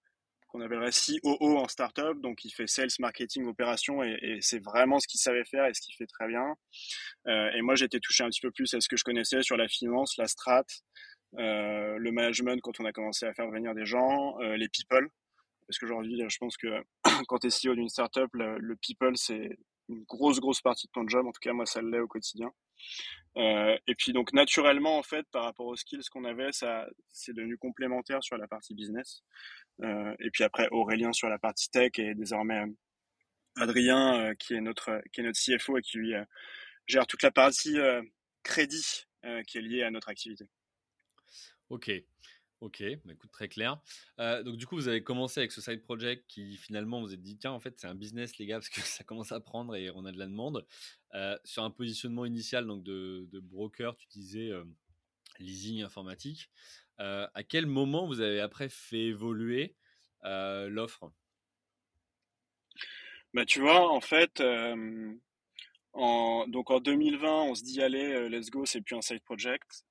qu'on 0.48 0.62
appellerait 0.62 0.92
COO 0.92 1.58
en 1.58 1.68
startup. 1.68 2.20
Donc 2.22 2.44
il 2.44 2.52
fait 2.52 2.68
sales, 2.68 2.90
marketing, 3.00 3.46
opération 3.46 4.04
et, 4.04 4.40
c'est 4.42 4.64
vraiment 4.64 5.00
ce 5.00 5.08
qu'il 5.08 5.20
savait 5.20 5.46
faire 5.46 5.66
et 5.66 5.74
ce 5.74 5.82
qu'il 5.82 5.96
fait 5.96 6.08
très 6.08 6.28
bien. 6.28 6.56
Euh, 7.28 7.52
et 7.52 7.62
moi, 7.62 7.76
j'étais 7.76 8.00
touché 8.00 8.24
un 8.24 8.30
petit 8.30 8.42
peu 8.42 8.52
plus 8.52 8.74
à 8.74 8.82
ce 8.82 8.88
que 8.88 8.98
je 8.98 9.04
connaissais 9.04 9.44
sur 9.44 9.58
la 9.58 9.68
finance, 9.68 10.18
la 10.18 10.28
strat, 10.28 10.66
euh, 11.38 11.98
le 11.98 12.12
management 12.12 12.60
quand 12.62 12.80
on 12.80 12.86
a 12.86 12.92
commencé 12.92 13.26
à 13.26 13.34
faire 13.34 13.50
venir 13.50 13.74
des 13.76 13.86
gens, 13.86 14.38
les 14.40 14.70
people. 14.70 15.08
Parce 15.68 15.80
qu'aujourd'hui, 15.80 16.22
je 16.28 16.38
pense 16.38 16.58
que 16.58 16.68
quand 17.28 17.38
tu 17.38 17.48
es 17.48 17.50
CEO 17.50 17.76
d'une 17.76 17.88
startup, 17.88 18.30
le, 18.34 18.58
le 18.58 18.76
people, 18.76 19.16
c'est 19.16 19.58
une 19.88 20.04
grosse, 20.04 20.40
grosse 20.40 20.62
partie 20.62 20.88
de 20.88 20.92
ton 20.92 21.08
job. 21.08 21.26
En 21.26 21.32
tout 21.32 21.40
cas, 21.42 21.54
moi, 21.54 21.66
ça 21.66 21.82
l'est 21.82 22.00
au 22.00 22.08
quotidien. 22.08 22.52
Euh, 23.38 23.78
et 23.88 23.96
puis 23.96 24.12
donc 24.12 24.34
naturellement 24.34 24.98
en 24.98 25.04
fait 25.04 25.26
par 25.32 25.44
rapport 25.44 25.66
aux 25.66 25.78
skills 25.78 26.04
qu'on 26.12 26.26
avait, 26.26 26.52
ça 26.52 26.86
c'est 27.14 27.34
devenu 27.34 27.58
complémentaire 27.58 28.22
sur 28.24 28.38
la 28.38 28.48
partie 28.48 28.76
business. 28.76 29.24
Euh, 29.82 30.14
et 30.20 30.30
puis 30.32 30.44
après 30.44 30.68
Aurélien 30.72 31.14
sur 31.14 31.30
la 31.30 31.40
partie 31.40 31.70
tech 31.70 31.92
et 31.98 32.14
désormais 32.14 32.60
euh, 32.60 32.68
Adrien 33.56 34.34
qui 34.36 34.54
est 34.54 34.62
notre 34.62 35.02
qui 35.14 35.22
est 35.22 35.24
notre 35.24 35.40
CFO 35.40 35.78
et 35.78 35.82
qui 35.82 35.98
lui 35.98 36.14
gère 36.88 37.08
toute 37.08 37.24
la 37.24 37.32
partie 37.32 37.78
crédit 38.44 39.06
qui 39.48 39.58
est 39.58 39.62
liée 39.62 39.84
à 39.84 39.92
notre 39.92 40.10
activité. 40.10 40.46
Ok. 41.70 41.92
Ok, 42.62 42.84
bah, 43.06 43.14
écoute, 43.14 43.32
très 43.32 43.50
clair. 43.50 43.82
donc 44.20 44.56
du 44.56 44.68
coup, 44.68 44.76
vous 44.76 44.88
avez 44.88 45.04
commencé 45.04 45.40
avec 45.40 45.52
ce 45.52 45.62
side 45.62 45.82
project 45.82 46.26
qui 46.28 46.58
finalement 46.58 47.02
vous 47.02 47.12
êtes 47.12 47.22
dit, 47.22 47.36
tiens, 47.36 47.52
en 47.52 47.60
fait, 47.60 47.80
c'est 47.80 47.88
un 47.88 47.96
business, 47.96 48.38
les 48.38 48.46
gars, 48.46 48.60
parce 48.60 48.70
que 48.70 48.82
ça 48.82 49.04
commence 49.04 49.32
à 49.32 49.40
prendre 49.40 49.76
et 49.76 49.90
on 49.90 50.06
a 50.06 50.12
de 50.12 50.20
la 50.20 50.28
demande. 50.28 50.66
sur 51.44 51.64
un 51.64 51.72
positionnement 51.72 52.24
initial 52.24 52.68
donc 52.68 52.84
de, 52.84 53.28
broker, 53.40 53.96
tu 53.98 54.08
disais 54.10 54.52
leasing 55.40 55.82
informatique. 55.82 56.52
à 57.00 57.44
quel 57.50 57.66
moment 57.66 58.06
vous 58.06 58.22
avez 58.22 58.40
après 58.40 58.70
fait 58.70 59.06
évoluer 59.06 59.76
l'offre? 60.24 61.12
Bah, 63.34 63.44
Tu 63.44 63.60
vois, 63.60 63.92
en 63.92 64.02
fait, 64.02 64.40
en, 65.94 66.48
donc 66.48 66.70
en 66.70 66.80
2020, 66.80 67.42
on 67.42 67.56
se 67.56 67.64
dit, 67.64 67.82
allez, 67.82 68.30
let's 68.30 68.52
go, 68.52 68.68
c'est 68.68 68.82
plus 68.82 68.96
un 68.96 69.02
side 69.02 69.24
project 69.24 69.84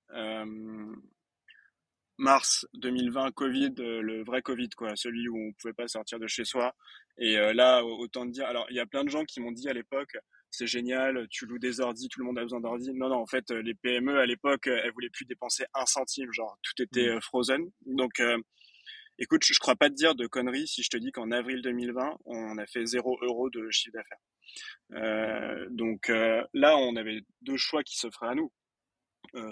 mars 2.21 2.67
2020, 2.75 3.33
Covid, 3.33 3.75
euh, 3.81 4.03
le 4.03 4.23
vrai 4.23 4.43
Covid, 4.43 4.69
quoi, 4.77 4.95
celui 4.95 5.29
où 5.29 5.37
on 5.37 5.53
pouvait 5.55 5.73
pas 5.73 5.89
sortir 5.89 6.19
de 6.19 6.27
chez 6.27 6.45
soi. 6.45 6.75
Et 7.19 7.39
euh, 7.39 7.53
là, 7.53 7.85
autant 7.85 8.27
dire, 8.27 8.47
alors 8.47 8.67
il 8.71 8.77
y 8.77 8.81
a 8.81 8.87
plein 8.87 9.05
de 9.05 9.09
gens 9.09 9.25
qui 9.25 9.41
m'ont 9.41 9.53
dit 9.53 9.69
à 9.69 9.73
l'époque, 9.73 10.17
c'est 10.51 10.67
génial, 10.67 11.27
tu 11.31 11.47
loues 11.47 11.59
des 11.59 11.81
ordis, 11.81 12.09
tout 12.09 12.21
le 12.21 12.27
monde 12.27 12.39
a 12.39 12.43
besoin 12.43 12.61
d'ordis. 12.61 12.93
Non, 12.93 13.09
non, 13.09 13.17
en 13.17 13.27
fait, 13.27 13.51
les 13.51 13.75
PME 13.75 14.19
à 14.19 14.27
l'époque, 14.27 14.67
elles 14.67 14.93
voulaient 14.93 15.11
plus 15.11 15.25
dépenser 15.25 15.65
un 15.75 15.87
centime, 15.87 16.31
genre 16.33 16.59
tout 16.63 16.83
était 16.83 17.17
mmh. 17.17 17.21
frozen. 17.23 17.71
Donc, 17.87 18.21
euh, 18.21 18.37
écoute, 19.19 19.43
je, 19.45 19.59
crois 19.59 19.77
pas 19.77 19.89
te 19.89 19.95
dire 19.95 20.15
de 20.15 20.27
conneries 20.27 20.69
si 20.69 20.83
je 20.83 20.91
te 20.91 20.99
dis 20.99 21.13
qu'en 21.13 21.31
avril 21.31 21.63
2020, 21.63 22.19
on 22.27 22.59
a 22.59 22.67
fait 22.67 22.85
0 22.85 23.19
euros 23.23 23.49
de 23.49 23.71
chiffre 23.71 23.97
d'affaires. 23.97 25.67
donc 25.71 26.09
là, 26.09 26.77
on 26.77 26.97
avait 26.97 27.23
deux 27.43 27.57
choix 27.57 27.83
qui 27.83 27.97
s'offraient 27.97 28.29
à 28.29 28.35
nous. 28.35 28.53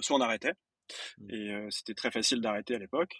soit 0.01 0.17
on 0.17 0.21
arrêtait, 0.21 0.55
Mmh. 1.19 1.35
Et 1.35 1.67
c'était 1.71 1.95
très 1.95 2.11
facile 2.11 2.41
d'arrêter 2.41 2.75
à 2.75 2.79
l'époque. 2.79 3.15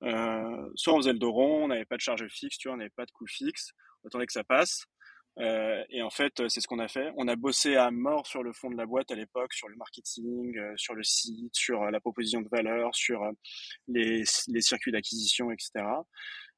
soit 0.00 0.94
on 0.94 0.98
faisait 0.98 1.12
le 1.12 1.18
dos 1.18 1.32
rond, 1.32 1.64
on 1.64 1.68
n'avait 1.68 1.84
pas 1.84 1.96
de 1.96 2.00
charge 2.00 2.26
fixe, 2.28 2.58
tu 2.58 2.68
vois, 2.68 2.74
on 2.74 2.78
n'avait 2.78 2.90
pas 2.90 3.06
de 3.06 3.10
coût 3.12 3.26
fixe, 3.26 3.72
on 4.02 4.08
attendait 4.08 4.26
que 4.26 4.32
ça 4.32 4.44
passe. 4.44 4.84
et 5.38 6.02
en 6.02 6.10
fait, 6.10 6.48
c'est 6.48 6.60
ce 6.60 6.66
qu'on 6.66 6.78
a 6.78 6.88
fait. 6.88 7.12
On 7.16 7.28
a 7.28 7.36
bossé 7.36 7.76
à 7.76 7.90
mort 7.90 8.26
sur 8.26 8.42
le 8.42 8.52
fond 8.52 8.70
de 8.70 8.76
la 8.76 8.86
boîte 8.86 9.10
à 9.10 9.14
l'époque, 9.14 9.54
sur 9.54 9.68
le 9.68 9.76
marketing, 9.76 10.58
sur 10.76 10.94
le 10.94 11.02
site, 11.02 11.54
sur 11.54 11.90
la 11.90 12.00
proposition 12.00 12.42
de 12.42 12.48
valeur, 12.48 12.94
sur 12.94 13.22
les, 13.88 14.24
circuits 14.60 14.92
d'acquisition, 14.92 15.50
etc. 15.50 15.84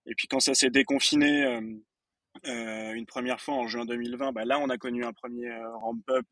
Et 0.07 0.14
puis 0.14 0.29
quand 0.29 0.40
ça 0.40 0.55
s'est 0.55 0.70
déconfiné 0.70 1.44
une 2.44 3.07
première 3.07 3.40
fois 3.40 3.55
en 3.55 3.66
juin 3.68 3.85
2020, 3.85 4.33
bah 4.33 4.44
là 4.44 4.59
on 4.59 4.68
a 4.68 4.79
connu 4.79 5.05
un 5.05 5.12
premier 5.12 5.50
ramp-up 5.81 6.27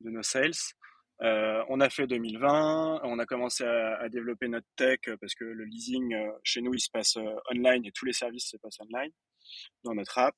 de 0.00 0.10
nos 0.10 0.22
sales. 0.22 0.52
Euh, 1.22 1.62
on 1.68 1.80
a 1.80 1.88
fait 1.90 2.06
2020, 2.06 3.00
on 3.04 3.18
a 3.18 3.26
commencé 3.26 3.64
à, 3.64 4.08
développer 4.08 4.48
notre 4.48 4.66
tech 4.76 4.98
parce 5.20 5.34
que 5.34 5.44
le 5.44 5.64
leasing 5.64 6.12
euh, 6.12 6.32
chez 6.42 6.60
nous 6.60 6.74
il 6.74 6.80
se 6.80 6.90
passe 6.90 7.16
euh, 7.16 7.36
online 7.52 7.86
et 7.86 7.92
tous 7.92 8.04
les 8.04 8.12
services 8.12 8.50
se 8.50 8.56
passent 8.56 8.80
online 8.80 9.12
dans 9.84 9.94
notre 9.94 10.18
app. 10.18 10.34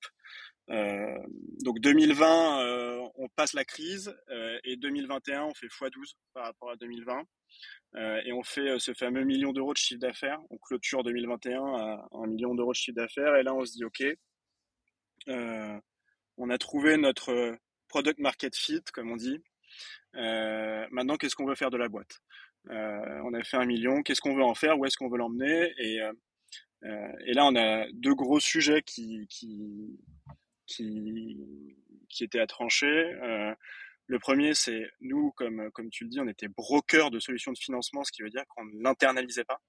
donc 0.69 1.81
2020, 1.81 3.11
on 3.15 3.29
passe 3.37 3.55
la 3.55 3.65
crise 3.65 4.15
et 4.65 4.77
2021, 4.77 5.45
on 5.45 5.55
fait 5.55 5.69
x12 5.69 6.15
par 6.35 6.45
rapport 6.45 6.71
à 6.71 6.77
2020 6.77 7.23
et 8.25 8.33
on 8.33 8.43
fait 8.43 8.79
ce 8.81 8.93
fameux 8.93 9.23
million 9.23 9.53
d'euros 9.53 9.73
de 9.73 9.79
chiffre 9.79 10.01
d'affaires. 10.01 10.41
On 10.51 10.59
clôture 10.59 11.05
2021 11.05 11.63
à 11.63 12.09
un 12.13 12.27
million 12.27 12.55
d'euros 12.55 12.73
de 12.73 12.77
chiffre 12.77 12.97
d'affaires 12.97 13.37
et 13.37 13.45
là 13.45 13.55
on 13.55 13.65
se 13.65 13.73
dit 13.75 13.85
ok, 13.85 14.03
on 16.37 16.51
a 16.51 16.59
trouvé 16.59 16.97
notre 16.97 17.57
product 17.87 18.19
market 18.19 18.57
fit 18.57 18.83
comme 18.93 19.13
on 19.13 19.17
dit. 19.17 19.41
Euh, 20.15 20.87
maintenant, 20.91 21.17
qu'est-ce 21.17 21.35
qu'on 21.35 21.47
veut 21.47 21.55
faire 21.55 21.71
de 21.71 21.77
la 21.77 21.89
boîte? 21.89 22.21
Euh, 22.71 23.21
On 23.25 23.35
a 23.35 23.43
fait 23.45 23.57
un 23.57 23.67
million, 23.67 24.03
qu'est-ce 24.03 24.21
qu'on 24.21 24.35
veut 24.35 24.45
en 24.45 24.55
faire? 24.55 24.79
Où 24.79 24.87
est-ce 24.87 24.97
qu'on 24.97 25.09
veut 25.09 25.19
l'emmener? 25.19 25.73
Et, 25.79 26.01
euh, 26.01 27.13
et 27.27 27.33
là, 27.33 27.47
on 27.47 27.57
a 27.57 27.87
deux 27.93 28.15
gros 28.15 28.41
sujets 28.41 28.83
qui, 28.83 29.27
qui, 29.29 29.99
qui, 30.67 31.77
qui 32.09 32.25
étaient 32.25 32.41
à 32.41 32.47
trancher. 32.47 33.13
Le 34.09 34.19
premier, 34.21 34.55
c'est 34.55 34.89
nous, 35.01 35.33
comme, 35.33 35.71
comme 35.73 35.91
tu 35.91 36.05
le 36.05 36.11
dis, 36.11 36.21
on 36.21 36.29
était 36.29 36.49
broker 36.49 37.11
de 37.11 37.19
solutions 37.19 37.53
de 37.53 37.59
financement, 37.59 38.05
ce 38.05 38.13
qui 38.13 38.23
veut 38.23 38.31
dire 38.31 38.45
qu'on 38.49 38.65
ne 38.65 38.81
l'internalisait 38.81 39.45
pas. 39.45 39.61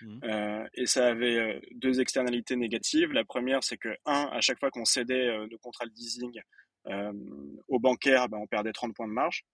Mmh. 0.00 0.20
Euh, 0.24 0.66
et 0.74 0.86
ça 0.86 1.08
avait 1.08 1.60
deux 1.72 2.00
externalités 2.00 2.56
négatives. 2.56 3.12
La 3.12 3.24
première, 3.24 3.62
c'est 3.62 3.76
que, 3.76 3.94
un, 4.06 4.28
à 4.32 4.40
chaque 4.40 4.58
fois 4.58 4.70
qu'on 4.70 4.86
cédait 4.86 5.28
euh, 5.28 5.46
nos 5.48 5.58
contrats 5.58 5.84
de 5.84 5.90
leasing 5.90 6.40
aux 6.86 7.78
bancaires, 7.78 8.28
ben, 8.28 8.38
on 8.38 8.46
perdait 8.46 8.72
30 8.72 8.94
points 8.94 9.08
de 9.08 9.12
marge. 9.12 9.44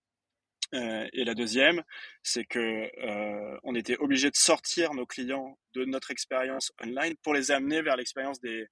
Euh, 0.75 1.09
et 1.13 1.25
la 1.25 1.35
deuxième, 1.35 1.83
c'est 2.23 2.45
que 2.45 2.91
euh, 2.99 3.59
on 3.65 3.75
était 3.75 3.97
obligé 3.99 4.31
de 4.31 4.37
sortir 4.37 4.95
nos 4.95 5.07
clients 5.07 5.59
de 5.75 5.85
notre 5.85 6.11
expérience 6.11 6.73
online 6.83 7.15
pour 7.23 7.35
les 7.35 7.51
amener 7.51 7.83
vers 7.83 7.97
l'expérience 7.97 8.41
des, 8.41 8.69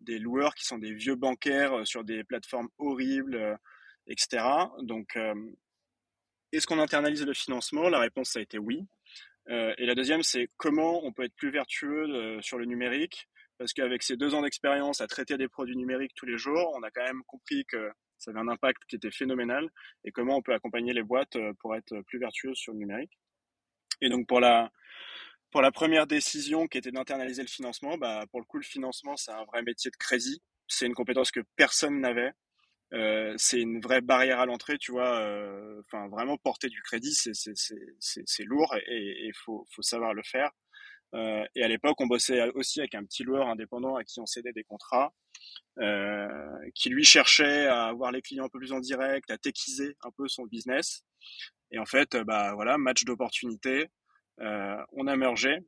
des 0.00 0.18
loueurs 0.18 0.54
qui 0.54 0.66
sont 0.66 0.78
des 0.78 0.92
vieux 0.92 1.14
bancaires 1.14 1.78
euh, 1.78 1.84
sur 1.84 2.04
des 2.04 2.24
plateformes 2.24 2.68
horribles, 2.78 3.36
euh, 3.36 3.56
etc. 4.06 4.44
Donc, 4.82 5.16
est-ce 6.52 6.66
qu'on 6.66 6.80
internalise 6.80 7.24
le 7.24 7.34
financement? 7.34 7.88
La 7.88 8.00
réponse 8.00 8.30
ça 8.30 8.40
a 8.40 8.42
été 8.42 8.58
oui. 8.58 8.84
et 9.46 9.86
la 9.86 9.94
deuxième, 9.94 10.24
c'est 10.24 10.48
comment 10.56 11.04
on 11.04 11.12
peut 11.12 11.22
être 11.22 11.36
plus 11.36 11.50
vertueux 11.50 12.40
sur 12.40 12.58
le 12.58 12.64
numérique? 12.64 13.28
Parce 13.60 13.74
qu'avec 13.74 14.02
ces 14.02 14.16
deux 14.16 14.34
ans 14.34 14.40
d'expérience 14.40 15.02
à 15.02 15.06
traiter 15.06 15.36
des 15.36 15.46
produits 15.46 15.76
numériques 15.76 16.14
tous 16.14 16.24
les 16.24 16.38
jours, 16.38 16.72
on 16.74 16.82
a 16.82 16.90
quand 16.90 17.04
même 17.04 17.22
compris 17.26 17.66
que 17.66 17.90
Ça 18.16 18.30
avait 18.30 18.40
un 18.40 18.48
impact 18.48 18.82
qui 18.88 18.96
était 18.96 19.10
phénoménal 19.10 19.68
et 20.02 20.12
comment 20.12 20.36
on 20.36 20.40
peut 20.40 20.54
accompagner 20.54 20.94
les 20.94 21.02
boîtes 21.02 21.36
pour 21.58 21.76
être 21.76 22.00
plus 22.06 22.18
vertueuses 22.18 22.56
sur 22.56 22.72
le 22.72 22.78
numérique. 22.78 23.18
Et 24.00 24.08
donc 24.08 24.26
pour 24.26 24.40
la, 24.40 24.70
pour 25.50 25.60
la 25.60 25.70
première 25.70 26.06
décision 26.06 26.68
qui 26.68 26.78
était 26.78 26.90
d'internaliser 26.90 27.42
le 27.42 27.48
financement, 27.48 27.98
bah, 27.98 28.24
pour 28.30 28.40
le 28.40 28.46
coup, 28.46 28.56
le 28.56 28.64
financement, 28.64 29.18
c'est 29.18 29.32
un 29.32 29.44
vrai 29.44 29.60
métier 29.62 29.90
de 29.90 29.96
crédit. 29.96 30.40
C'est 30.66 30.86
une 30.86 30.94
compétence 30.94 31.30
que 31.30 31.40
personne 31.56 32.00
n'avait. 32.00 32.32
Euh, 32.94 33.34
c'est 33.36 33.60
une 33.60 33.82
vraie 33.82 34.00
barrière 34.00 34.40
à 34.40 34.46
l'entrée, 34.46 34.78
tu 34.78 34.92
vois. 34.92 35.20
Euh, 35.20 35.82
enfin, 35.84 36.08
vraiment 36.08 36.38
porter 36.38 36.70
du 36.70 36.80
crédit, 36.80 37.12
c'est 37.14 38.44
lourd 38.44 38.74
et 38.86 39.26
il 39.26 39.34
faut, 39.34 39.66
faut, 39.74 39.82
savoir 39.82 40.14
le 40.14 40.22
faire. 40.22 40.50
Euh, 41.14 41.44
et 41.54 41.64
à 41.64 41.68
l'époque, 41.68 42.00
on 42.00 42.06
bossait 42.06 42.50
aussi 42.50 42.80
avec 42.80 42.94
un 42.94 43.04
petit 43.04 43.24
loueur 43.24 43.48
indépendant 43.48 43.96
à 43.96 44.04
qui 44.04 44.20
on 44.20 44.26
cédait 44.26 44.52
des 44.52 44.64
contrats, 44.64 45.12
euh, 45.78 46.58
qui 46.74 46.88
lui 46.88 47.04
cherchait 47.04 47.66
à 47.66 47.86
avoir 47.86 48.12
les 48.12 48.22
clients 48.22 48.44
un 48.44 48.48
peu 48.48 48.58
plus 48.58 48.72
en 48.72 48.80
direct, 48.80 49.30
à 49.30 49.38
techiser 49.38 49.96
un 50.02 50.10
peu 50.16 50.28
son 50.28 50.44
business. 50.44 51.02
Et 51.72 51.78
en 51.78 51.86
fait, 51.86 52.16
bah 52.16 52.54
voilà, 52.54 52.78
match 52.78 53.04
d'opportunité. 53.04 53.88
Euh, 54.40 54.82
on 54.92 55.06
a 55.06 55.16
mergé. 55.16 55.58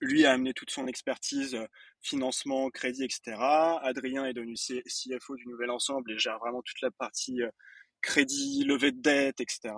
Lui 0.00 0.26
a 0.26 0.32
amené 0.32 0.52
toute 0.52 0.70
son 0.70 0.86
expertise, 0.86 1.54
euh, 1.54 1.66
financement, 2.02 2.68
crédit, 2.70 3.04
etc. 3.04 3.36
Adrien 3.82 4.26
est 4.26 4.34
devenu 4.34 4.54
CFO 4.54 5.36
du 5.36 5.46
nouvel 5.46 5.70
ensemble 5.70 6.12
et 6.12 6.18
gère 6.18 6.38
vraiment 6.38 6.62
toute 6.62 6.80
la 6.82 6.90
partie 6.90 7.42
euh, 7.42 7.50
crédit, 8.02 8.64
levée 8.64 8.92
de 8.92 9.00
dette, 9.00 9.40
etc. 9.40 9.74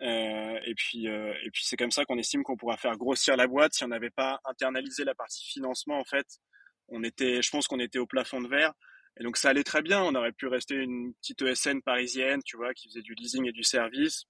et 0.00 0.74
puis, 0.76 1.06
et 1.06 1.50
puis 1.52 1.62
c'est 1.64 1.76
comme 1.76 1.90
ça 1.90 2.04
qu'on 2.04 2.18
estime 2.18 2.42
qu'on 2.42 2.56
pourra 2.56 2.76
faire 2.76 2.96
grossir 2.96 3.36
la 3.36 3.46
boîte 3.46 3.74
si 3.74 3.84
on 3.84 3.88
n'avait 3.88 4.10
pas 4.10 4.40
internalisé 4.44 5.04
la 5.04 5.14
partie 5.14 5.44
financement. 5.50 5.98
En 5.98 6.04
fait, 6.04 6.26
on 6.88 7.02
était, 7.02 7.42
je 7.42 7.50
pense 7.50 7.66
qu'on 7.66 7.80
était 7.80 7.98
au 7.98 8.06
plafond 8.06 8.40
de 8.40 8.48
verre. 8.48 8.72
Et 9.20 9.24
donc 9.24 9.36
ça 9.36 9.50
allait 9.50 9.64
très 9.64 9.82
bien. 9.82 10.02
On 10.02 10.14
aurait 10.14 10.32
pu 10.32 10.46
rester 10.46 10.76
une 10.76 11.12
petite 11.14 11.42
ESN 11.42 11.82
parisienne, 11.82 12.40
tu 12.44 12.56
vois, 12.56 12.72
qui 12.74 12.88
faisait 12.88 13.02
du 13.02 13.14
leasing 13.14 13.46
et 13.46 13.52
du 13.52 13.64
service. 13.64 14.24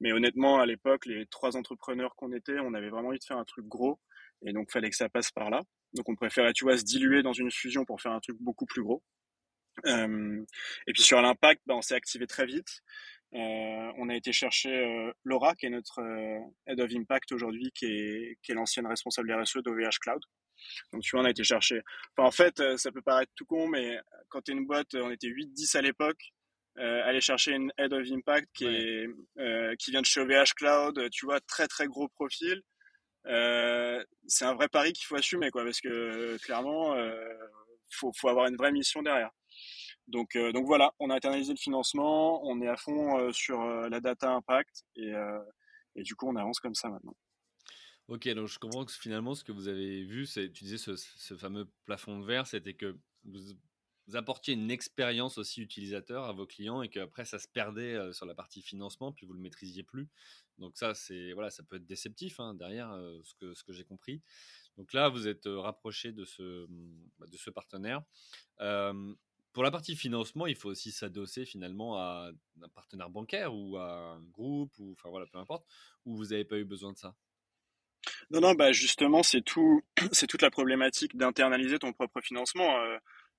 Mais 0.00 0.12
honnêtement, 0.12 0.60
à 0.60 0.66
l'époque, 0.66 1.06
les 1.06 1.26
trois 1.26 1.56
entrepreneurs 1.56 2.14
qu'on 2.16 2.32
était, 2.32 2.58
on 2.60 2.74
avait 2.74 2.90
vraiment 2.90 3.08
envie 3.08 3.18
de 3.18 3.24
faire 3.24 3.38
un 3.38 3.44
truc 3.44 3.66
gros. 3.66 3.98
Et 4.42 4.52
donc, 4.52 4.70
fallait 4.70 4.88
que 4.88 4.96
ça 4.96 5.08
passe 5.08 5.30
par 5.30 5.50
là. 5.50 5.60
Donc, 5.94 6.08
on 6.08 6.14
préférait, 6.14 6.52
tu 6.52 6.64
vois, 6.64 6.78
se 6.78 6.84
diluer 6.84 7.22
dans 7.22 7.32
une 7.32 7.50
fusion 7.50 7.84
pour 7.84 8.00
faire 8.00 8.12
un 8.12 8.20
truc 8.20 8.36
beaucoup 8.40 8.64
plus 8.64 8.82
gros. 8.82 9.02
Euh, 9.86 10.44
et 10.86 10.92
puis, 10.92 11.02
sur 11.02 11.20
l'impact, 11.20 11.62
bah, 11.66 11.74
on 11.74 11.82
s'est 11.82 11.94
activé 11.94 12.26
très 12.26 12.46
vite. 12.46 12.82
Euh, 13.34 13.92
on 13.96 14.08
a 14.08 14.16
été 14.16 14.32
chercher 14.32 14.74
euh, 14.74 15.12
Laura, 15.24 15.54
qui 15.54 15.66
est 15.66 15.70
notre 15.70 16.00
Head 16.66 16.80
of 16.80 16.90
Impact 16.92 17.32
aujourd'hui, 17.32 17.70
qui 17.74 17.86
est, 17.86 18.38
qui 18.42 18.52
est 18.52 18.54
l'ancienne 18.54 18.86
responsable 18.86 19.32
RSE 19.32 19.58
d'OVH 19.64 19.98
Cloud. 20.00 20.22
Donc, 20.92 21.02
tu 21.02 21.12
vois, 21.12 21.22
on 21.22 21.24
a 21.24 21.30
été 21.30 21.44
chercher. 21.44 21.80
Enfin, 22.16 22.28
en 22.28 22.32
fait, 22.32 22.76
ça 22.76 22.90
peut 22.92 23.02
paraître 23.02 23.32
tout 23.36 23.46
con, 23.46 23.68
mais 23.68 23.98
quand 24.28 24.42
tu 24.42 24.52
es 24.52 24.54
une 24.54 24.66
boîte, 24.66 24.94
on 24.94 25.10
était 25.10 25.28
8-10 25.28 25.76
à 25.76 25.82
l'époque. 25.82 26.32
Euh, 26.78 27.02
aller 27.04 27.20
chercher 27.20 27.52
une 27.52 27.72
head 27.78 27.92
of 27.92 28.06
impact 28.10 28.48
qui, 28.54 28.64
est, 28.64 29.06
euh, 29.38 29.74
qui 29.76 29.90
vient 29.90 30.00
de 30.00 30.06
chez 30.06 30.20
OVH 30.20 30.54
Cloud, 30.56 31.10
tu 31.10 31.26
vois, 31.26 31.40
très 31.40 31.66
très 31.66 31.86
gros 31.86 32.08
profil. 32.08 32.62
Euh, 33.26 34.02
c'est 34.28 34.44
un 34.44 34.54
vrai 34.54 34.68
pari 34.68 34.92
qu'il 34.92 35.04
faut 35.04 35.16
assumer, 35.16 35.50
quoi, 35.50 35.64
parce 35.64 35.80
que 35.80 36.38
clairement, 36.38 36.96
faut, 37.90 38.12
faut 38.16 38.28
avoir 38.28 38.46
une 38.46 38.56
vraie 38.56 38.72
mission 38.72 39.02
derrière. 39.02 39.30
Donc, 40.10 40.36
donc 40.36 40.66
voilà, 40.66 40.92
on 40.98 41.10
a 41.10 41.16
internalisé 41.16 41.52
le 41.52 41.58
financement, 41.58 42.44
on 42.44 42.60
est 42.60 42.68
à 42.68 42.76
fond 42.76 43.32
sur 43.32 43.64
la 43.64 44.00
data 44.00 44.32
impact 44.32 44.84
et, 44.96 45.12
du 45.96 46.14
coup 46.14 46.28
on 46.28 46.36
avance 46.36 46.60
comme 46.60 46.74
ça 46.74 46.88
maintenant. 46.88 47.16
Ok, 48.08 48.28
donc 48.30 48.48
je 48.48 48.58
comprends 48.58 48.84
que 48.84 48.92
finalement 48.92 49.34
ce 49.34 49.44
que 49.44 49.52
vous 49.52 49.68
avez 49.68 50.02
vu, 50.04 50.26
c'est, 50.26 50.50
tu 50.50 50.64
disais 50.64 50.78
ce, 50.78 51.36
fameux 51.36 51.70
plafond 51.86 52.18
de 52.18 52.24
verre, 52.24 52.46
c'était 52.46 52.74
que 52.74 52.98
vous 53.24 54.16
apportiez 54.16 54.54
une 54.54 54.70
expérience 54.70 55.38
aussi 55.38 55.62
utilisateur 55.62 56.24
à 56.24 56.32
vos 56.32 56.46
clients 56.46 56.82
et 56.82 56.88
qu'après 56.88 57.24
ça 57.24 57.38
se 57.38 57.46
perdait 57.48 57.94
euh, 57.94 58.12
sur 58.12 58.26
la 58.26 58.34
partie 58.34 58.62
financement, 58.62 59.12
puis 59.12 59.26
vous 59.26 59.32
le 59.32 59.40
maîtrisiez 59.40 59.82
plus. 59.82 60.08
Donc 60.58 60.76
ça, 60.76 60.94
c'est 60.94 61.32
voilà, 61.32 61.50
ça 61.50 61.62
peut 61.62 61.76
être 61.76 61.86
déceptif 61.86 62.40
hein, 62.40 62.54
derrière 62.54 62.90
euh, 62.92 63.20
ce 63.22 63.62
que 63.62 63.72
j'ai 63.72 63.84
compris. 63.84 64.20
Donc 64.76 64.92
là, 64.92 65.08
vous 65.08 65.28
êtes 65.28 65.46
euh, 65.46 65.60
rapproché 65.60 66.12
bah, 66.12 67.26
de 67.26 67.36
ce 67.36 67.50
partenaire. 67.50 68.02
Pour 69.52 69.62
la 69.62 69.70
partie 69.70 69.96
financement, 69.96 70.46
il 70.46 70.56
faut 70.56 70.68
aussi 70.68 70.92
s'adosser 70.92 71.44
finalement 71.44 71.96
à 71.96 72.30
un 72.62 72.68
partenaire 72.68 73.10
bancaire 73.10 73.54
ou 73.54 73.76
à 73.76 74.14
un 74.14 74.20
groupe 74.20 74.72
ou 74.78 74.92
enfin 74.92 75.08
voilà, 75.10 75.26
peu 75.26 75.38
importe. 75.38 75.66
Ou 76.04 76.16
vous 76.16 76.26
n'avez 76.26 76.44
pas 76.44 76.58
eu 76.58 76.64
besoin 76.64 76.92
de 76.92 76.98
ça? 76.98 77.14
Non, 78.30 78.40
non, 78.40 78.54
bah 78.54 78.72
justement, 78.72 79.22
c'est 79.22 79.42
tout, 79.42 79.82
toute 80.28 80.42
la 80.42 80.50
problématique 80.50 81.16
d'internaliser 81.16 81.78
ton 81.78 81.92
propre 81.92 82.20
financement. 82.20 82.76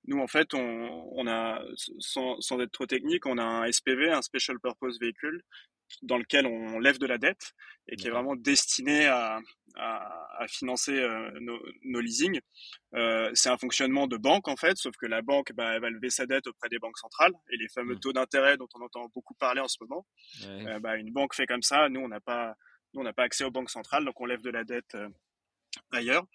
Nous, 0.06 0.18
en 0.18 0.26
fait, 0.26 0.52
on, 0.54 1.26
a, 1.26 1.62
sans, 1.98 2.60
être 2.60 2.72
trop 2.72 2.86
technique, 2.86 3.26
on 3.26 3.38
a 3.38 3.44
un 3.44 3.70
SPV, 3.70 4.10
un 4.10 4.22
Special 4.22 4.58
Purpose 4.58 4.98
Vehicle, 5.00 5.40
dans 6.02 6.18
lequel 6.18 6.46
on 6.46 6.78
lève 6.78 6.98
de 6.98 7.06
la 7.06 7.18
dette 7.18 7.52
et 7.88 7.96
qui 7.96 8.06
est 8.06 8.10
vraiment 8.10 8.36
destiné 8.36 9.06
à, 9.06 9.40
financer 10.48 10.98
euh, 10.98 11.30
nos, 11.40 12.00
leasings. 12.00 12.40
Euh, 12.94 13.30
c'est 13.32 13.48
un 13.48 13.56
fonctionnement 13.56 14.06
de 14.06 14.16
banque, 14.16 14.48
en 14.48 14.56
fait, 14.56 14.76
sauf 14.76 14.94
que 14.96 15.06
la 15.06 15.22
banque, 15.22 15.52
bah, 15.54 15.74
elle 15.74 15.80
va 15.80 15.88
lever 15.88 16.10
sa 16.10 16.26
dette 16.26 16.46
auprès 16.46 16.68
des 16.68 16.78
banques 16.78 16.98
centrales 16.98 17.32
et 17.50 17.56
les 17.56 17.68
fameux 17.68 17.94
mmh. 17.94 18.00
taux 18.00 18.12
d'intérêt 18.12 18.56
dont 18.56 18.68
on 18.74 18.82
entend 18.82 19.08
beaucoup 19.14 19.34
parler 19.34 19.60
en 19.60 19.68
ce 19.68 19.78
moment. 19.80 20.06
Euh, 20.46 20.78
bah, 20.80 20.96
une 20.96 21.12
banque 21.12 21.34
fait 21.34 21.46
comme 21.46 21.62
ça. 21.62 21.88
Nous, 21.88 22.00
on 22.00 22.08
n'a 22.08 22.20
pas, 22.20 22.54
nous, 22.92 23.00
on 23.00 23.04
n'a 23.04 23.12
pas 23.12 23.22
accès 23.22 23.44
aux 23.44 23.50
banques 23.50 23.70
centrales, 23.70 24.04
donc 24.04 24.20
on 24.20 24.26
lève 24.26 24.42
de 24.42 24.50
la 24.50 24.64
dette 24.64 24.96
ailleurs. 25.90 26.26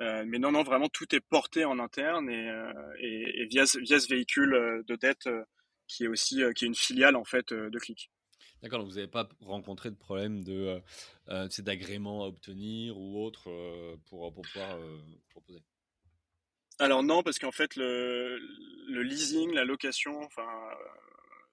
Euh, 0.00 0.24
mais 0.26 0.38
non, 0.38 0.52
non, 0.52 0.62
vraiment, 0.62 0.88
tout 0.88 1.14
est 1.14 1.20
porté 1.20 1.64
en 1.64 1.78
interne 1.78 2.28
et, 2.30 2.48
euh, 2.48 2.72
et, 3.00 3.46
via, 3.46 3.64
via, 3.80 3.98
ce 3.98 4.08
véhicule 4.08 4.82
de 4.86 4.96
dette 4.96 5.28
qui 5.86 6.04
est 6.04 6.08
aussi 6.08 6.42
qui 6.54 6.64
est 6.64 6.68
une 6.68 6.74
filiale 6.74 7.16
en 7.16 7.24
fait 7.24 7.52
de 7.52 7.78
Click. 7.78 8.10
D'accord, 8.62 8.80
donc 8.80 8.88
vous 8.88 8.96
n'avez 8.96 9.06
pas 9.06 9.28
rencontré 9.40 9.90
de 9.90 9.96
problème 9.96 10.42
de 10.42 10.80
d'agrément 11.58 12.24
à 12.24 12.28
obtenir 12.28 12.96
ou 12.98 13.22
autre 13.22 13.44
pour, 14.06 14.32
pour, 14.32 14.42
pouvoir 14.42 14.78
proposer? 15.28 15.62
Alors 16.78 17.02
non, 17.02 17.22
parce 17.22 17.38
qu'en 17.38 17.52
fait 17.52 17.76
le, 17.76 18.38
le, 18.88 19.02
leasing, 19.02 19.52
la 19.52 19.64
location, 19.64 20.18
enfin 20.22 20.48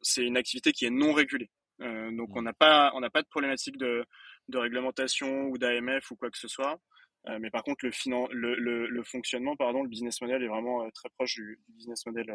c'est 0.02 0.24
une 0.24 0.38
activité 0.38 0.72
qui 0.72 0.86
est 0.86 0.90
non 0.90 1.14
régulée. 1.14 1.50
donc 1.80 2.30
mmh. 2.30 2.38
on 2.38 2.42
n'a 2.42 2.54
pas 2.54 2.92
on 2.96 3.02
pas 3.10 3.22
de 3.22 3.28
problématique 3.28 3.78
de, 3.78 4.06
de 4.50 4.58
réglementation 4.58 5.48
ou 5.48 5.58
d'AMF 5.58 6.12
ou 6.12 6.16
quoi 6.16 6.30
que 6.30 6.38
ce 6.38 6.48
soit. 6.48 6.80
Euh, 7.30 7.38
mais 7.40 7.50
par 7.50 7.64
contre, 7.64 7.86
le, 7.86 8.56
le, 8.56 8.88
le, 8.88 9.04
fonctionnement, 9.04 9.56
pardon, 9.56 9.82
le 9.82 9.90
business 9.90 10.20
model 10.22 10.44
est 10.44 10.48
vraiment 10.48 10.84
euh, 10.84 10.90
très 10.94 11.10
proche 11.18 11.36
du, 11.36 11.60
business 11.70 12.06
model 12.06 12.26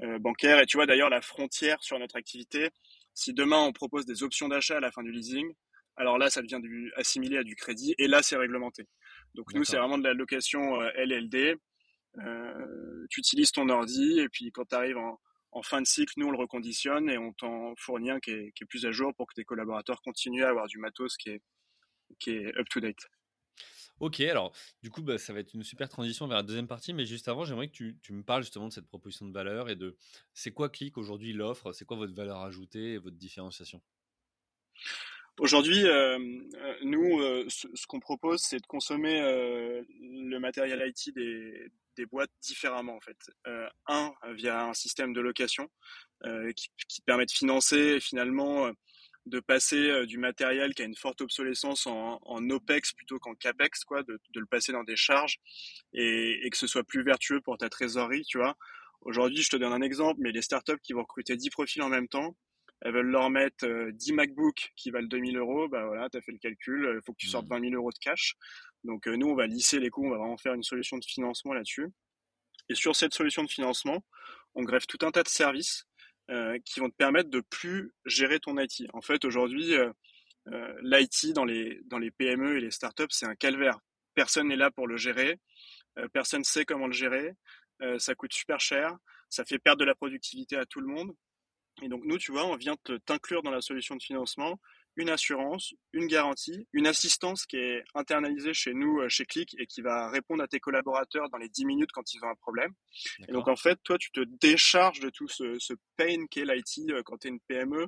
euh, 0.00 0.18
bancaire. 0.18 0.58
Et 0.60 0.66
tu 0.66 0.76
vois 0.76 0.86
d'ailleurs 0.86 1.10
la 1.10 1.20
frontière 1.20 1.82
sur 1.82 1.98
notre 1.98 2.16
activité. 2.16 2.70
Si 3.16 3.32
demain 3.32 3.58
on 3.58 3.72
propose 3.72 4.04
des 4.04 4.22
options 4.22 4.46
d'achat 4.46 4.76
à 4.76 4.80
la 4.80 4.92
fin 4.92 5.02
du 5.02 5.10
leasing, 5.10 5.50
alors 5.96 6.18
là, 6.18 6.28
ça 6.28 6.42
devient 6.42 6.60
du, 6.60 6.92
assimilé 6.96 7.38
à 7.38 7.42
du 7.42 7.56
crédit 7.56 7.94
et 7.96 8.08
là, 8.08 8.22
c'est 8.22 8.36
réglementé. 8.36 8.86
Donc 9.34 9.54
nous, 9.54 9.64
c'est 9.64 9.78
vraiment 9.78 9.96
de 9.96 10.04
la 10.04 10.12
location 10.12 10.82
LLD. 10.94 11.56
Euh, 12.18 13.06
tu 13.08 13.20
utilises 13.20 13.52
ton 13.52 13.70
ordi 13.70 14.20
et 14.20 14.28
puis 14.28 14.52
quand 14.52 14.66
tu 14.66 14.74
arrives 14.74 14.98
en, 14.98 15.18
en, 15.52 15.62
fin 15.62 15.80
de 15.80 15.86
cycle, 15.86 16.12
nous, 16.18 16.26
on 16.26 16.30
le 16.30 16.38
reconditionne 16.38 17.08
et 17.08 17.16
on 17.16 17.32
t'en 17.32 17.74
fournit 17.78 18.10
un 18.10 18.20
qui 18.20 18.32
est, 18.32 18.52
qui 18.54 18.64
est, 18.64 18.66
plus 18.66 18.84
à 18.84 18.92
jour 18.92 19.14
pour 19.16 19.26
que 19.26 19.34
tes 19.34 19.44
collaborateurs 19.44 20.02
continuent 20.02 20.44
à 20.44 20.50
avoir 20.50 20.66
du 20.66 20.78
matos 20.78 21.16
qui 21.16 21.30
est, 21.30 21.42
qui 22.18 22.32
est 22.32 22.54
up-to-date. 22.58 23.08
Ok, 23.98 24.20
alors 24.20 24.52
du 24.82 24.90
coup, 24.90 25.02
bah, 25.02 25.16
ça 25.16 25.32
va 25.32 25.40
être 25.40 25.54
une 25.54 25.62
super 25.62 25.88
transition 25.88 26.26
vers 26.26 26.36
la 26.36 26.42
deuxième 26.42 26.66
partie, 26.66 26.92
mais 26.92 27.06
juste 27.06 27.28
avant, 27.28 27.44
j'aimerais 27.44 27.68
que 27.68 27.72
tu, 27.72 28.12
me 28.12 28.22
parles 28.22 28.42
justement 28.42 28.68
de 28.68 28.72
cette 28.72 28.86
proposition 28.86 29.26
de 29.26 29.32
valeur 29.32 29.70
et 29.70 29.76
de 29.76 29.96
c'est 30.34 30.50
quoi 30.50 30.68
Click 30.68 30.98
aujourd'hui 30.98 31.32
l'offre, 31.32 31.72
c'est 31.72 31.86
quoi 31.86 31.96
votre 31.96 32.14
valeur 32.14 32.40
ajoutée 32.40 32.94
et 32.94 32.98
votre 32.98 33.16
différenciation? 33.16 33.80
Aujourd'hui, 35.38 35.84
euh, 35.84 36.18
euh, 36.18 36.74
nous, 36.82 37.20
euh, 37.20 37.44
ce, 37.48 37.86
qu'on 37.86 38.00
propose, 38.00 38.40
c'est 38.40 38.58
de 38.58 38.66
consommer 38.66 39.20
le 39.20 40.38
matériel 40.38 40.82
IT 40.86 41.14
des, 41.14 41.70
des, 41.96 42.06
boîtes 42.06 42.30
différemment 42.42 42.96
en 42.96 43.00
fait. 43.00 43.18
un, 43.86 44.12
via 44.34 44.66
un 44.66 44.74
système 44.74 45.12
de 45.12 45.20
location 45.20 45.70
qui, 46.54 46.68
qui, 46.88 47.00
permet 47.02 47.26
de 47.26 47.30
financer 47.30 48.00
finalement 48.00 48.70
de 49.26 49.40
passer 49.40 49.90
euh, 49.90 50.06
du 50.06 50.18
matériel 50.18 50.74
qui 50.74 50.82
a 50.82 50.84
une 50.84 50.96
forte 50.96 51.20
obsolescence 51.20 51.86
en, 51.86 52.20
OPEX 52.50 52.92
plutôt 52.92 53.18
qu'en 53.18 53.34
CAPEX, 53.34 53.84
quoi, 53.84 54.02
de, 54.04 54.18
le 54.34 54.46
passer 54.46 54.72
dans 54.72 54.84
des 54.84 54.96
charges 54.96 55.38
et, 55.92 56.48
que 56.50 56.56
ce 56.56 56.66
soit 56.66 56.84
plus 56.84 57.02
vertueux 57.02 57.40
pour 57.40 57.58
ta 57.58 57.68
trésorerie, 57.68 58.22
tu 58.22 58.38
vois. 58.38 58.56
Aujourd'hui, 59.00 59.42
je 59.42 59.50
te 59.50 59.56
donne 59.56 59.72
un 59.72 59.82
exemple, 59.82 60.20
mais 60.20 60.32
les 60.32 60.42
startups 60.42 60.78
qui 60.82 60.92
vont 60.92 61.02
recruter 61.02 61.36
10 61.36 61.50
profils 61.50 61.82
en 61.82 61.88
même 61.88 62.08
temps, 62.08 62.36
elles 62.82 62.92
veulent 62.92 63.10
leur 63.10 63.30
mettre 63.30 63.66
10 63.90 64.12
euh, 64.12 64.14
MacBooks 64.14 64.72
qui 64.76 64.90
valent 64.90 65.08
2000 65.08 65.36
euros, 65.38 65.68
bah 65.68 65.86
voilà, 65.86 66.08
tu 66.08 66.18
as 66.18 66.20
fait 66.20 66.32
le 66.32 66.38
calcul, 66.38 66.92
il 66.94 67.00
faut 67.04 67.12
que 67.12 67.18
tu 67.18 67.28
sortes 67.28 67.48
20 67.48 67.58
mmh. 67.58 67.62
000 67.70 67.74
euros 67.74 67.90
de 67.90 67.98
cash. 67.98 68.34
Donc 68.84 69.08
euh, 69.08 69.16
nous, 69.16 69.26
on 69.26 69.34
va 69.34 69.46
lisser 69.46 69.80
les 69.80 69.90
coûts, 69.90 70.06
on 70.06 70.10
va 70.10 70.18
vraiment 70.18 70.36
faire 70.36 70.54
une 70.54 70.62
solution 70.62 70.98
de 70.98 71.04
financement 71.04 71.52
là-dessus. 71.52 71.88
Et 72.68 72.74
sur 72.74 72.94
cette 72.94 73.14
solution 73.14 73.42
de 73.42 73.50
financement, 73.50 74.02
on 74.54 74.62
greffe 74.62 74.86
tout 74.86 74.98
un 75.02 75.10
tas 75.10 75.22
de 75.22 75.28
services 75.28 75.86
euh, 76.30 76.58
qui 76.64 76.80
vont 76.80 76.90
te 76.90 76.96
permettre 76.96 77.30
de 77.30 77.40
plus 77.40 77.92
gérer 78.04 78.40
ton 78.40 78.58
IT. 78.58 78.82
En 78.92 79.00
fait, 79.00 79.24
aujourd'hui, 79.24 79.74
euh, 79.74 79.92
euh 80.48 80.74
l'IT 80.82 81.32
dans 81.32 81.44
les, 81.44 81.80
dans 81.84 81.98
les 81.98 82.10
PME 82.10 82.56
et 82.56 82.60
les 82.60 82.70
startups, 82.70 83.04
c'est 83.10 83.26
un 83.26 83.36
calvaire. 83.36 83.78
Personne 84.14 84.48
n'est 84.48 84.56
là 84.56 84.70
pour 84.70 84.86
le 84.86 84.96
gérer, 84.96 85.38
euh, 85.98 86.08
personne 86.08 86.40
ne 86.40 86.44
sait 86.44 86.64
comment 86.64 86.86
le 86.86 86.92
gérer, 86.92 87.34
ça 87.98 88.14
coûte 88.14 88.32
super 88.32 88.58
cher, 88.58 88.96
ça 89.28 89.44
fait 89.44 89.58
perdre 89.58 89.80
de 89.80 89.84
la 89.84 89.94
productivité 89.94 90.56
à 90.56 90.64
tout 90.64 90.80
le 90.80 90.86
monde. 90.86 91.14
Et 91.82 91.88
donc 91.88 92.02
nous, 92.04 92.16
tu 92.16 92.32
vois, 92.32 92.46
on 92.46 92.56
vient 92.56 92.76
t'inclure 93.04 93.42
dans 93.42 93.50
la 93.50 93.60
solution 93.60 93.96
de 93.96 94.02
financement 94.02 94.58
une 94.96 95.10
assurance, 95.10 95.74
une 95.92 96.06
garantie, 96.06 96.66
une 96.72 96.86
assistance 96.86 97.46
qui 97.46 97.56
est 97.56 97.84
internalisée 97.94 98.54
chez 98.54 98.72
nous, 98.72 99.00
euh, 99.00 99.08
chez 99.08 99.26
Click, 99.26 99.54
et 99.58 99.66
qui 99.66 99.82
va 99.82 100.08
répondre 100.10 100.42
à 100.42 100.48
tes 100.48 100.58
collaborateurs 100.58 101.28
dans 101.30 101.38
les 101.38 101.48
10 101.48 101.66
minutes 101.66 101.92
quand 101.92 102.14
ils 102.14 102.24
ont 102.24 102.28
un 102.28 102.34
problème. 102.36 102.72
Et 103.28 103.32
donc 103.32 103.48
en 103.48 103.56
fait, 103.56 103.78
toi, 103.84 103.98
tu 103.98 104.10
te 104.10 104.20
décharges 104.40 105.00
de 105.00 105.10
tout 105.10 105.28
ce, 105.28 105.58
ce 105.58 105.74
pain 105.96 106.26
qu'est 106.30 106.44
l'IT 106.44 106.90
euh, 106.90 107.02
quand 107.04 107.18
tu 107.18 107.28
es 107.28 107.30
une 107.30 107.40
PME, 107.40 107.86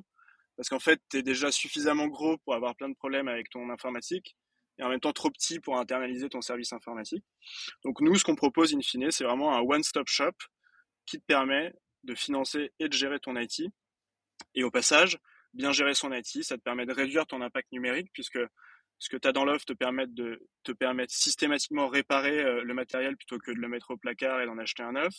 parce 0.55 0.69
qu'en 0.69 0.79
fait, 0.79 1.01
tu 1.09 1.17
es 1.17 1.23
déjà 1.23 1.51
suffisamment 1.51 2.07
gros 2.07 2.37
pour 2.39 2.53
avoir 2.53 2.75
plein 2.75 2.89
de 2.89 2.95
problèmes 2.95 3.27
avec 3.27 3.49
ton 3.49 3.69
informatique, 3.69 4.35
et 4.77 4.83
en 4.83 4.89
même 4.89 4.99
temps 4.99 5.13
trop 5.13 5.29
petit 5.29 5.59
pour 5.59 5.77
internaliser 5.77 6.29
ton 6.29 6.41
service 6.41 6.73
informatique. 6.73 7.23
Donc 7.83 8.01
nous, 8.01 8.15
ce 8.15 8.23
qu'on 8.23 8.35
propose 8.35 8.73
in 8.73 8.81
fine, 8.81 9.11
c'est 9.11 9.23
vraiment 9.23 9.55
un 9.55 9.61
one-stop 9.61 10.07
shop 10.07 10.31
qui 11.05 11.19
te 11.19 11.25
permet 11.25 11.73
de 12.03 12.15
financer 12.15 12.71
et 12.79 12.87
de 12.87 12.93
gérer 12.93 13.19
ton 13.19 13.35
IT. 13.35 13.63
Et 14.55 14.63
au 14.63 14.71
passage, 14.71 15.17
bien 15.53 15.71
gérer 15.71 15.93
son 15.93 16.11
IT, 16.11 16.43
ça 16.43 16.57
te 16.57 16.61
permet 16.61 16.85
de 16.85 16.93
réduire 16.93 17.25
ton 17.25 17.41
impact 17.41 17.71
numérique 17.71 18.09
puisque 18.13 18.39
ce 18.99 19.09
que 19.09 19.17
tu 19.17 19.27
as 19.27 19.31
dans 19.31 19.45
l'offre 19.45 19.65
te 19.65 19.73
permet 19.73 20.07
de 20.07 20.45
te 20.63 20.71
permettre 20.71 21.13
systématiquement 21.13 21.87
réparer 21.87 22.39
euh, 22.39 22.63
le 22.63 22.73
matériel 22.73 23.15
plutôt 23.15 23.39
que 23.39 23.51
de 23.51 23.57
le 23.57 23.67
mettre 23.69 23.91
au 23.91 23.97
placard 23.97 24.41
et 24.41 24.45
d'en 24.45 24.57
acheter 24.57 24.83
un 24.83 24.91
neuf. 24.93 25.13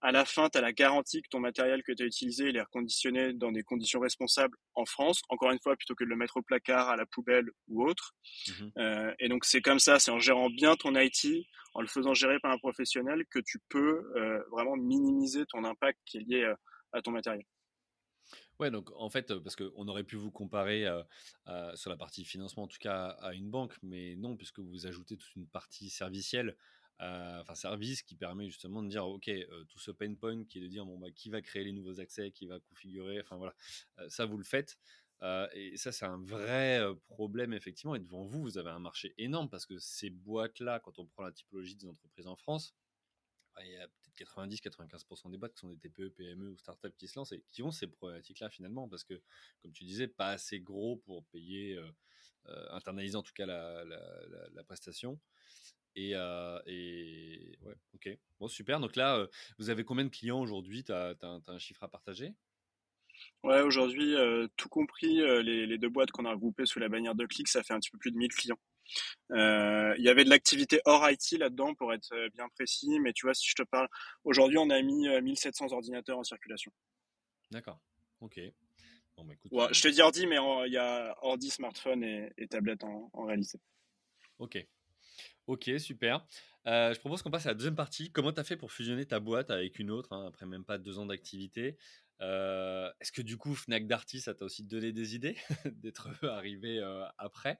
À 0.00 0.12
la 0.12 0.24
fin, 0.24 0.48
tu 0.48 0.56
as 0.56 0.60
la 0.60 0.72
garantie 0.72 1.22
que 1.22 1.28
ton 1.28 1.40
matériel 1.40 1.82
que 1.82 1.90
tu 1.92 2.04
as 2.04 2.06
utilisé, 2.06 2.48
il 2.48 2.56
est 2.56 2.62
reconditionné 2.62 3.32
dans 3.32 3.50
des 3.50 3.64
conditions 3.64 3.98
responsables 3.98 4.56
en 4.74 4.84
France, 4.84 5.22
encore 5.28 5.50
une 5.50 5.58
fois, 5.60 5.74
plutôt 5.76 5.96
que 5.96 6.04
de 6.04 6.08
le 6.08 6.14
mettre 6.14 6.36
au 6.36 6.42
placard, 6.42 6.88
à 6.88 6.96
la 6.96 7.04
poubelle 7.04 7.50
ou 7.66 7.84
autre. 7.84 8.12
Mmh 8.46 8.52
euh, 8.78 9.12
et 9.18 9.28
donc, 9.28 9.44
c'est 9.44 9.60
comme 9.60 9.80
ça, 9.80 9.98
c'est 9.98 10.12
en 10.12 10.20
gérant 10.20 10.50
bien 10.50 10.76
ton 10.76 10.94
IT, 10.94 11.26
en 11.74 11.80
le 11.80 11.88
faisant 11.88 12.14
gérer 12.14 12.38
par 12.38 12.52
un 12.52 12.58
professionnel, 12.58 13.24
que 13.28 13.40
tu 13.40 13.58
peux 13.68 14.04
euh, 14.14 14.40
vraiment 14.52 14.76
minimiser 14.76 15.44
ton 15.46 15.64
impact 15.64 15.98
qui 16.06 16.18
est 16.18 16.28
lié 16.28 16.54
à 16.92 17.02
ton 17.02 17.10
matériel. 17.10 17.42
Ouais, 18.60 18.70
donc 18.72 18.90
en 18.96 19.08
fait, 19.08 19.32
parce 19.38 19.54
qu'on 19.54 19.86
aurait 19.86 20.02
pu 20.04 20.16
vous 20.16 20.30
comparer 20.32 20.84
sur 21.74 21.90
la 21.90 21.96
partie 21.96 22.24
financement, 22.24 22.64
en 22.64 22.68
tout 22.68 22.78
cas 22.80 23.08
à 23.20 23.32
une 23.34 23.50
banque, 23.50 23.76
mais 23.82 24.16
non, 24.16 24.36
puisque 24.36 24.58
vous 24.58 24.86
ajoutez 24.86 25.16
toute 25.16 25.34
une 25.36 25.46
partie 25.46 25.90
servicielle, 25.90 26.56
enfin 26.98 27.54
service 27.54 28.02
qui 28.02 28.16
permet 28.16 28.46
justement 28.48 28.82
de 28.82 28.88
dire, 28.88 29.06
ok, 29.06 29.30
tout 29.68 29.78
ce 29.78 29.92
pain 29.92 30.12
point 30.14 30.44
qui 30.44 30.58
est 30.58 30.62
de 30.62 30.66
dire, 30.66 30.84
bon, 30.84 30.98
bah, 30.98 31.10
qui 31.12 31.30
va 31.30 31.40
créer 31.40 31.62
les 31.64 31.72
nouveaux 31.72 32.00
accès, 32.00 32.32
qui 32.32 32.46
va 32.46 32.58
configurer, 32.58 33.20
enfin 33.20 33.36
voilà, 33.36 33.54
ça 34.08 34.26
vous 34.26 34.36
le 34.38 34.44
faites. 34.44 34.76
et 35.52 35.76
ça, 35.76 35.92
c'est 35.92 36.06
un 36.06 36.18
vrai 36.24 36.80
problème, 37.06 37.52
effectivement. 37.52 37.94
Et 37.94 38.00
devant 38.00 38.24
vous, 38.24 38.42
vous 38.42 38.58
avez 38.58 38.70
un 38.70 38.80
marché 38.80 39.14
énorme 39.18 39.48
parce 39.48 39.66
que 39.66 39.78
ces 39.78 40.10
boîtes-là, 40.10 40.80
quand 40.80 40.98
on 40.98 41.06
prend 41.06 41.22
la 41.22 41.32
typologie 41.32 41.76
des 41.76 41.86
entreprises 41.86 42.26
en 42.26 42.36
France, 42.36 42.74
il 43.64 43.72
y 43.72 43.76
a 43.76 43.88
90-95% 44.24 45.30
des 45.30 45.38
boîtes 45.38 45.54
qui 45.54 45.60
sont 45.60 45.68
des 45.68 45.78
TPE, 45.78 46.10
PME 46.10 46.50
ou 46.50 46.58
startups 46.58 46.92
qui 46.98 47.08
se 47.08 47.18
lancent 47.18 47.32
et 47.32 47.42
qui 47.50 47.62
ont 47.62 47.70
ces 47.70 47.86
problématiques-là 47.86 48.50
finalement 48.50 48.88
parce 48.88 49.04
que, 49.04 49.20
comme 49.62 49.72
tu 49.72 49.84
disais, 49.84 50.08
pas 50.08 50.30
assez 50.30 50.60
gros 50.60 50.96
pour 50.96 51.24
payer, 51.26 51.74
euh, 51.74 51.88
euh, 52.48 52.66
internaliser 52.70 53.16
en 53.16 53.22
tout 53.22 53.32
cas 53.34 53.46
la, 53.46 54.64
prestation. 54.64 55.18
Et, 55.94 56.12
euh, 56.14 56.60
et, 56.66 57.58
ouais, 57.62 57.74
ok. 57.94 58.18
Bon, 58.38 58.48
super. 58.48 58.80
Donc 58.80 58.96
là, 58.96 59.26
vous 59.58 59.70
avez 59.70 59.84
combien 59.84 60.04
de 60.04 60.10
clients 60.10 60.40
aujourd'hui? 60.40 60.84
Tu 60.84 60.92
as, 60.92 61.16
un 61.22 61.58
chiffre 61.58 61.82
à 61.82 61.88
partager? 61.88 62.34
Ouais, 63.42 63.62
aujourd'hui, 63.62 64.14
tout 64.56 64.68
compris, 64.68 65.16
les, 65.16 65.66
les, 65.66 65.78
deux 65.78 65.88
boîtes 65.88 66.12
qu'on 66.12 66.24
a 66.24 66.30
regroupées 66.30 66.66
sous 66.66 66.78
la 66.78 66.88
bannière 66.88 67.16
de 67.16 67.26
Click, 67.26 67.48
ça 67.48 67.64
fait 67.64 67.74
un 67.74 67.80
petit 67.80 67.90
peu 67.90 67.98
plus 67.98 68.12
de 68.12 68.16
1000 68.16 68.32
clients. 68.32 68.60
Euh, 69.32 69.94
il 69.98 70.04
y 70.04 70.08
avait 70.08 70.24
de 70.24 70.30
l'activité 70.30 70.80
hors 70.84 71.08
IT 71.10 71.32
là-dedans 71.32 71.74
pour 71.74 71.92
être 71.92 72.12
euh, 72.12 72.28
bien 72.34 72.48
précis, 72.48 72.98
mais 73.00 73.12
tu 73.12 73.26
vois, 73.26 73.34
si 73.34 73.48
je 73.48 73.54
te 73.54 73.62
parle, 73.62 73.88
aujourd'hui, 74.24 74.58
on 74.58 74.70
a 74.70 74.80
mis 74.82 75.08
1700 75.08 75.66
euh, 75.66 75.74
ordinateurs 75.74 76.18
en 76.18 76.24
circulation. 76.24 76.72
D'accord, 77.50 77.80
ok. 78.20 78.40
Bon, 79.16 79.24
bah, 79.24 79.34
écoute, 79.34 79.52
je 79.72 79.82
te 79.82 79.88
dis 79.88 80.00
ordi, 80.00 80.26
mais 80.26 80.36
il 80.66 80.72
y 80.72 80.78
a 80.78 81.16
ordi, 81.22 81.50
smartphone 81.50 82.04
et, 82.04 82.32
et 82.38 82.46
tablette 82.46 82.84
en, 82.84 83.10
réalité. 83.24 83.58
Ok, 84.38 84.64
ok, 85.46 85.70
super. 85.78 86.24
je 86.64 86.98
propose 87.00 87.22
qu'on 87.22 87.30
passe 87.30 87.46
à 87.46 87.50
la 87.50 87.54
deuxième 87.54 87.76
partie. 87.76 88.12
Comment 88.12 88.32
tu 88.32 88.40
as 88.40 88.44
fait 88.44 88.56
pour 88.56 88.72
fusionner 88.72 89.06
ta 89.06 89.20
boîte 89.20 89.50
avec 89.50 89.78
une 89.78 89.90
autre, 89.90 90.12
hein, 90.12 90.26
après 90.26 90.46
même 90.46 90.64
pas 90.64 90.78
deux 90.78 90.98
ans 90.98 91.06
d'activité? 91.06 91.76
Est-ce 92.20 93.12
que 93.12 93.22
du 93.22 93.36
coup, 93.36 93.54
Fnac 93.54 93.86
Darty, 93.86 94.20
ça 94.20 94.34
t'a 94.34 94.44
aussi 94.44 94.62
donné 94.62 94.92
des 94.92 95.14
idées 95.16 95.36
d'être 95.64 96.08
arrivé 96.24 96.80
après? 97.18 97.58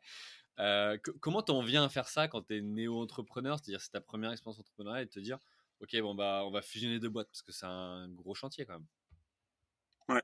Euh, 0.59 0.99
comment 1.21 1.43
t'en 1.43 1.63
viens 1.63 1.85
à 1.85 1.89
faire 1.89 2.09
ça 2.09 2.27
quand 2.27 2.43
tu 2.43 2.57
es 2.57 2.61
néo-entrepreneur? 2.61 3.59
C'est-à-dire, 3.59 3.81
c'est 3.81 3.91
ta 3.91 4.01
première 4.01 4.33
expérience 4.33 4.59
entrepreneuriale 4.59 5.05
et 5.05 5.09
te 5.09 5.21
dire, 5.21 5.39
OK, 5.81 5.97
bon, 6.01 6.15
bah, 6.15 6.43
on 6.45 6.51
va 6.51 6.63
fusionner 6.63 6.99
deux 6.99 7.09
boîtes 7.09 7.29
parce 7.29 7.43
que 7.43 7.53
c'est 7.53 7.67
un 7.67 8.09
gros 8.09 8.35
chantier 8.35 8.67
quand 8.67 8.75
même. 8.75 8.87
Ouais. 10.09 10.23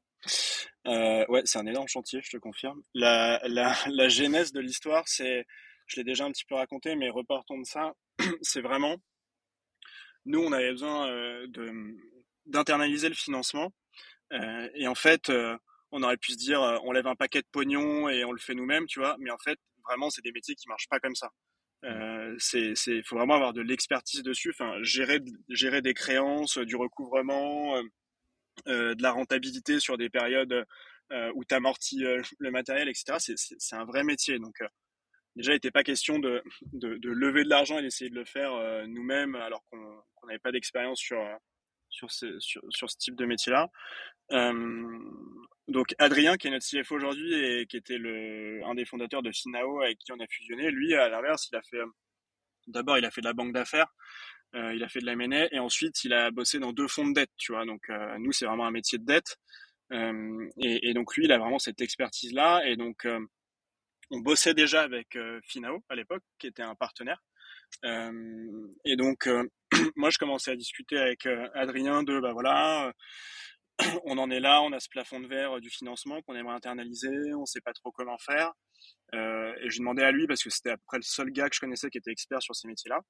Euh, 0.87 1.25
ouais, 1.29 1.43
c'est 1.45 1.59
un 1.59 1.67
énorme 1.67 1.87
chantier, 1.87 2.21
je 2.23 2.31
te 2.31 2.37
confirme. 2.37 2.83
La, 2.95 3.41
la, 3.47 3.75
la 3.87 4.09
genèse 4.09 4.53
de 4.53 4.61
l'histoire, 4.61 5.05
c'est, 5.07 5.47
je 5.87 5.97
l'ai 5.97 6.05
déjà 6.05 6.25
un 6.25 6.33
petit 6.33 6.45
peu 6.45 6.57
raconté, 6.57 6.97
mais 6.97 7.11
repartons 7.11 7.59
de 7.59 7.67
ça. 7.67 7.95
c'est 8.43 8.61
vraiment, 8.61 8.97
nous, 10.25 10.41
on 10.41 10.51
avait 10.51 10.73
besoin 10.73 11.09
euh, 11.11 11.47
de, 11.49 11.97
d'internaliser 12.47 13.09
le 13.09 13.15
financement. 13.15 13.73
Et 14.75 14.89
en 14.89 14.97
fait, 14.97 15.31
on 15.93 16.03
aurait 16.03 16.17
pu 16.17 16.33
se 16.33 16.37
dire, 16.39 16.61
on 16.83 16.91
lève 16.91 17.07
un 17.07 17.15
paquet 17.15 17.41
de 17.41 17.47
pognon 17.53 18.09
et 18.09 18.25
on 18.25 18.33
le 18.33 18.41
fait 18.41 18.55
nous-mêmes, 18.55 18.87
tu 18.87 18.99
vois. 18.99 19.15
Mais 19.21 19.31
en 19.31 19.39
fait, 19.39 19.61
vraiment, 19.87 20.11
c'est 20.11 20.23
des 20.23 20.33
métiers 20.33 20.55
qui 20.55 20.69
marchent 20.69 20.89
pas 20.89 21.01
comme 21.01 21.15
ça. 21.15 21.31
Euh, 21.85 22.35
c'est, 22.39 22.75
c'est, 22.75 23.03
faut 23.03 23.17
vraiment 23.17 23.35
avoir 23.35 23.53
de 23.53 23.61
l'expertise 23.61 24.23
dessus. 24.23 24.51
Enfin, 24.51 24.77
gérer, 24.83 25.21
gérer 25.49 25.83
des 25.83 25.95
créances, 25.95 26.59
du 26.59 26.77
recouvrement, 26.77 27.77
euh, 27.77 27.83
euh 28.69 28.95
de 28.95 29.03
la 29.03 29.13
rentabilité 29.13 29.81
sur 29.81 29.99
des 29.99 30.09
périodes 30.09 30.65
euh, 31.13 31.33
où 31.35 31.45
tu 31.45 31.55
amortis 31.55 32.03
le 32.39 32.51
matériel, 32.51 32.89
etc. 32.89 33.17
C'est, 33.19 33.37
c'est, 33.37 33.57
c'est 33.59 33.77
un 33.77 33.85
vrai 33.85 34.05
métier. 34.05 34.39
Donc, 34.39 34.57
déjà, 35.37 35.53
il 35.53 35.57
n'était 35.57 35.71
pas 35.71 35.83
question 35.83 36.19
de, 36.19 36.43
de, 36.73 36.97
de, 36.97 37.11
lever 37.11 37.45
de 37.45 37.51
l'argent 37.51 37.79
et 37.79 37.83
d'essayer 37.83 38.11
de 38.11 38.15
le 38.15 38.25
faire 38.25 38.53
nous-mêmes 38.87 39.35
alors 39.35 39.65
qu'on 39.71 40.27
n'avait 40.27 40.39
pas 40.39 40.53
d'expérience 40.53 40.99
sur, 40.99 41.19
sur, 41.95 42.11
ce, 42.11 42.39
sur, 42.41 42.63
ce 42.71 42.97
type 42.97 43.17
de 43.17 43.25
métier-là. 43.25 43.71
Euh, 44.33 44.99
donc 45.69 45.95
Adrien, 45.99 46.37
qui 46.37 46.49
est 46.49 46.51
notre 46.51 46.67
CFO 46.67 46.97
aujourd'hui 46.97 47.33
et 47.35 47.67
qui 47.67 47.77
était 47.77 47.99
le, 47.99 48.61
un 48.65 48.75
des 48.75 48.85
fondateurs 48.85 49.23
de 49.23 49.33
Finao 49.33 49.81
avec 49.81 49.99
qui 49.99 50.13
on 50.13 50.21
a 50.21 50.27
fusionné, 50.27 50.71
lui, 50.71 50.95
à 50.95 51.09
l'inverse, 51.09 51.49
il 51.53 51.57
a 51.57 51.63
fait, 51.63 51.81
d'abord, 52.67 52.99
il 52.99 53.05
a 53.05 53.11
fait 53.11 53.21
de 53.21 53.27
la 53.27 53.33
banque 53.33 53.53
d'affaires, 53.53 53.93
euh, 54.55 54.75
il 54.75 54.85
a 54.85 54.89
fait 54.89 55.01
de 55.01 55.07
la 55.07 55.13
M&A 55.13 55.53
et 55.53 55.59
ensuite, 55.59 56.05
il 56.05 56.13
a 56.13 56.31
bossé 56.31 56.59
dans 56.59 56.73
deux 56.73 56.89
fonds 56.89 57.07
de 57.07 57.15
dette, 57.15 57.31
tu 57.37 57.53
vois. 57.53 57.65
Donc, 57.65 57.91
euh, 57.91 58.17
nous, 58.19 58.33
c'est 58.33 58.47
vraiment 58.47 58.67
un 58.67 58.71
métier 58.71 58.99
de 58.99 59.05
dette. 59.05 59.39
Euh, 59.93 60.49
et, 60.59 60.95
donc, 60.95 61.15
lui, 61.17 61.25
il 61.25 61.33
a 61.33 61.39
vraiment 61.39 61.59
cette 61.59 61.81
expertise-là. 61.81 62.67
Et 62.67 62.77
donc, 62.77 63.07
on 64.11 64.21
bossait 64.21 64.55
déjà 64.55 64.83
avec 64.83 65.19
Finao 65.45 65.83
à 65.89 65.95
l'époque, 65.95 66.23
qui 66.39 66.47
était 66.47 66.63
un 66.63 66.75
partenaire. 66.75 67.23
Et 67.85 68.97
donc, 68.97 69.29
moi, 69.97 70.11
je 70.11 70.19
commençais 70.19 70.53
à 70.53 70.57
discuter 70.57 70.99
avec 70.99 71.27
Adrien 71.55 72.03
de, 72.03 72.21
bah 72.21 72.33
voilà, 72.33 72.93
on 74.05 74.19
en 74.19 74.31
est 74.31 74.41
là, 74.41 74.63
on 74.63 74.73
a 74.73 74.81
ce 74.81 74.89
plafond 74.89 75.21
de 75.21 75.27
verre 75.27 75.61
du 75.61 75.71
financement 75.71 76.21
qu'on 76.23 76.35
aimerait 76.35 76.55
internaliser, 76.55 77.35
on 77.35 77.41
ne 77.41 77.47
sait 77.47 77.61
pas 77.61 77.73
trop 77.73 77.91
comment 77.91 78.19
faire. 78.19 78.53
Euh, 79.15 79.53
et 79.61 79.71
je 79.71 79.79
demandais 79.79 80.03
à 80.03 80.11
lui 80.11 80.27
parce 80.27 80.43
que 80.43 80.51
c'était 80.51 80.71
à 80.71 80.77
peu 80.77 80.83
près 80.87 80.99
le 80.99 81.03
seul 81.03 81.31
gars 81.31 81.49
que 81.49 81.55
je 81.55 81.61
connaissais 81.61 81.91
qui 81.91 81.99
était 81.99 82.11
expert 82.11 82.43
sur 82.43 82.55
ces 82.55 82.69
métiers-là. 82.69 83.01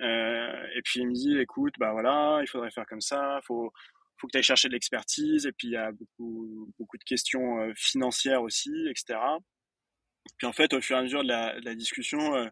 Euh, 0.00 0.66
et 0.76 0.82
puis 0.82 1.00
il 1.00 1.08
me 1.08 1.12
dit, 1.12 1.38
écoute, 1.38 1.74
bah 1.78 1.92
voilà, 1.92 2.40
il 2.42 2.48
faudrait 2.48 2.70
faire 2.70 2.86
comme 2.86 3.00
ça, 3.00 3.40
faut 3.46 3.72
faut 4.20 4.26
que 4.26 4.32
tu 4.32 4.38
ailles 4.38 4.44
chercher 4.44 4.68
de 4.68 4.74
l'expertise. 4.74 5.46
Et 5.46 5.52
puis 5.52 5.68
il 5.68 5.72
y 5.72 5.76
a 5.76 5.92
beaucoup 5.92 6.72
beaucoup 6.78 6.98
de 6.98 7.04
questions 7.04 7.60
euh, 7.60 7.72
financières 7.76 8.42
aussi, 8.42 8.72
etc. 8.90 9.18
Puis 10.36 10.46
en 10.46 10.52
fait, 10.52 10.72
au 10.74 10.80
fur 10.80 10.96
et 10.96 11.00
à 11.00 11.02
mesure 11.02 11.22
de 11.22 11.28
la, 11.28 11.74
discussion, 11.74 12.34
euh, 12.36 12.46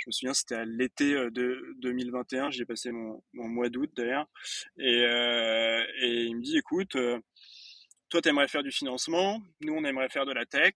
je 0.00 0.08
me 0.08 0.12
souviens, 0.12 0.34
c'était 0.34 0.54
à 0.54 0.64
l'été 0.64 1.12
euh, 1.12 1.30
de 1.30 1.74
2021. 1.78 2.50
J'ai 2.50 2.64
passé 2.64 2.90
mon, 2.90 3.22
mon 3.34 3.48
mois 3.48 3.68
d'août 3.68 3.90
d'ailleurs. 3.94 4.26
Et, 4.78 5.04
euh, 5.04 5.84
et 6.00 6.24
il 6.24 6.36
me 6.36 6.42
dit, 6.42 6.56
écoute, 6.56 6.96
euh, 6.96 7.20
toi, 8.08 8.22
tu 8.22 8.30
aimerais 8.30 8.48
faire 8.48 8.62
du 8.62 8.72
financement. 8.72 9.42
Nous, 9.60 9.74
on 9.74 9.84
aimerait 9.84 10.08
faire 10.08 10.24
de 10.24 10.32
la 10.32 10.46
tech. 10.46 10.74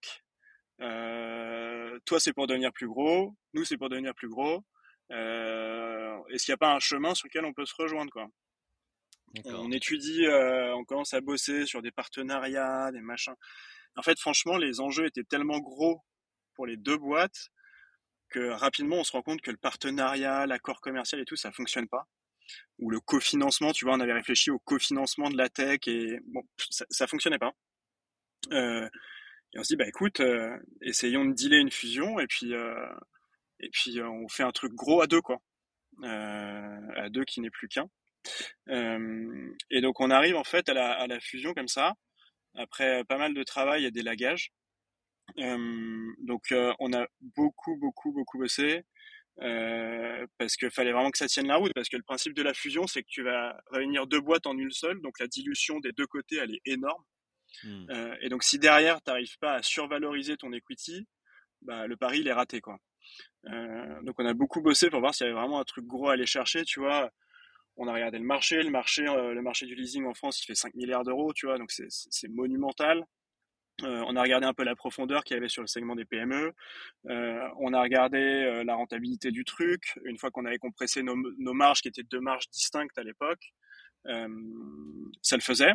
Euh, 0.79 1.99
toi, 2.05 2.19
c'est 2.19 2.33
pour 2.33 2.45
devenir 2.45 2.71
plus 2.71 2.87
gros. 2.87 3.35
Nous, 3.53 3.65
c'est 3.65 3.77
pour 3.77 3.89
devenir 3.89 4.13
plus 4.13 4.29
gros. 4.29 4.63
Euh, 5.11 6.17
Est-ce 6.29 6.45
qu'il 6.45 6.51
n'y 6.51 6.55
a 6.55 6.57
pas 6.57 6.75
un 6.75 6.79
chemin 6.79 7.15
sur 7.15 7.27
lequel 7.27 7.45
on 7.45 7.53
peut 7.53 7.65
se 7.65 7.75
rejoindre, 7.77 8.11
quoi? 8.11 8.27
On 9.45 9.69
étudie, 9.71 10.25
on 10.29 10.85
commence 10.85 11.13
à 11.13 11.19
bosser 11.19 11.65
sur 11.65 11.81
des 11.81 11.91
partenariats, 11.91 12.89
des 12.93 13.01
machins. 13.01 13.35
En 13.97 14.01
fait, 14.01 14.17
franchement, 14.17 14.55
les 14.55 14.79
enjeux 14.79 15.07
étaient 15.07 15.25
tellement 15.25 15.59
gros 15.59 15.99
pour 16.53 16.65
les 16.65 16.77
deux 16.77 16.97
boîtes 16.97 17.49
rapidement 18.35 18.97
on 18.97 19.03
se 19.03 19.11
rend 19.11 19.21
compte 19.21 19.41
que 19.41 19.51
le 19.51 19.57
partenariat, 19.57 20.45
l'accord 20.45 20.81
commercial 20.81 21.21
et 21.21 21.25
tout, 21.25 21.35
ça 21.35 21.51
fonctionne 21.51 21.87
pas. 21.87 22.07
Ou 22.79 22.89
le 22.89 22.99
cofinancement, 22.99 23.71
tu 23.71 23.85
vois, 23.85 23.95
on 23.95 23.99
avait 23.99 24.13
réfléchi 24.13 24.51
au 24.51 24.59
cofinancement 24.59 25.29
de 25.29 25.37
la 25.37 25.49
tech 25.49 25.79
et 25.87 26.19
bon, 26.27 26.43
ça, 26.57 27.07
fonctionnait 27.07 27.39
pas. 27.39 27.53
Euh, 28.51 28.87
et 29.53 29.59
on 29.59 29.63
se 29.63 29.69
dit 29.69 29.75
bah 29.77 29.87
écoute, 29.87 30.19
euh, 30.19 30.55
essayons 30.81 31.25
de 31.25 31.33
dealer 31.33 31.59
une 31.59 31.71
fusion 31.71 32.19
et 32.19 32.27
puis 32.27 32.53
euh, 32.53 32.89
on 34.03 34.27
fait 34.27 34.43
un 34.43 34.51
truc 34.51 34.73
gros 34.73 35.01
à 35.01 35.07
deux 35.07 35.21
quoi, 35.21 35.37
à 36.03 37.09
deux 37.09 37.23
qui 37.23 37.41
n'est 37.41 37.49
plus 37.49 37.69
qu'un. 37.69 37.89
et 38.67 39.81
donc 39.81 39.99
on 40.01 40.11
arrive 40.11 40.35
en 40.35 40.43
fait 40.43 40.67
à 40.69 40.73
la, 40.73 40.91
à 40.91 41.07
la 41.07 41.19
fusion 41.19 41.53
comme 41.53 41.67
ça. 41.67 41.93
après 42.55 43.03
pas 43.05 43.17
mal 43.17 43.33
de 43.33 43.43
travail 43.43 43.85
et 43.85 43.91
des 43.91 44.03
lagages. 44.03 44.51
Donc 45.37 46.53
on 46.79 46.93
a 46.93 47.07
beaucoup, 47.21 47.77
beaucoup, 47.77 48.11
beaucoup 48.11 48.39
bossé. 48.39 48.83
parce 49.37 50.55
qu'il 50.57 50.71
fallait 50.71 50.91
vraiment 50.91 51.11
que 51.11 51.17
ça 51.17 51.27
tienne 51.27 51.47
la 51.47 51.57
route, 51.57 51.73
parce 51.73 51.89
que 51.89 51.97
le 51.97 52.03
principe 52.03 52.33
de 52.33 52.43
la 52.43 52.53
fusion, 52.53 52.87
c'est 52.87 53.01
que 53.01 53.09
tu 53.09 53.23
vas 53.23 53.59
réunir 53.71 54.07
deux 54.07 54.21
boîtes 54.21 54.47
en 54.47 54.57
une 54.57 54.71
seule, 54.71 55.01
donc 55.01 55.19
la 55.19 55.27
dilution 55.27 55.79
des 55.79 55.91
deux 55.91 56.07
côtés, 56.07 56.37
elle 56.37 56.53
est 56.53 56.61
énorme. 56.65 57.03
Mmh. 57.63 58.15
et 58.21 58.27
donc 58.27 58.43
si 58.43 58.59
derrière, 58.59 59.01
tu 59.01 59.09
n'arrives 59.09 59.37
pas 59.39 59.53
à 59.53 59.63
survaloriser 59.63 60.35
ton 60.35 60.51
equity, 60.51 61.07
bah, 61.61 61.87
le 61.87 61.95
pari, 61.95 62.19
il 62.19 62.27
est 62.27 62.33
raté. 62.33 62.59
Quoi. 62.59 62.77
donc 63.45 64.15
on 64.17 64.25
a 64.25 64.33
beaucoup 64.33 64.61
bossé 64.61 64.89
pour 64.89 64.99
voir 64.99 65.15
s'il 65.15 65.27
y 65.27 65.29
avait 65.29 65.39
vraiment 65.39 65.59
un 65.59 65.63
truc 65.63 65.85
gros 65.85 66.09
à 66.09 66.13
aller 66.13 66.25
chercher, 66.25 66.65
tu 66.65 66.79
vois 66.79 67.11
on 67.77 67.87
a 67.87 67.93
regardé 67.93 68.17
le 68.19 68.25
marché, 68.25 68.61
le 68.61 68.69
marché, 68.69 69.03
le 69.03 69.41
marché 69.41 69.65
du 69.65 69.75
leasing 69.75 70.05
en 70.05 70.13
France, 70.13 70.41
il 70.41 70.45
fait 70.45 70.55
5 70.55 70.73
milliards 70.75 71.03
d'euros, 71.03 71.33
tu 71.33 71.45
vois, 71.45 71.57
donc 71.57 71.71
c'est 71.71 72.27
monumental. 72.29 73.05
Euh, 73.83 74.03
on 74.07 74.15
a 74.15 74.21
regardé 74.21 74.45
un 74.45 74.53
peu 74.53 74.63
la 74.63 74.75
profondeur 74.75 75.23
qu'il 75.23 75.35
y 75.35 75.37
avait 75.37 75.49
sur 75.49 75.61
le 75.61 75.67
segment 75.67 75.95
des 75.95 76.05
PME. 76.05 76.53
Euh, 77.09 77.49
on 77.59 77.73
a 77.73 77.81
regardé 77.81 78.17
euh, 78.17 78.63
la 78.63 78.75
rentabilité 78.75 79.31
du 79.31 79.43
truc. 79.43 79.99
Une 80.05 80.17
fois 80.17 80.31
qu'on 80.31 80.45
avait 80.45 80.57
compressé 80.57 81.03
nos, 81.03 81.15
marges, 81.53 81.81
qui 81.81 81.89
étaient 81.89 82.03
deux 82.03 82.21
marges 82.21 82.49
distinctes 82.49 82.97
à 82.97 83.03
l'époque, 83.03 83.53
ça 85.21 85.35
le 85.35 85.41
faisait. 85.41 85.73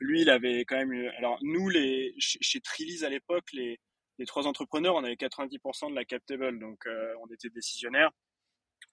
lui, 0.00 0.20
il 0.22 0.30
avait 0.30 0.64
quand 0.66 0.76
même. 0.76 1.10
Alors 1.18 1.38
nous, 1.42 1.70
chez, 1.70 2.38
chez 2.40 2.60
à 3.04 3.08
l'époque, 3.08 3.46
les, 3.52 3.78
trois 4.26 4.46
entrepreneurs, 4.46 4.94
on 4.94 5.04
avait 5.04 5.14
90% 5.14 5.90
de 5.90 5.94
la 5.94 6.04
cap 6.04 6.24
table, 6.26 6.58
donc 6.60 6.84
on 7.22 7.32
était 7.32 7.48
décisionnaires. 7.48 8.10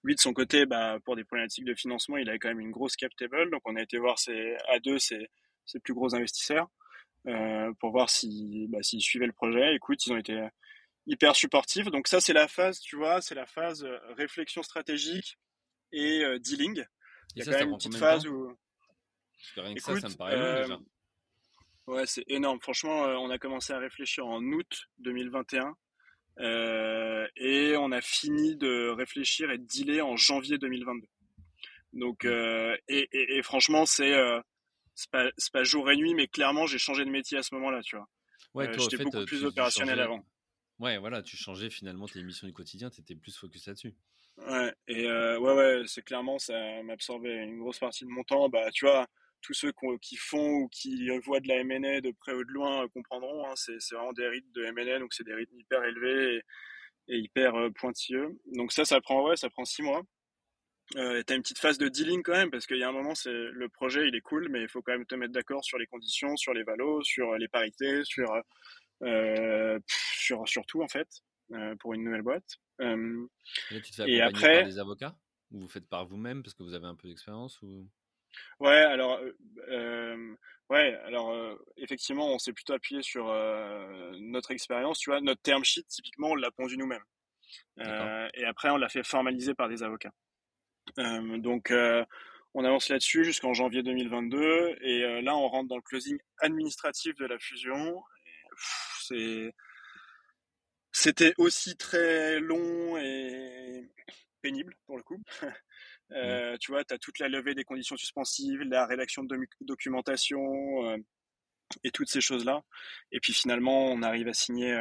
Lui, 0.02 0.14
de 0.14 0.20
son 0.20 0.32
côté, 0.32 0.66
bah, 0.66 0.98
pour 1.04 1.14
des 1.14 1.24
problématiques 1.24 1.66
de 1.66 1.74
financement, 1.74 2.16
il 2.16 2.28
avait 2.28 2.38
quand 2.38 2.48
même 2.48 2.60
une 2.60 2.70
grosse 2.70 2.96
cap 2.96 3.14
table, 3.16 3.50
donc 3.50 3.60
on 3.66 3.76
a 3.76 3.82
été 3.82 3.98
voir 3.98 4.18
ses, 4.18 4.56
à 4.68 4.80
deux 4.80 4.98
ses, 4.98 5.28
ses 5.66 5.78
plus 5.78 5.94
gros 5.94 6.14
investisseurs. 6.14 6.68
Euh, 7.28 7.72
pour 7.78 7.92
voir 7.92 8.08
bah, 8.68 8.82
s'ils 8.82 9.00
suivaient 9.00 9.26
le 9.26 9.32
projet. 9.32 9.76
Écoute, 9.76 10.04
ils 10.06 10.12
ont 10.12 10.16
été 10.16 10.44
hyper 11.06 11.36
supportifs. 11.36 11.86
Donc 11.86 12.08
ça, 12.08 12.20
c'est 12.20 12.32
la 12.32 12.48
phase, 12.48 12.80
tu 12.80 12.96
vois, 12.96 13.20
c'est 13.20 13.36
la 13.36 13.46
phase 13.46 13.84
euh, 13.84 13.98
réflexion 14.16 14.62
stratégique 14.62 15.38
et 15.92 16.24
euh, 16.24 16.38
dealing. 16.40 16.84
Il 17.34 17.44
y 17.44 17.48
a 17.48 17.52
quand 17.52 17.58
même 17.58 17.70
une 17.70 17.76
petite 17.76 17.96
phase 17.96 18.26
où... 18.26 18.52
Parce 19.54 19.74
que 19.74 19.80
ça, 19.80 20.00
ça 20.00 20.08
me 20.08 20.16
paraît 20.16 20.36
long 20.36 20.62
déjà. 20.62 20.80
Ouais, 21.86 22.06
c'est 22.06 22.24
énorme. 22.28 22.60
Franchement, 22.60 23.02
on 23.02 23.30
a 23.30 23.38
commencé 23.38 23.72
à 23.72 23.78
réfléchir 23.78 24.26
en 24.26 24.40
août 24.42 24.88
2021 24.98 25.74
euh, 26.38 27.26
et 27.36 27.76
on 27.76 27.90
a 27.90 28.00
fini 28.00 28.56
de 28.56 28.88
réfléchir 28.90 29.50
et 29.50 29.58
de 29.58 29.64
dealer 29.64 30.00
en 30.00 30.16
janvier 30.16 30.58
2022. 30.58 31.06
Donc, 31.94 32.24
mmh. 32.24 32.76
et, 32.88 33.08
et, 33.12 33.42
franchement, 33.42 33.84
c'est 33.84 34.14
c'est 34.94 35.10
pas, 35.10 35.28
pas, 35.52 35.64
jour 35.64 35.90
et 35.90 35.96
nuit, 35.96 36.14
mais 36.14 36.26
clairement, 36.26 36.66
j'ai 36.66 36.78
changé 36.78 37.04
de 37.04 37.10
métier 37.10 37.38
à 37.38 37.42
ce 37.42 37.54
moment-là, 37.54 37.80
tu 37.82 37.96
vois. 37.96 38.08
Ouais, 38.54 38.68
euh, 38.68 38.78
J'étais 38.78 39.02
beaucoup 39.02 39.24
plus 39.24 39.44
opérationnel 39.44 40.00
avant. 40.00 40.24
Ouais, 40.78 40.98
voilà, 40.98 41.22
tu 41.22 41.36
changeais 41.36 41.70
finalement 41.70 42.06
tes 42.08 42.22
missions 42.22 42.46
du 42.46 42.52
quotidien, 42.52 42.90
tu 42.90 43.00
étais 43.00 43.14
plus 43.14 43.36
focus 43.36 43.66
là-dessus. 43.66 43.94
Ouais, 44.38 44.74
et 44.88 45.06
euh, 45.06 45.38
ouais, 45.38 45.54
ouais, 45.54 45.82
c'est 45.86 46.02
clairement, 46.02 46.38
ça 46.38 46.54
m'absorbait 46.82 47.44
une 47.44 47.58
grosse 47.58 47.78
partie 47.78 48.04
de 48.04 48.10
mon 48.10 48.24
temps. 48.24 48.48
Bah, 48.48 48.70
tu 48.72 48.86
vois, 48.86 49.06
tous 49.42 49.54
ceux 49.54 49.72
qui 50.00 50.16
font 50.16 50.62
ou 50.62 50.68
qui 50.68 51.08
voient 51.20 51.40
de 51.40 51.48
la 51.48 51.56
M&A 51.56 52.00
de 52.00 52.10
près 52.10 52.32
ou 52.32 52.44
de 52.44 52.50
loin 52.50 52.84
euh, 52.84 52.88
comprendront. 52.88 53.46
Hein, 53.46 53.52
c'est 53.56 53.76
vraiment 53.92 54.12
des 54.12 54.26
rythmes 54.26 54.52
de 54.52 54.64
M&A, 54.64 54.98
donc 54.98 55.12
c'est 55.14 55.24
des 55.24 55.34
rythmes 55.34 55.58
hyper 55.58 55.84
élevés 55.84 56.36
et, 57.08 57.14
et 57.14 57.18
hyper 57.18 57.54
pointilleux. 57.76 58.38
Donc 58.54 58.72
ça, 58.72 58.84
ça 58.84 59.00
prend, 59.00 59.28
ouais, 59.28 59.36
ça 59.36 59.50
prend 59.50 59.64
six 59.64 59.82
mois. 59.82 60.02
Euh, 60.96 61.22
tu 61.26 61.32
as 61.32 61.36
une 61.36 61.42
petite 61.42 61.58
phase 61.58 61.78
de 61.78 61.88
dealing 61.88 62.22
quand 62.22 62.32
même, 62.32 62.50
parce 62.50 62.66
qu'il 62.66 62.78
y 62.78 62.82
a 62.82 62.88
un 62.88 62.92
moment, 62.92 63.14
c'est 63.14 63.32
le 63.32 63.68
projet, 63.68 64.08
il 64.08 64.14
est 64.14 64.20
cool, 64.20 64.48
mais 64.50 64.62
il 64.62 64.68
faut 64.68 64.82
quand 64.82 64.92
même 64.92 65.06
te 65.06 65.14
mettre 65.14 65.32
d'accord 65.32 65.64
sur 65.64 65.78
les 65.78 65.86
conditions, 65.86 66.36
sur 66.36 66.52
les 66.52 66.62
valos, 66.62 67.02
sur 67.02 67.36
les 67.36 67.48
parités, 67.48 68.04
sur, 68.04 68.32
euh, 69.02 69.78
sur, 69.86 70.46
sur 70.46 70.66
tout 70.66 70.82
en 70.82 70.88
fait, 70.88 71.08
euh, 71.52 71.74
pour 71.76 71.94
une 71.94 72.04
nouvelle 72.04 72.22
boîte. 72.22 72.58
Euh, 72.80 73.26
et, 73.70 73.80
tu 73.80 73.90
te 73.90 73.96
fais 73.96 74.10
et 74.10 74.20
après, 74.20 74.60
par 74.60 74.68
des 74.68 74.78
avocats? 74.78 75.16
Ou 75.50 75.60
vous 75.60 75.68
faites 75.68 75.88
par 75.88 76.06
vous-même 76.06 76.42
parce 76.42 76.54
que 76.54 76.62
vous 76.62 76.74
avez 76.74 76.86
un 76.86 76.94
peu 76.94 77.08
d'expérience 77.08 77.60
ou... 77.62 77.88
Ouais, 78.60 78.70
alors, 78.70 79.20
euh, 79.68 80.34
ouais, 80.70 80.94
alors 81.04 81.58
effectivement, 81.76 82.32
on 82.32 82.38
s'est 82.38 82.54
plutôt 82.54 82.72
appuyé 82.72 83.02
sur 83.02 83.26
notre 84.18 84.52
expérience. 84.52 85.00
Tu 85.00 85.10
vois, 85.10 85.20
notre 85.20 85.42
term 85.42 85.62
sheet, 85.62 85.84
typiquement, 85.86 86.28
on 86.28 86.34
l'a 86.34 86.50
pondu 86.50 86.78
nous-mêmes. 86.78 87.04
et 87.78 88.44
après, 88.46 88.70
on 88.70 88.78
l'a 88.78 88.88
fait 88.88 89.02
formaliser 89.02 89.52
par 89.52 89.68
des 89.68 89.82
avocats. 89.82 90.14
Euh, 90.98 91.38
donc, 91.38 91.70
euh, 91.70 92.04
on 92.54 92.64
avance 92.64 92.88
là-dessus 92.88 93.24
jusqu'en 93.24 93.54
janvier 93.54 93.82
2022 93.82 94.76
et 94.82 95.04
euh, 95.04 95.22
là, 95.22 95.36
on 95.36 95.48
rentre 95.48 95.68
dans 95.68 95.76
le 95.76 95.82
closing 95.82 96.18
administratif 96.40 97.14
de 97.16 97.26
la 97.26 97.38
fusion. 97.38 98.02
C'est 99.00 99.54
c'était 100.94 101.32
aussi 101.38 101.76
très 101.76 102.38
long 102.40 102.98
et 102.98 103.88
pénible 104.42 104.76
pour 104.86 104.96
le 104.96 105.02
coup. 105.02 105.22
Euh, 106.10 106.58
tu 106.60 106.72
vois, 106.72 106.84
tu 106.84 106.92
as 106.92 106.98
toute 106.98 107.18
la 107.20 107.28
levée 107.28 107.54
des 107.54 107.64
conditions 107.64 107.96
suspensives, 107.96 108.60
la 108.64 108.84
rédaction 108.84 109.24
de 109.24 109.34
documentation 109.62 110.90
euh, 110.90 110.98
et 111.84 111.90
toutes 111.90 112.10
ces 112.10 112.20
choses-là. 112.20 112.62
Et 113.12 113.20
puis 113.20 113.32
finalement, 113.32 113.86
on 113.86 114.02
arrive 114.02 114.28
à 114.28 114.34
signer, 114.34 114.74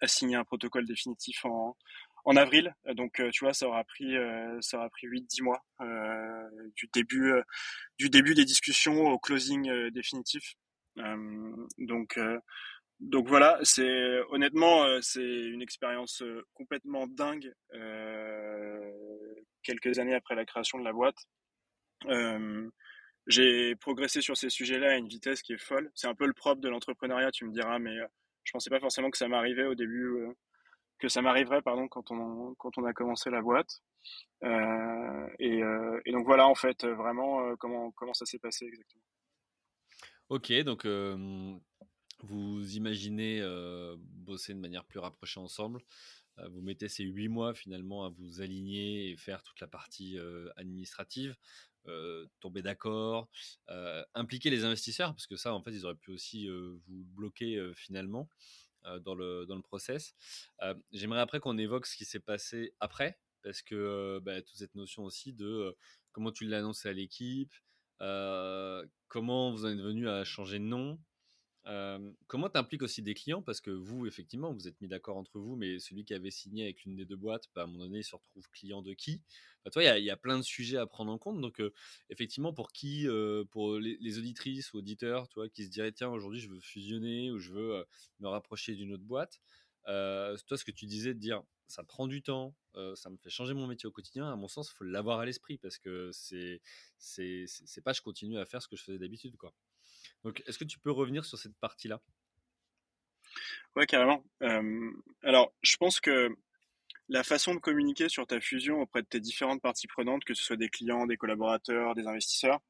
à 0.00 0.08
signer 0.08 0.34
un 0.34 0.42
protocole 0.42 0.84
définitif 0.84 1.44
en, 1.44 1.76
en 2.24 2.36
avril. 2.36 2.74
Donc, 2.94 3.20
euh, 3.20 3.30
tu 3.30 3.44
vois, 3.44 3.54
ça 3.54 3.66
aura 3.66 3.84
pris, 3.84 4.16
euh, 4.16 4.58
ça 4.60 4.78
aura 4.78 4.90
pris 4.90 5.06
8-10 5.06 5.42
mois 5.42 5.62
euh, 5.80 6.70
du 6.76 6.88
début, 6.92 7.32
du 7.98 8.10
début 8.10 8.34
des 8.34 8.44
discussions 8.44 9.06
au 9.08 9.18
closing 9.18 9.90
définitif. 9.90 10.54
donc, 11.78 12.18
donc 13.00 13.26
voilà, 13.26 13.58
c'est 13.62 14.20
honnêtement, 14.30 14.86
c'est 15.00 15.24
une 15.24 15.62
expérience 15.62 16.22
complètement 16.54 17.06
dingue. 17.08 17.52
quelques 19.62 19.98
années 19.98 20.14
après 20.14 20.34
la 20.34 20.44
création 20.44 20.78
de 20.78 20.84
la 20.84 20.92
boîte, 20.92 21.18
j'ai 23.26 23.76
progressé 23.76 24.20
sur 24.20 24.36
ces 24.36 24.50
sujets-là 24.50 24.92
à 24.92 24.96
une 24.96 25.08
vitesse 25.08 25.42
qui 25.42 25.52
est 25.54 25.62
folle. 25.62 25.90
C'est 25.94 26.08
un 26.08 26.14
peu 26.14 26.26
le 26.26 26.32
propre 26.32 26.60
de 26.60 26.68
l'entrepreneuriat, 26.68 27.30
tu 27.32 27.44
me 27.44 27.52
diras, 27.52 27.78
mais 27.78 27.96
je 28.44 28.52
pensais 28.52 28.70
pas 28.70 28.80
forcément 28.80 29.10
que 29.10 29.18
ça 29.18 29.28
m'arrivait 29.28 29.64
au 29.64 29.74
début 29.74 30.26
que 31.02 31.08
ça 31.08 31.20
m'arriverait 31.20 31.62
pardon 31.62 31.88
quand 31.88 32.12
on 32.12 32.54
quand 32.54 32.78
on 32.78 32.84
a 32.84 32.92
commencé 32.92 33.28
la 33.28 33.42
boîte. 33.42 33.82
Euh, 34.44 35.26
et, 35.40 35.62
euh, 35.62 36.00
et, 36.04 36.12
donc 36.12 36.24
voilà 36.24 36.46
en 36.46 36.54
fait 36.54 36.84
vraiment 36.84 37.44
euh, 37.44 37.56
comment 37.56 37.90
comment 37.92 38.14
ça 38.14 38.24
s'est 38.24 38.38
passé 38.38 38.66
exactement. 38.66 39.02
Ok 40.28 40.52
donc 40.62 40.86
vous 42.24 42.76
imaginez 42.76 43.42
bosser 43.98 44.54
de 44.54 44.60
manière 44.60 44.84
plus 44.84 45.00
rapprochée 45.00 45.40
ensemble. 45.40 45.82
Vous 46.50 46.62
mettez 46.62 46.88
ces 46.88 47.02
huit 47.02 47.28
mois 47.28 47.52
finalement 47.52 48.04
à 48.04 48.08
vous 48.10 48.40
aligner 48.40 49.10
et 49.10 49.16
faire 49.16 49.42
toute 49.42 49.58
la 49.60 49.66
partie 49.66 50.18
administrative 50.56 51.34
tomber 52.38 52.62
d'accord 52.62 53.28
impliquer 54.14 54.50
les 54.50 54.64
investisseurs 54.64 55.10
parce 55.10 55.26
que 55.26 55.34
ça 55.34 55.52
en 55.52 55.62
fait 55.62 55.72
ils 55.72 55.84
auraient 55.84 55.96
pu 55.96 56.12
aussi 56.12 56.48
vous 56.48 57.04
bloquer 57.16 57.60
finalement 57.74 58.28
dans, 59.00 59.14
le, 59.14 59.46
dans 59.46 59.56
le 59.56 59.62
process. 59.62 60.14
Euh, 60.62 60.74
j'aimerais 60.92 61.20
après 61.20 61.40
qu'on 61.40 61.58
évoque 61.58 61.86
ce 61.86 61.96
qui 61.96 62.04
s'est 62.04 62.20
passé 62.20 62.74
après, 62.80 63.18
parce 63.42 63.62
que 63.62 63.74
euh, 63.74 64.20
bah, 64.20 64.40
toute 64.42 64.56
cette 64.56 64.74
notion 64.74 65.04
aussi 65.04 65.32
de 65.32 65.76
comment 66.12 66.32
tu 66.32 66.44
l'as 66.46 66.58
annoncé 66.58 66.88
à 66.88 66.92
l'équipe, 66.92 67.54
comment 67.98 69.52
vous 69.52 69.64
en 69.64 69.68
êtes 69.68 69.80
venu 69.80 70.08
à 70.08 70.24
changer 70.24 70.58
de 70.58 70.64
nom, 70.64 70.98
comment 72.26 72.48
tu 72.48 72.58
impliques 72.58 72.82
aussi 72.82 73.02
des 73.02 73.14
clients? 73.14 73.42
Parce 73.42 73.60
que 73.60 73.70
vous, 73.70 74.06
effectivement, 74.06 74.52
vous 74.52 74.68
êtes 74.68 74.80
mis 74.80 74.88
d'accord 74.88 75.16
entre 75.16 75.38
vous, 75.38 75.56
mais 75.56 75.78
celui 75.78 76.04
qui 76.04 76.14
avait 76.14 76.30
signé 76.30 76.64
avec 76.64 76.84
l'une 76.84 76.96
des 76.96 77.04
deux 77.04 77.16
boîtes, 77.16 77.48
bah, 77.54 77.62
à 77.62 77.64
un 77.64 77.66
moment 77.68 77.84
donné, 77.84 77.98
il 77.98 78.04
se 78.04 78.16
retrouve 78.16 78.48
client 78.50 78.82
de 78.82 78.94
qui? 78.94 79.22
Toi, 79.70 79.84
il 79.84 80.04
y, 80.04 80.10
a 80.10 80.16
plein 80.16 80.38
de 80.38 80.42
sujets 80.42 80.76
à 80.76 80.86
prendre 80.86 81.12
en 81.12 81.18
compte. 81.18 81.40
Donc, 81.40 81.62
effectivement, 82.10 82.52
pour 82.52 82.72
qui 82.72 83.06
Pour 83.50 83.78
les, 83.78 84.18
auditrices 84.18 84.72
ou 84.72 84.78
auditeurs 84.78 85.28
toi, 85.28 85.48
qui 85.48 85.64
se 85.64 85.70
diraient 85.70 85.92
tiens, 85.92 86.10
aujourd'hui, 86.10 86.40
je 86.40 86.48
veux 86.48 86.60
fusionner 86.60 87.30
ou 87.30 87.38
je 87.38 87.52
veux 87.52 87.86
me 88.20 88.28
rapprocher 88.28 88.74
d'une 88.74 88.92
autre 88.92 89.04
boîte. 89.04 89.40
toi, 89.84 90.56
ce 90.56 90.64
que 90.64 90.72
tu 90.72 90.86
disais 90.86 91.14
de 91.14 91.18
dire 91.20 91.42
ça 91.68 91.84
prend 91.84 92.06
du 92.06 92.22
temps, 92.22 92.54
ça 92.94 93.08
me 93.10 93.16
fait 93.16 93.30
changer 93.30 93.54
mon 93.54 93.66
métier 93.66 93.86
au 93.86 93.92
quotidien. 93.92 94.30
À 94.30 94.36
mon 94.36 94.48
sens, 94.48 94.70
il 94.70 94.74
faut 94.76 94.84
l'avoir 94.84 95.20
à 95.20 95.26
l'esprit 95.26 95.58
parce 95.58 95.78
que 95.78 96.10
c'est 96.12 96.60
c'est 96.98 97.82
pas 97.84 97.92
je 97.92 98.02
continue 98.02 98.38
à 98.38 98.44
faire 98.46 98.62
ce 98.62 98.68
que 98.68 98.76
je 98.76 98.84
faisais 98.84 98.98
d'habitude, 98.98 99.36
quoi. 99.36 99.54
Donc, 100.24 100.42
est-ce 100.46 100.58
que 100.58 100.64
tu 100.64 100.78
peux 100.78 100.90
revenir 100.90 101.24
sur 101.24 101.38
cette 101.38 101.56
partie-là? 101.56 102.00
Ouais, 103.74 103.86
carrément. 103.86 104.24
alors, 105.22 105.52
je 105.62 105.76
pense 105.76 106.00
que 106.00 106.28
la 107.08 107.24
façon 107.24 107.54
de 107.54 107.60
communiquer 107.60 108.08
sur 108.08 108.26
ta 108.26 108.40
fusion 108.40 108.80
auprès 108.80 109.02
de 109.02 109.06
tes 109.06 109.20
différentes 109.20 109.62
parties 109.62 109.86
prenantes, 109.86 110.24
que 110.24 110.34
ce 110.34 110.44
soit 110.44 110.56
des 110.56 110.68
clients, 110.68 111.06
des 111.06 111.16
collaborateurs, 111.16 111.94
des 111.94 112.06
investisseurs, 112.06 112.60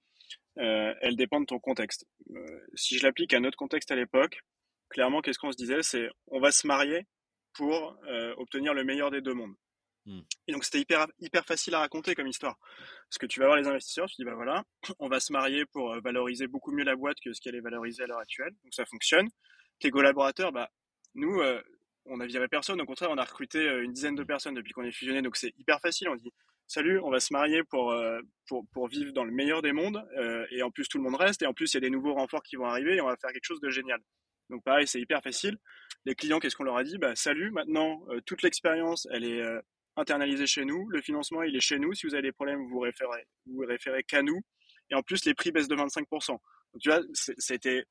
elle 0.57 1.17
dépend 1.17 1.41
de 1.41 1.47
ton 1.47 1.59
contexte. 1.59 2.07
si 2.75 2.99
je 2.99 3.05
l'applique 3.05 3.35
à 3.35 3.41
notre 3.41 3.57
contexte 3.57 3.91
à 3.91 3.97
l'époque, 3.97 4.43
clairement, 4.89 5.21
qu'est-ce 5.21 5.39
qu'on 5.39 5.53
se 5.53 5.57
disait? 5.57 5.83
C'est 5.83 6.09
on 6.29 6.41
va 6.41 6.53
se 6.53 6.67
marier 6.67 7.07
pour 7.55 7.99
obtenir 8.37 8.75
le 8.75 8.85
meilleur 8.85 9.11
des 9.11 9.21
deux 9.21 9.35
mondes. 9.35 9.55
Mmh. 10.05 10.21
Et 10.49 10.53
donc 10.53 10.65
c'était 10.65 10.81
hyper, 10.81 11.07
hyper 11.21 11.45
facile 11.45 11.75
à 11.75 11.81
raconter 11.81 12.15
comme 12.15 12.27
histoire. 12.27 12.59
Parce 13.09 13.19
que 13.19 13.27
tu 13.27 13.41
vas 13.41 13.47
voir 13.47 13.59
les 13.59 13.69
investisseurs, 13.69 14.09
tu 14.09 14.17
dis 14.19 14.25
bah 14.25 14.35
voilà, 14.35 14.65
on 14.99 15.09
va 15.09 15.21
se 15.21 15.33
marier 15.33 15.65
pour 15.67 15.95
valoriser 16.03 16.47
beaucoup 16.47 16.73
mieux 16.73 16.85
la 16.85 16.97
boîte 16.97 17.19
que 17.23 17.33
ce 17.33 17.41
qu'elle 17.41 17.55
est 17.55 17.61
valorisée 17.61 18.03
à 18.03 18.07
l'heure 18.07 18.19
actuelle. 18.19 18.53
Donc 18.65 18.75
ça 18.75 18.85
fonctionne. 18.87 19.29
Tes 19.79 19.91
collaborateurs, 19.91 20.53
bah 20.53 20.71
nous, 21.15 21.41
on 22.07 22.21
a 22.21 22.27
viré 22.27 22.49
personne. 22.49 22.81
Au 22.81 22.87
contraire, 22.87 23.11
on 23.11 23.19
a 23.19 23.25
recruté 23.25 23.65
une 23.83 23.93
dizaine 23.93 24.15
de 24.15 24.25
personnes 24.25 24.55
depuis 24.55 24.73
qu'on 24.73 24.85
est 24.85 24.93
fusionné. 24.93 25.23
Donc 25.23 25.37
c'est 25.37 25.53
hyper 25.59 25.81
facile. 25.81 26.09
On 26.09 26.17
dit 26.17 26.33
salut, 26.69 27.01
on 27.01 27.11
va 27.11 27.21
se 27.21 27.33
marier 27.33 27.65
pour, 27.65 27.95
pour, 28.47 28.65
pour 28.73 28.89
vivre 28.89 29.13
dans 29.13 29.25
le 29.25 29.33
meilleur 29.33 29.61
des 29.61 29.73
mondes. 29.73 30.03
et 30.51 30.63
en 30.63 30.71
plus, 30.71 30.89
tout 30.89 30.99
le 30.99 31.05
monde 31.05 31.17
reste. 31.17 31.43
Et 31.43 31.47
en 31.47 31.53
plus, 31.53 31.73
il 31.73 31.77
y 31.77 31.79
a 31.79 31.81
des 31.81 31.91
nouveaux 31.91 32.15
renforts 32.15 32.43
qui 32.43 32.57
vont 32.57 32.67
arriver 32.67 32.97
et 32.97 33.01
on 33.01 33.07
va 33.07 33.17
faire 33.17 33.33
quelque 33.33 33.45
chose 33.45 33.61
de 33.61 33.71
génial. 33.71 34.01
Donc 34.51 34.63
pareil, 34.65 34.87
c'est 34.87 35.01
hyper 35.01 35.23
facile. 35.23 35.59
Les 36.05 36.15
clients, 36.15 36.39
qu'est-ce 36.39 36.57
qu'on 36.57 36.65
leur 36.65 36.77
a 36.77 36.85
dit? 36.85 36.99
Bah, 36.99 37.15
Salut, 37.17 37.51
maintenant, 37.51 38.05
toute 38.25 38.43
l'expérience, 38.43 39.09
elle 39.11 39.25
est 39.25 39.43
internalisée 39.97 40.47
chez 40.47 40.64
nous. 40.64 40.88
Le 40.88 41.01
financement, 41.01 41.43
il 41.43 41.55
est 41.57 41.61
chez 41.61 41.78
nous. 41.78 41.95
Si 41.95 42.07
vous 42.07 42.14
avez 42.14 42.22
des 42.22 42.32
problèmes, 42.32 42.61
vous 42.61 42.68
vous 42.68 42.80
référez, 42.80 43.26
vous, 43.47 43.57
vous 43.57 43.66
référez 43.66 44.03
qu'à 44.05 44.22
nous. 44.22 44.40
Et 44.90 44.95
en 44.95 45.03
plus, 45.03 45.24
les 45.24 45.34
prix 45.34 45.53
baissent 45.53 45.68
de 45.68 45.76
25%. 45.76 46.28
Donc 46.28 46.40
tu 46.80 46.88
vois, 46.88 47.01
c'était 47.12 47.84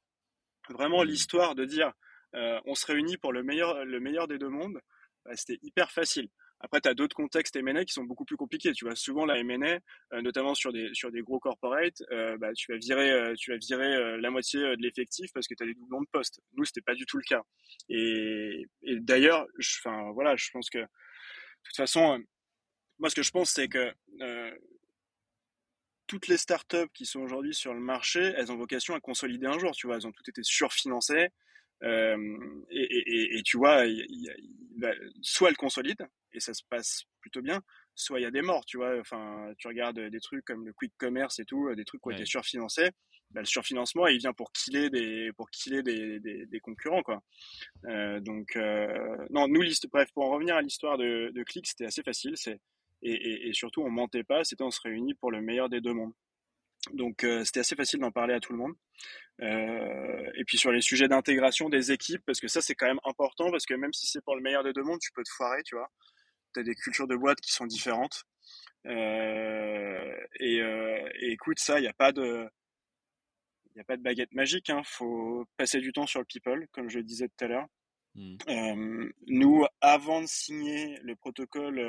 vraiment 0.70 1.04
mmh. 1.04 1.08
l'histoire 1.08 1.56
de 1.56 1.66
dire 1.66 1.92
euh, 2.36 2.60
on 2.66 2.76
se 2.76 2.86
réunit 2.86 3.18
pour 3.18 3.34
le 3.34 3.44
meilleur, 3.44 3.86
le 3.86 4.00
meilleur 4.00 4.28
des 4.28 4.38
deux 4.38 4.50
mondes, 4.50 4.80
bah, 5.26 5.36
c'était 5.36 5.60
hyper 5.64 5.92
facile. 5.92 6.30
Après, 6.64 6.80
tu 6.80 6.88
as 6.88 6.94
d'autres 6.94 7.16
contextes 7.16 7.56
M&A 7.56 7.86
qui 7.86 7.94
sont 7.94 8.04
beaucoup 8.04 8.24
plus 8.24 8.38
compliqués. 8.38 8.72
Tu 8.74 8.86
vois, 8.86 8.96
souvent 8.96 9.26
la 9.26 9.40
M&A, 9.40 9.80
euh, 10.14 10.22
notamment 10.22 10.54
sur 10.54 10.72
des, 10.72 10.90
sur 10.94 11.12
des 11.12 11.22
gros 11.22 11.40
corporates, 11.40 12.04
euh, 12.12 12.38
bah, 12.38 12.54
tu 12.54 12.72
vas 12.72 12.78
virer, 12.78 13.34
tu 13.36 13.52
vas 13.52 13.58
virer 13.58 14.20
la 14.20 14.30
moitié 14.30 14.60
de 14.60 14.82
l'effectif 14.82 15.32
parce 15.34 15.48
que 15.48 15.56
tu 15.56 15.64
as 15.64 15.66
des 15.66 15.74
doublons 15.74 16.02
de 16.02 16.08
postes. 16.12 16.40
Nous, 16.54 16.66
c'était 16.66 16.82
pas 16.82 16.94
du 16.94 17.06
tout 17.06 17.18
le 17.18 17.24
cas. 17.24 17.42
Et, 17.90 18.68
et 18.84 19.00
d'ailleurs, 19.00 19.48
enfin 19.60 20.12
voilà, 20.14 20.36
je 20.36 20.50
pense 20.52 20.70
que 20.70 20.80
toute 21.64 21.78
façon, 21.78 22.22
moi, 23.00 23.10
ce 23.10 23.16
que 23.16 23.24
je 23.24 23.32
pense, 23.32 23.52
c'est 23.52 23.68
que 23.68 23.94
toutes 26.08 26.28
les 26.28 26.38
startups 26.38 26.90
qui 26.94 27.06
sont 27.06 27.22
aujourd'hui 27.22 27.54
sur 27.54 27.74
le 27.74 27.80
marché, 27.80 28.34
elles 28.36 28.52
ont 28.52 28.58
vocation 28.58 28.96
à 28.96 29.00
consolider 29.00 29.48
un 29.48 29.58
jour. 29.58 29.72
Tu 29.72 29.88
vois, 29.88 29.96
elles 29.96 30.06
ont 30.06 30.12
toutes 30.12 30.28
été 30.28 30.44
surfinancées. 30.44 31.30
Euh, 31.84 32.64
et, 32.70 33.42
tu 33.44 33.58
vois, 33.58 33.84
soit 35.22 35.50
elle 35.50 35.58
consolide 35.58 36.06
et 36.34 36.40
ça 36.40 36.54
se 36.54 36.64
passe 36.70 37.04
plutôt 37.20 37.42
bien, 37.42 37.62
soit 37.96 38.20
il 38.20 38.24
y 38.24 38.26
a 38.26 38.32
des 38.32 38.42
morts, 38.42 38.66
tu 38.66 38.78
vois. 38.78 39.00
Enfin, 39.00 39.54
tu 39.58 39.68
regardes 39.68 40.00
des 40.00 40.20
trucs 40.20 40.46
comme 40.46 40.66
le 40.66 40.74
quick 40.74 40.94
commerce 40.98 41.40
et 41.40 41.46
tout, 41.46 41.74
des 41.76 41.86
trucs 41.86 42.02
qui 42.02 42.08
ont 42.08 42.12
été 42.12 42.26
surfinancés. 42.26 42.90
Bah, 43.32 43.40
le 43.40 43.46
surfinancement, 43.46 44.08
il 44.08 44.18
vient 44.18 44.34
pour 44.34 44.52
killer 44.52 44.90
des, 44.90 45.32
pour 45.38 45.50
killer 45.52 45.84
des, 45.84 46.20
des, 46.20 46.60
concurrents, 46.60 47.02
quoi. 47.02 47.24
Euh, 47.86 48.20
donc, 48.20 48.58
euh, 48.58 49.18
non, 49.30 49.48
nous, 49.48 49.64
bref, 49.92 50.12
pour 50.14 50.26
en 50.26 50.32
revenir 50.32 50.56
à 50.56 50.62
l'histoire 50.62 50.98
de, 50.98 51.32
de 51.34 51.44
Click, 51.44 51.66
c'était 51.66 51.86
assez 51.86 52.04
facile. 52.04 52.34
C'est, 52.36 52.60
et, 53.02 53.48
et, 53.48 53.54
surtout, 53.54 53.84
on 53.84 53.90
mentait 53.90 54.26
pas, 54.26 54.44
c'était 54.44 54.64
on 54.64 54.72
se 54.72 54.82
réunit 54.82 55.14
pour 55.14 55.32
le 55.32 55.42
meilleur 55.42 55.70
des 55.70 55.80
deux 55.80 55.94
mondes. 55.94 56.14
Donc 56.94 57.24
euh, 57.24 57.44
c'était 57.46 57.60
assez 57.60 57.76
facile 57.76 58.00
d'en 58.00 58.12
parler 58.12 58.34
à 58.34 58.40
tout 58.40 58.54
le 58.54 58.58
monde. 58.58 58.74
Euh, 59.42 60.32
et 60.36 60.44
puis 60.46 60.58
sur 60.58 60.72
les 60.72 60.82
sujets 60.82 61.08
d'intégration 61.08 61.70
des 61.70 61.92
équipes, 61.92 62.24
parce 62.26 62.40
que 62.40 62.48
ça 62.48 62.62
c'est 62.62 62.76
quand 62.76 62.88
même 62.88 63.00
important, 63.06 63.52
parce 63.52 63.66
que 63.66 63.76
même 63.76 63.94
si 63.94 64.08
c'est 64.08 64.24
pour 64.24 64.36
le 64.36 64.42
meilleur 64.42 64.64
des 64.64 64.74
deux 64.74 64.84
mondes, 64.84 65.00
tu 65.00 65.12
peux 65.12 65.24
te 65.24 65.30
foirer, 65.30 65.62
tu 65.64 65.76
vois. 65.76 65.90
Tu 66.54 66.60
as 66.60 66.64
des 66.64 66.76
cultures 66.76 67.08
de 67.08 67.16
boîte 67.16 67.42
qui 67.42 67.52
sont 67.52 67.66
différentes. 67.66 68.24
Euh, 68.88 70.16
et, 70.40 70.58
et, 70.58 71.32
écoute, 71.32 71.60
ça, 71.60 71.80
il 71.80 71.84
n'y 71.84 71.88
a 71.88 71.94
pas 71.94 72.12
de... 72.12 72.48
Il 73.74 73.76
n'y 73.76 73.82
a 73.82 73.86
pas 73.86 73.96
de 73.96 74.02
baguette 74.02 74.34
magique, 74.34 74.68
il 74.68 74.74
hein. 74.74 74.82
faut 74.84 75.46
passer 75.56 75.80
du 75.80 75.94
temps 75.94 76.06
sur 76.06 76.20
le 76.20 76.26
people, 76.26 76.68
comme 76.74 76.90
je 76.90 76.98
le 76.98 77.06
disais 77.06 77.30
tout 77.30 77.46
à 77.46 77.48
l'heure. 77.48 77.68
Mmh. 78.16 79.10
nous, 79.28 79.66
avant 79.80 80.22
de 80.22 80.28
signer 80.28 81.00
le 81.04 81.16
protocole 81.16 81.80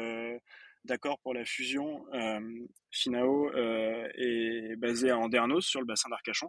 d'accord 0.84 1.18
pour 1.20 1.34
la 1.34 1.44
fusion, 1.44 2.04
euh, 2.14 2.40
Finao 2.90 3.50
euh, 3.54 4.08
est 4.14 4.76
basé 4.76 5.10
à 5.10 5.18
Andernos 5.18 5.64
sur 5.64 5.80
le 5.80 5.86
bassin 5.86 6.08
d'Arcachon. 6.10 6.48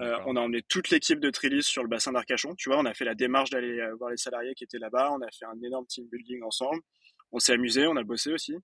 Euh, 0.00 0.16
on 0.26 0.36
a 0.36 0.40
emmené 0.40 0.62
toute 0.62 0.90
l'équipe 0.90 1.18
de 1.18 1.30
Trilis 1.30 1.64
sur 1.64 1.82
le 1.82 1.88
bassin 1.88 2.12
d'Arcachon. 2.12 2.54
Tu 2.56 2.68
vois, 2.68 2.78
on 2.78 2.84
a 2.84 2.94
fait 2.94 3.04
la 3.04 3.14
démarche 3.14 3.50
d'aller 3.50 3.82
voir 3.98 4.10
les 4.10 4.16
salariés 4.16 4.54
qui 4.54 4.64
étaient 4.64 4.78
là-bas. 4.78 5.10
On 5.12 5.20
a 5.20 5.30
fait 5.36 5.44
un 5.44 5.60
énorme 5.62 5.86
team 5.86 6.06
building 6.08 6.42
ensemble. 6.42 6.80
On 7.32 7.38
s'est 7.38 7.52
amusé, 7.52 7.86
on 7.86 7.96
a 7.96 8.02
bossé 8.02 8.32
aussi. 8.32 8.54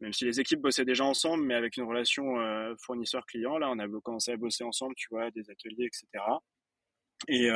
Même 0.00 0.12
si 0.12 0.24
les 0.24 0.40
équipes 0.40 0.60
bossaient 0.60 0.84
déjà 0.84 1.04
ensemble, 1.04 1.44
mais 1.44 1.54
avec 1.54 1.76
une 1.76 1.84
relation 1.84 2.34
fournisseur-client, 2.84 3.58
là, 3.58 3.70
on 3.70 3.78
a 3.78 3.86
commencé 4.02 4.32
à 4.32 4.36
bosser 4.36 4.64
ensemble, 4.64 4.94
tu 4.96 5.06
vois, 5.10 5.30
des 5.30 5.48
ateliers, 5.50 5.86
etc. 5.86 6.06
Et, 7.28 7.48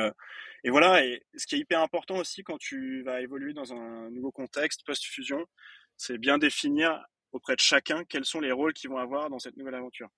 et, 0.63 0.69
voilà, 0.69 1.05
et 1.05 1.21
ce 1.35 1.45
qui 1.45 1.55
est 1.55 1.59
hyper 1.59 1.81
important 1.81 2.17
aussi 2.17 2.43
quand 2.43 2.57
tu 2.57 3.03
vas 3.03 3.21
évoluer 3.21 3.53
dans 3.53 3.73
un 3.73 4.09
nouveau 4.09 4.31
contexte 4.31 4.85
post-fusion, 4.85 5.45
c'est 5.97 6.17
bien 6.17 6.37
définir 6.37 7.05
auprès 7.31 7.55
de 7.55 7.61
chacun 7.61 8.03
quels 8.05 8.25
sont 8.25 8.39
les 8.39 8.51
rôles 8.51 8.73
qu'ils 8.73 8.89
vont 8.89 8.97
avoir 8.97 9.29
dans 9.29 9.39
cette 9.39 9.57
nouvelle 9.57 9.75
aventure. 9.75 10.09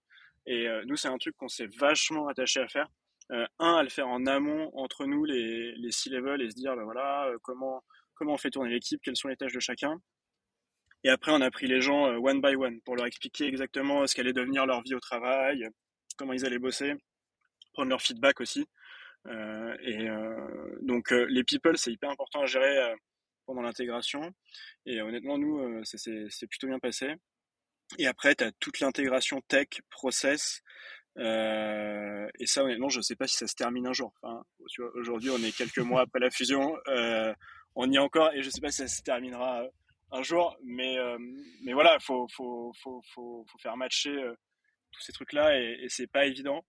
Et 0.45 0.67
euh, 0.67 0.83
nous, 0.85 0.95
c'est 0.95 1.07
un 1.07 1.17
truc 1.17 1.35
qu'on 1.37 1.47
s'est 1.47 1.67
vachement 1.79 2.27
attaché 2.27 2.59
à 2.59 2.67
faire. 2.67 2.87
Euh, 3.31 3.45
un, 3.59 3.75
à 3.75 3.83
le 3.83 3.89
faire 3.89 4.07
en 4.07 4.25
amont 4.25 4.71
entre 4.75 5.05
nous, 5.05 5.25
les, 5.25 5.73
les 5.73 5.91
C-level, 5.91 6.41
et 6.41 6.49
se 6.49 6.55
dire, 6.55 6.75
ben 6.75 6.83
voilà, 6.83 7.27
euh, 7.27 7.37
comment, 7.41 7.83
comment 8.15 8.33
on 8.33 8.37
fait 8.37 8.49
tourner 8.49 8.71
l'équipe, 8.71 9.01
quelles 9.03 9.15
sont 9.15 9.27
les 9.27 9.37
tâches 9.37 9.53
de 9.53 9.59
chacun. 9.59 10.01
Et 11.03 11.09
après, 11.09 11.31
on 11.31 11.41
a 11.41 11.49
pris 11.49 11.67
les 11.67 11.81
gens 11.81 12.15
one 12.17 12.41
by 12.41 12.55
one 12.55 12.81
pour 12.81 12.95
leur 12.95 13.05
expliquer 13.05 13.45
exactement 13.47 14.05
ce 14.05 14.15
qu'allait 14.15 14.33
devenir 14.33 14.65
leur 14.65 14.81
vie 14.83 14.93
au 14.93 14.99
travail, 14.99 15.67
comment 16.17 16.33
ils 16.33 16.45
allaient 16.45 16.59
bosser, 16.59 16.93
prendre 17.73 17.89
leur 17.89 18.01
feedback 18.01 18.39
aussi. 18.41 18.65
et 19.27 20.07
donc, 20.81 21.11
les 21.11 21.43
people, 21.43 21.77
c'est 21.77 21.91
hyper 21.91 22.09
important 22.09 22.41
à 22.41 22.45
gérer 22.45 22.95
pendant 23.45 23.61
l'intégration. 23.61 24.33
Et 24.85 25.01
honnêtement, 25.01 25.37
nous, 25.37 25.59
euh, 25.59 25.81
c'est 25.83 26.47
plutôt 26.47 26.67
bien 26.67 26.79
passé. 26.79 27.13
Et 27.97 28.07
après, 28.07 28.35
tu 28.35 28.43
as 28.43 28.51
toute 28.53 28.79
l'intégration 28.79 29.41
tech, 29.47 29.67
process. 29.89 30.61
Euh, 31.17 32.27
et 32.39 32.45
ça, 32.45 32.63
honnêtement, 32.63 32.89
je 32.89 32.99
ne 32.99 33.03
sais 33.03 33.15
pas 33.15 33.27
si 33.27 33.35
ça 33.35 33.47
se 33.47 33.55
termine 33.55 33.87
un 33.87 33.93
jour. 33.93 34.13
Aujourd'hui, 34.95 35.29
on 35.29 35.39
est 35.39 35.55
quelques 35.55 35.79
mois 35.79 36.01
après 36.01 36.19
la 36.19 36.29
fusion. 36.29 36.77
Euh, 36.87 37.33
on 37.75 37.91
y 37.91 37.95
est 37.95 37.99
encore 37.99 38.31
et 38.33 38.41
je 38.41 38.47
ne 38.47 38.51
sais 38.51 38.61
pas 38.61 38.71
si 38.71 38.77
ça 38.77 38.87
se 38.87 39.01
terminera 39.01 39.65
un 40.11 40.23
jour. 40.23 40.57
Mais, 40.63 40.97
mais 41.63 41.73
voilà, 41.73 41.95
il 41.99 42.03
faut, 42.03 42.27
faut, 42.33 42.71
faut, 42.81 43.01
faut, 43.13 43.45
faire 43.59 43.77
matcher 43.77 44.15
tous 44.91 45.01
ces 45.01 45.13
trucs-là 45.13 45.59
et, 45.59 45.83
et 45.83 45.89
c'est 45.89 46.07
pas 46.07 46.25
évident. 46.25 46.65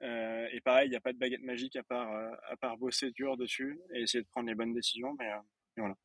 et 0.00 0.60
pareil, 0.64 0.88
il 0.88 0.90
n'y 0.90 0.96
a 0.96 1.00
pas 1.00 1.12
de 1.12 1.18
baguette 1.18 1.42
magique 1.42 1.76
à 1.76 1.82
part, 1.82 2.08
à 2.48 2.56
part 2.56 2.76
bosser 2.78 3.10
dur 3.10 3.36
dessus 3.36 3.78
et 3.94 4.02
essayer 4.02 4.22
de 4.22 4.28
prendre 4.28 4.48
les 4.48 4.54
bonnes 4.54 4.74
décisions. 4.74 5.14
Mais, 5.18 5.30
voilà. 5.76 5.96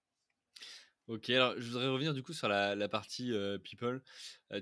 Ok, 1.07 1.29
alors 1.31 1.53
je 1.57 1.67
voudrais 1.67 1.89
revenir 1.89 2.13
du 2.13 2.23
coup 2.23 2.31
sur 2.31 2.47
la, 2.47 2.88
partie 2.88 3.34
people. 3.63 4.01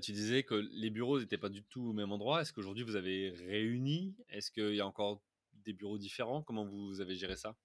tu 0.02 0.12
disais 0.12 0.42
que 0.42 0.54
les 0.54 0.90
bureaux 0.90 1.20
n'étaient 1.20 1.38
pas 1.38 1.48
du 1.48 1.62
tout 1.62 1.90
au 1.90 1.92
même 1.92 2.12
endroit. 2.12 2.42
Est-ce 2.42 2.52
qu'aujourd'hui 2.52 2.82
vous 2.84 2.96
avez 2.96 3.30
réuni? 3.30 4.16
Est-ce 4.28 4.50
qu'il 4.50 4.74
y 4.74 4.80
a 4.80 4.86
encore 4.86 5.22
des 5.64 5.72
bureaux 5.72 5.98
différents? 5.98 6.42
Comment 6.42 6.64
vous 6.64 7.00
avez 7.00 7.14
géré 7.14 7.36
ça? 7.36 7.56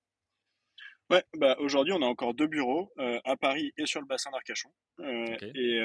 Ouais, 1.10 1.24
bah 1.38 1.56
aujourd'hui 1.60 1.94
on 1.94 2.02
a 2.02 2.06
encore 2.06 2.34
deux 2.34 2.48
bureaux 2.48 2.92
à 2.98 3.38
Paris 3.38 3.72
et 3.78 3.86
sur 3.86 4.02
le 4.02 4.08
bassin 4.08 4.30
d'Arcachon. 4.32 4.70
Et 5.00 5.80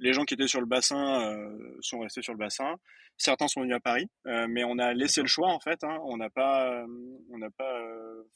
les 0.00 0.12
gens 0.12 0.24
qui 0.24 0.34
étaient 0.34 0.48
sur 0.48 0.60
le 0.60 0.66
bassin 0.66 1.48
sont 1.80 2.00
restés 2.00 2.22
sur 2.22 2.32
le 2.32 2.38
bassin. 2.38 2.74
Certains 3.16 3.48
sont 3.48 3.60
venus 3.60 3.76
à 3.76 3.80
Paris, 3.80 4.08
mais 4.24 4.64
on 4.64 4.78
a 4.78 4.94
laissé 4.94 5.22
le 5.22 5.28
choix 5.28 5.48
en 5.48 5.60
fait. 5.60 5.84
Hein. 5.84 5.98
On 6.02 6.16
n'a 6.16 6.28
pas, 6.28 6.84
on 7.30 7.38
n'a 7.38 7.50
pas 7.50 7.80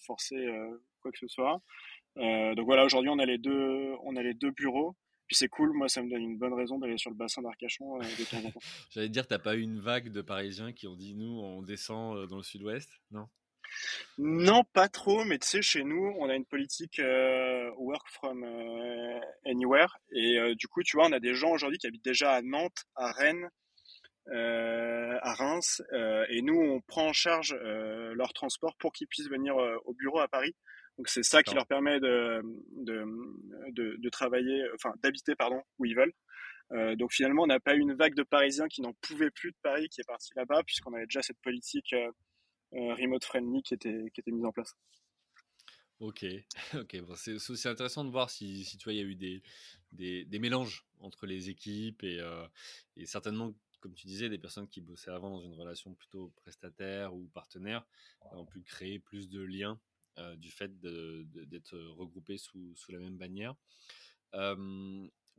forcé 0.06 0.36
quoi 1.00 1.10
que 1.10 1.18
ce 1.18 1.28
soit. 1.28 1.60
Euh, 2.18 2.54
donc 2.54 2.66
voilà, 2.66 2.84
aujourd'hui 2.84 3.10
on 3.10 3.18
a 3.18 3.26
les 3.26 3.38
deux, 3.38 3.94
on 4.04 4.16
a 4.16 4.22
les 4.22 4.34
deux 4.34 4.50
bureaux. 4.50 4.96
Puis 5.26 5.36
c'est 5.36 5.48
cool, 5.48 5.72
moi 5.72 5.88
ça 5.88 6.02
me 6.02 6.10
donne 6.10 6.22
une 6.22 6.38
bonne 6.38 6.52
raison 6.52 6.78
d'aller 6.78 6.98
sur 6.98 7.10
le 7.10 7.16
bassin 7.16 7.42
d'Arcachon 7.42 7.96
euh, 7.96 8.02
de 8.02 8.30
temps 8.30 8.46
en 8.46 8.50
temps. 8.50 8.60
J'allais 8.90 9.08
dire, 9.08 9.26
t'as 9.26 9.38
pas 9.38 9.56
eu 9.56 9.60
une 9.60 9.80
vague 9.80 10.10
de 10.10 10.20
Parisiens 10.20 10.72
qui 10.72 10.86
ont 10.86 10.96
dit 10.96 11.14
nous 11.14 11.40
on 11.40 11.62
descend 11.62 12.16
euh, 12.16 12.26
dans 12.26 12.36
le 12.36 12.42
sud-ouest, 12.42 12.90
non? 13.10 13.28
Non, 14.18 14.62
pas 14.72 14.88
trop, 14.88 15.24
mais 15.24 15.38
tu 15.38 15.48
sais, 15.48 15.62
chez 15.62 15.84
nous 15.84 16.14
on 16.18 16.28
a 16.28 16.34
une 16.34 16.46
politique 16.46 17.00
work 17.76 18.08
from 18.10 18.44
anywhere. 19.46 19.98
Et 20.12 20.54
du 20.56 20.68
coup, 20.68 20.82
tu 20.82 20.96
vois, 20.96 21.06
on 21.06 21.12
a 21.12 21.20
des 21.20 21.34
gens 21.34 21.50
aujourd'hui 21.50 21.78
qui 21.78 21.86
habitent 21.86 22.04
déjà 22.04 22.32
à 22.32 22.42
Nantes, 22.42 22.84
à 22.94 23.12
Rennes, 23.12 23.48
à 24.30 25.34
Reims, 25.34 25.82
et 26.28 26.42
nous 26.42 26.60
on 26.60 26.80
prend 26.80 27.08
en 27.08 27.12
charge 27.12 27.54
leur 27.54 28.32
transport 28.32 28.76
pour 28.78 28.92
qu'ils 28.92 29.08
puissent 29.08 29.30
venir 29.30 29.56
au 29.56 29.94
bureau 29.94 30.20
à 30.20 30.28
Paris. 30.28 30.54
Donc 30.98 31.08
c'est 31.08 31.22
ça 31.22 31.42
qui 31.42 31.54
leur 31.54 31.66
permet 31.66 32.00
de, 32.00 32.42
de, 32.76 33.96
de, 33.98 34.08
travailler, 34.10 34.62
enfin 34.74 34.92
d'habiter 35.02 35.34
pardon 35.34 35.62
où 35.78 35.86
ils 35.86 35.96
veulent. 35.96 36.12
Euh, 36.72 36.96
donc 36.96 37.12
finalement, 37.12 37.42
on 37.42 37.46
n'a 37.46 37.60
pas 37.60 37.74
eu 37.74 37.80
une 37.80 37.94
vague 37.94 38.14
de 38.14 38.22
Parisiens 38.22 38.68
qui 38.68 38.82
n'en 38.82 38.92
pouvaient 39.00 39.30
plus 39.30 39.50
de 39.50 39.56
Paris 39.62 39.88
qui 39.88 40.00
est 40.00 40.06
parti 40.06 40.30
là-bas, 40.36 40.62
puisqu'on 40.64 40.94
avait 40.94 41.06
déjà 41.06 41.22
cette 41.22 41.40
politique 41.42 41.92
euh, 41.92 42.08
euh, 42.08 42.10
remote 42.72 43.24
friendly 43.24 43.62
qui 43.62 43.74
était, 43.74 44.10
qui 44.12 44.20
était 44.20 44.30
mise 44.30 44.44
en 44.44 44.52
place. 44.52 44.76
Ok, 46.02 46.26
ok. 46.74 47.00
Bon, 47.02 47.14
c'est 47.14 47.34
aussi 47.48 47.68
intéressant 47.68 48.04
de 48.04 48.10
voir 48.10 48.28
si, 48.28 48.64
si 48.64 48.76
tu 48.76 48.84
vois, 48.84 48.92
il 48.92 48.96
y 48.96 49.02
a 49.02 49.04
eu 49.04 49.14
des, 49.14 49.40
des, 49.92 50.24
des 50.24 50.38
mélanges 50.40 50.84
entre 50.98 51.26
les 51.26 51.48
équipes 51.48 52.02
et, 52.02 52.20
et, 52.96 53.06
certainement, 53.06 53.54
comme 53.78 53.94
tu 53.94 54.08
disais, 54.08 54.28
des 54.28 54.38
personnes 54.38 54.66
qui 54.66 54.80
bossaient 54.80 55.12
avant 55.12 55.30
dans 55.30 55.42
une 55.42 55.54
relation 55.54 55.94
plutôt 55.94 56.32
prestataire 56.34 57.14
ou 57.14 57.28
partenaire 57.28 57.86
ont 58.32 58.46
pu 58.46 58.62
créer 58.62 58.98
plus 58.98 59.28
de 59.28 59.40
liens 59.40 59.78
euh, 60.18 60.34
du 60.34 60.50
fait 60.50 60.80
d'être 60.80 61.78
regroupés 61.78 62.36
sous, 62.36 62.74
sous, 62.74 62.90
la 62.90 62.98
même 62.98 63.16
bannière. 63.16 63.54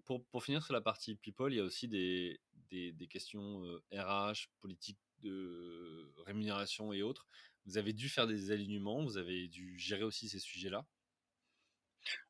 pour, 0.05 0.23
pour, 0.27 0.45
finir 0.45 0.63
sur 0.63 0.73
la 0.73 0.81
partie 0.81 1.15
people, 1.15 1.51
il 1.51 1.57
y 1.57 1.59
a 1.59 1.63
aussi 1.63 1.89
des, 1.89 2.39
des, 2.69 2.93
des 2.93 3.07
questions 3.07 3.63
RH, 3.91 4.47
politique 4.61 4.97
de 5.23 6.11
rémunération 6.25 6.93
et 6.93 7.01
autres. 7.01 7.27
Vous 7.65 7.77
avez 7.77 7.93
dû 7.93 8.09
faire 8.09 8.27
des 8.27 8.51
alignements, 8.51 9.03
vous 9.03 9.17
avez 9.17 9.47
dû 9.47 9.77
gérer 9.79 10.03
aussi 10.03 10.29
ces 10.29 10.39
sujets-là? 10.39 10.85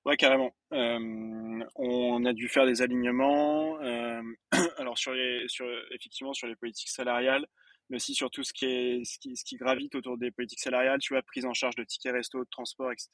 Ouais, 0.06 0.18
carrément. 0.18 0.54
Euh, 0.74 1.64
on 1.76 2.26
a 2.26 2.34
dû 2.34 2.48
faire 2.48 2.66
des 2.66 2.82
alignements. 2.82 3.82
Euh, 3.82 4.22
alors 4.78 4.98
sur 4.98 5.14
les, 5.14 5.48
sur 5.48 5.66
effectivement 5.92 6.34
sur 6.34 6.48
les 6.48 6.56
politiques 6.56 6.90
salariales, 6.90 7.48
mais 7.90 7.96
aussi 7.96 8.14
sur 8.14 8.30
tout 8.30 8.44
ce 8.44 8.54
qui 8.54 8.66
est 8.66 9.04
ce 9.06 9.18
qui, 9.18 9.36
ce 9.36 9.44
qui 9.44 9.56
gravite 9.56 9.96
autour 9.96 10.18
des 10.18 10.32
politiques 10.32 10.60
salariales. 10.60 11.00
Tu 11.00 11.14
vois, 11.14 11.24
prise 11.24 11.46
en 11.46 11.54
charge 11.54 11.76
de 11.76 11.84
tickets 11.84 12.14
resto, 12.14 12.44
de 12.44 12.50
transport, 12.52 12.92
etc. 12.92 13.10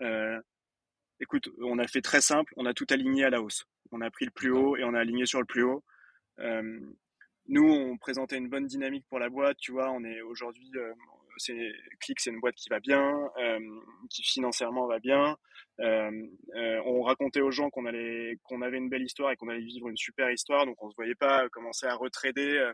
Euh, 0.00 0.40
écoute, 1.20 1.48
on 1.62 1.78
a 1.78 1.86
fait 1.86 2.02
très 2.02 2.20
simple. 2.20 2.52
On 2.56 2.66
a 2.66 2.74
tout 2.74 2.86
aligné 2.90 3.24
à 3.24 3.30
la 3.30 3.42
hausse. 3.42 3.66
On 3.92 4.00
a 4.00 4.10
pris 4.10 4.24
le 4.24 4.30
plus 4.30 4.52
haut 4.52 4.76
et 4.76 4.84
on 4.84 4.94
a 4.94 5.00
aligné 5.00 5.26
sur 5.26 5.40
le 5.40 5.46
plus 5.46 5.62
haut. 5.64 5.84
Euh, 7.48 7.52
nous, 7.52 7.68
on 7.68 7.96
présentait 7.96 8.36
une 8.36 8.48
bonne 8.48 8.66
dynamique 8.66 9.04
pour 9.08 9.18
la 9.18 9.28
boîte. 9.28 9.56
Tu 9.58 9.72
vois, 9.72 9.90
on 9.90 10.04
est 10.04 10.20
aujourd'hui, 10.22 10.70
euh, 10.76 10.92
c'est 11.38 11.72
Click, 12.00 12.20
c'est 12.20 12.30
une 12.30 12.40
boîte 12.40 12.54
qui 12.56 12.68
va 12.68 12.80
bien, 12.80 13.30
euh, 13.38 13.58
qui 14.10 14.22
financièrement 14.22 14.86
va 14.86 14.98
bien. 14.98 15.36
Euh, 15.80 16.10
euh, 16.56 16.82
on 16.84 17.02
racontait 17.02 17.40
aux 17.40 17.50
gens 17.50 17.70
qu'on 17.70 17.86
allait, 17.86 18.38
qu'on 18.44 18.62
avait 18.62 18.78
une 18.78 18.88
belle 18.88 19.02
histoire 19.02 19.30
et 19.32 19.36
qu'on 19.36 19.48
allait 19.48 19.60
vivre 19.60 19.88
une 19.88 19.96
super 19.96 20.30
histoire, 20.30 20.66
donc 20.66 20.82
on 20.82 20.90
se 20.90 20.96
voyait 20.96 21.14
pas 21.14 21.48
commencer 21.50 21.86
à 21.86 21.94
retrader 21.94 22.72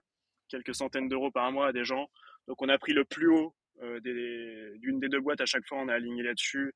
quelques 0.49 0.75
centaines 0.75 1.09
d'euros 1.09 1.31
par 1.31 1.51
mois 1.53 1.69
à 1.69 1.73
des 1.73 1.85
gens. 1.85 2.09
Donc 2.49 2.61
on 2.63 2.69
a 2.69 2.79
pris 2.79 2.93
le 2.93 3.05
plus 3.05 3.29
haut 3.29 3.55
d'une 3.81 5.01
des 5.01 5.09
deux 5.09 5.21
boîtes 5.21 5.41
à 5.41 5.47
chaque 5.47 5.67
fois, 5.67 5.79
on 5.79 5.89
a 5.89 5.95
aligné 5.95 6.23
là-dessus. 6.23 6.73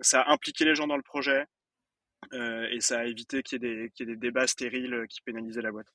ça 0.00 0.20
a 0.22 0.32
impliqué 0.32 0.64
les 0.64 0.74
gens 0.74 0.86
dans 0.86 0.96
le 0.96 1.02
projet 1.02 1.46
et 2.32 2.80
ça 2.80 3.00
a 3.00 3.04
évité 3.04 3.42
qu'il 3.42 3.62
y, 3.62 3.66
ait 3.66 3.88
des, 3.98 4.04
des 4.04 4.16
débats 4.16 4.46
stériles 4.46 5.04
qui 5.08 5.20
pénalisaient 5.22 5.62
la 5.62 5.72
boîte. 5.72 5.88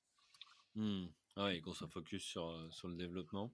Mmh. 0.76 1.06
Ah 1.36 1.52
qu'on 1.64 1.74
se 1.74 1.86
focus 1.86 2.24
sur, 2.24 2.68
sur 2.72 2.90
le 2.90 2.96
développement. 2.96 3.52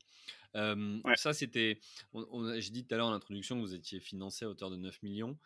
Ça, 0.53 1.33
c'était. 1.33 1.79
J'ai 2.57 2.71
dit 2.71 2.85
tout 2.85 2.93
à 2.95 2.97
l'heure 2.97 3.07
en 3.07 3.13
introduction 3.13 3.57
que 3.57 3.61
vous 3.61 3.75
étiez 3.75 3.99
financé 3.99 4.45
à 4.45 4.49
hauteur 4.49 4.71
de 4.71 4.77
9 4.77 5.03
millions. 5.03 5.37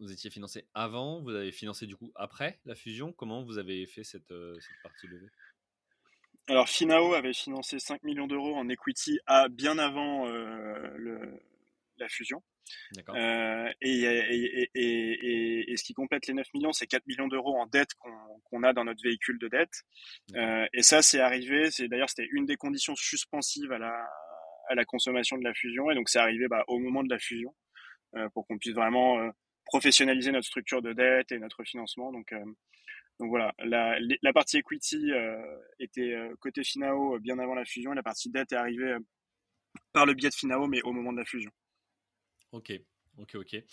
vous 0.00 0.12
étiez 0.12 0.30
financé 0.30 0.66
avant, 0.72 1.20
vous 1.20 1.34
avez 1.34 1.52
financé 1.52 1.86
du 1.86 1.94
coup 1.94 2.10
après 2.14 2.58
la 2.64 2.74
fusion. 2.74 3.12
Comment 3.12 3.42
vous 3.42 3.58
avez 3.58 3.84
fait 3.86 4.04
cette, 4.04 4.32
cette 4.60 4.82
partie 4.82 5.08
levée? 5.08 5.28
Alors, 6.48 6.68
Finao 6.68 7.14
avait 7.14 7.34
financé 7.34 7.78
5 7.78 8.02
millions 8.02 8.26
d'euros 8.26 8.56
en 8.56 8.68
equity 8.68 9.20
à, 9.26 9.48
bien 9.48 9.78
avant 9.78 10.26
le, 10.26 11.38
la 11.98 12.08
fusion. 12.08 12.42
Euh, 13.08 13.72
et, 13.80 14.02
et, 14.02 14.70
et, 14.74 15.72
et, 15.72 15.76
ce 15.76 15.84
qui 15.84 15.94
complète 15.94 16.26
les 16.26 16.34
9 16.34 16.46
millions, 16.54 16.72
c'est 16.72 16.86
4 16.86 17.06
millions 17.06 17.28
d'euros 17.28 17.56
en 17.56 17.66
dette 17.66 17.90
qu'on 18.44 18.62
a 18.62 18.72
dans 18.72 18.84
notre 18.84 19.02
véhicule 19.02 19.38
de 19.38 19.48
dette. 19.48 19.82
Euh, 20.36 20.66
et 20.72 20.82
ça, 20.82 21.02
c'est 21.02 21.20
arrivé. 21.20 21.70
C'est 21.70 21.88
d'ailleurs 21.88 22.10
c'était 22.10 22.28
une 22.32 22.46
des 22.46 22.56
conditions 22.56 22.94
suspensives 22.96 23.72
à 23.72 23.78
la, 23.78 24.08
à 24.68 24.74
la 24.74 24.84
consommation 24.84 25.38
de 25.38 25.44
la 25.44 25.54
fusion. 25.54 25.90
Et 25.90 25.94
donc 25.94 26.08
c'est 26.08 26.18
arrivé 26.18 26.48
bah, 26.48 26.64
au 26.68 26.78
moment 26.78 27.02
de 27.02 27.10
la 27.10 27.18
fusion 27.18 27.54
euh, 28.16 28.28
pour 28.30 28.46
qu'on 28.46 28.58
puisse 28.58 28.74
vraiment 28.74 29.30
professionnaliser 29.66 30.32
notre 30.32 30.46
structure 30.46 30.82
de 30.82 30.92
dette 30.92 31.32
et 31.32 31.38
notre 31.38 31.64
financement. 31.64 32.12
Donc 32.12 32.32
donc 33.20 33.28
voilà, 33.28 33.52
la, 33.58 33.98
la 34.22 34.32
partie 34.32 34.58
equity 34.58 35.12
était 35.78 36.16
côté 36.40 36.64
Finao 36.64 37.18
bien 37.20 37.38
avant 37.38 37.54
la 37.54 37.64
fusion. 37.64 37.92
Et 37.92 37.96
la 37.96 38.02
partie 38.02 38.30
dette 38.30 38.52
est 38.52 38.56
arrivée 38.56 38.96
par 39.92 40.06
le 40.06 40.14
biais 40.14 40.30
de 40.30 40.34
Finao, 40.34 40.66
mais 40.66 40.82
au 40.82 40.92
moment 40.92 41.12
de 41.12 41.18
la 41.18 41.24
fusion. 41.24 41.50
Ok, 42.52 42.72
ok, 43.18 43.34
ok. 43.36 43.64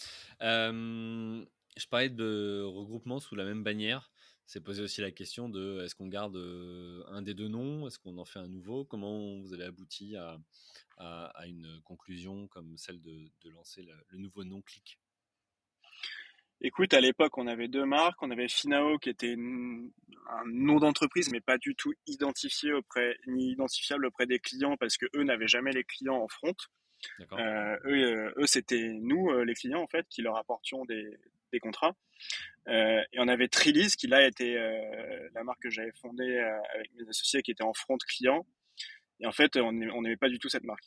je 0.42 1.88
parlais 1.90 2.10
de 2.10 2.64
regroupement 2.66 3.20
sous 3.20 3.36
la 3.36 3.46
même 3.46 3.64
bannière. 3.64 4.12
C'est 4.46 4.64
posé 4.64 4.82
aussi 4.82 5.02
la 5.02 5.12
question 5.12 5.48
de 5.48 5.84
est-ce 5.84 5.94
qu'on 5.94 6.08
garde 6.08 6.36
un 7.08 7.22
des 7.22 7.36
deux 7.36 7.50
noms? 7.50 7.88
Est-ce 7.88 8.00
qu'on 8.00 8.18
en 8.18 8.26
fait 8.26 8.40
un 8.40 8.48
nouveau? 8.48 8.84
Comment 8.84 9.40
vous 9.42 9.54
avez 9.54 9.66
abouti 9.66 10.16
à, 10.16 10.40
à, 10.98 11.46
une 11.48 11.82
conclusion 11.84 12.48
comme 12.48 12.78
celle 12.78 13.02
de, 13.02 13.32
de 13.42 13.50
lancer 13.52 13.84
le, 13.84 14.18
nouveau 14.18 14.44
nom 14.44 14.62
Click 14.62 15.00
Écoute, 16.62 16.94
à 16.94 17.00
l'époque, 17.00 17.38
on 17.38 17.48
avait 17.48 17.70
deux 17.70 17.86
marques. 17.86 18.22
On 18.22 18.32
avait 18.32 18.50
Finao, 18.50 18.98
qui 18.98 19.10
était 19.10 19.36
un 19.36 20.46
nom 20.48 20.80
d'entreprise, 20.80 21.32
mais 21.32 21.40
pas 21.40 21.58
du 21.58 21.76
tout 21.76 21.94
identifié 22.06 22.74
auprès, 22.74 23.18
ni 23.28 23.52
identifiable 23.52 24.08
auprès 24.08 24.26
des 24.26 24.40
clients 24.40 24.76
parce 24.78 24.98
que 24.98 25.06
eux 25.16 25.24
n'avaient 25.24 25.48
jamais 25.48 25.72
les 25.72 25.86
clients 25.86 26.18
en 26.18 26.28
front. 26.28 26.56
Euh, 27.34 27.78
eux, 27.86 28.04
euh, 28.04 28.34
eux 28.38 28.48
c'était 28.48 28.90
nous, 29.02 29.30
euh, 29.30 29.44
les 29.44 29.54
clients, 29.54 29.82
en 29.82 29.88
fait, 29.88 30.06
qui 30.10 30.22
leur 30.22 30.38
apportions 30.38 30.86
des, 30.86 31.18
des 31.52 31.60
contrats. 31.60 31.96
et 32.68 33.18
on 33.18 33.28
avait 33.28 33.48
Trilise, 33.48 33.96
qui 33.96 34.08
là 34.08 34.26
était 34.28 34.56
la 35.34 35.44
marque 35.44 35.62
que 35.62 35.70
j'avais 35.70 35.94
fondée 36.02 36.38
avec 36.40 36.94
mes 36.96 37.10
associés, 37.10 37.42
qui 37.42 37.52
était 37.52 37.64
en 37.64 37.74
front 37.74 37.98
client. 37.98 38.46
Et 39.22 39.26
en 39.26 39.32
fait, 39.32 39.58
on 39.58 39.72
n'aimait 39.72 40.18
pas 40.18 40.30
du 40.30 40.40
tout 40.40 40.50
cette 40.50 40.64
marque. 40.64 40.86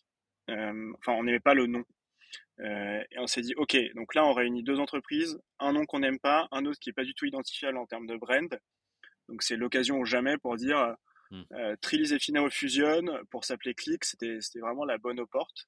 enfin, 0.49 1.13
on 1.13 1.25
n'aimait 1.25 1.41
pas 1.41 1.55
le 1.55 1.67
nom. 1.67 1.85
et 2.61 3.19
on 3.19 3.27
s'est 3.27 3.41
dit, 3.41 3.55
OK, 3.57 3.77
donc 3.95 4.15
là, 4.15 4.25
on 4.25 4.33
réunit 4.33 4.63
deux 4.63 4.79
entreprises, 4.79 5.39
un 5.59 5.73
nom 5.73 5.85
qu'on 5.87 6.01
n'aime 6.01 6.21
pas, 6.21 6.49
un 6.53 6.65
autre 6.67 6.79
qui 6.79 6.91
est 6.91 6.95
pas 6.95 7.05
du 7.05 7.15
tout 7.15 7.27
identifiable 7.27 7.79
en 7.79 7.87
termes 7.87 8.07
de 8.07 8.17
brand. 8.17 8.59
Donc, 9.29 9.43
c'est 9.43 9.57
l'occasion 9.57 9.99
ou 9.99 10.05
jamais 10.05 10.37
pour 10.39 10.57
dire, 10.57 10.95
hmm. 11.31 11.43
Trilise 11.81 12.13
et 12.13 12.21
Finao 12.21 12.51
fusionnent 12.51 13.19
pour 13.31 13.45
s'appeler 13.45 13.75
Click. 13.75 14.05
C'était 14.05 14.39
vraiment 14.61 14.85
la 14.85 14.99
bonne 14.99 15.19
aux 15.19 15.27
portes. 15.27 15.67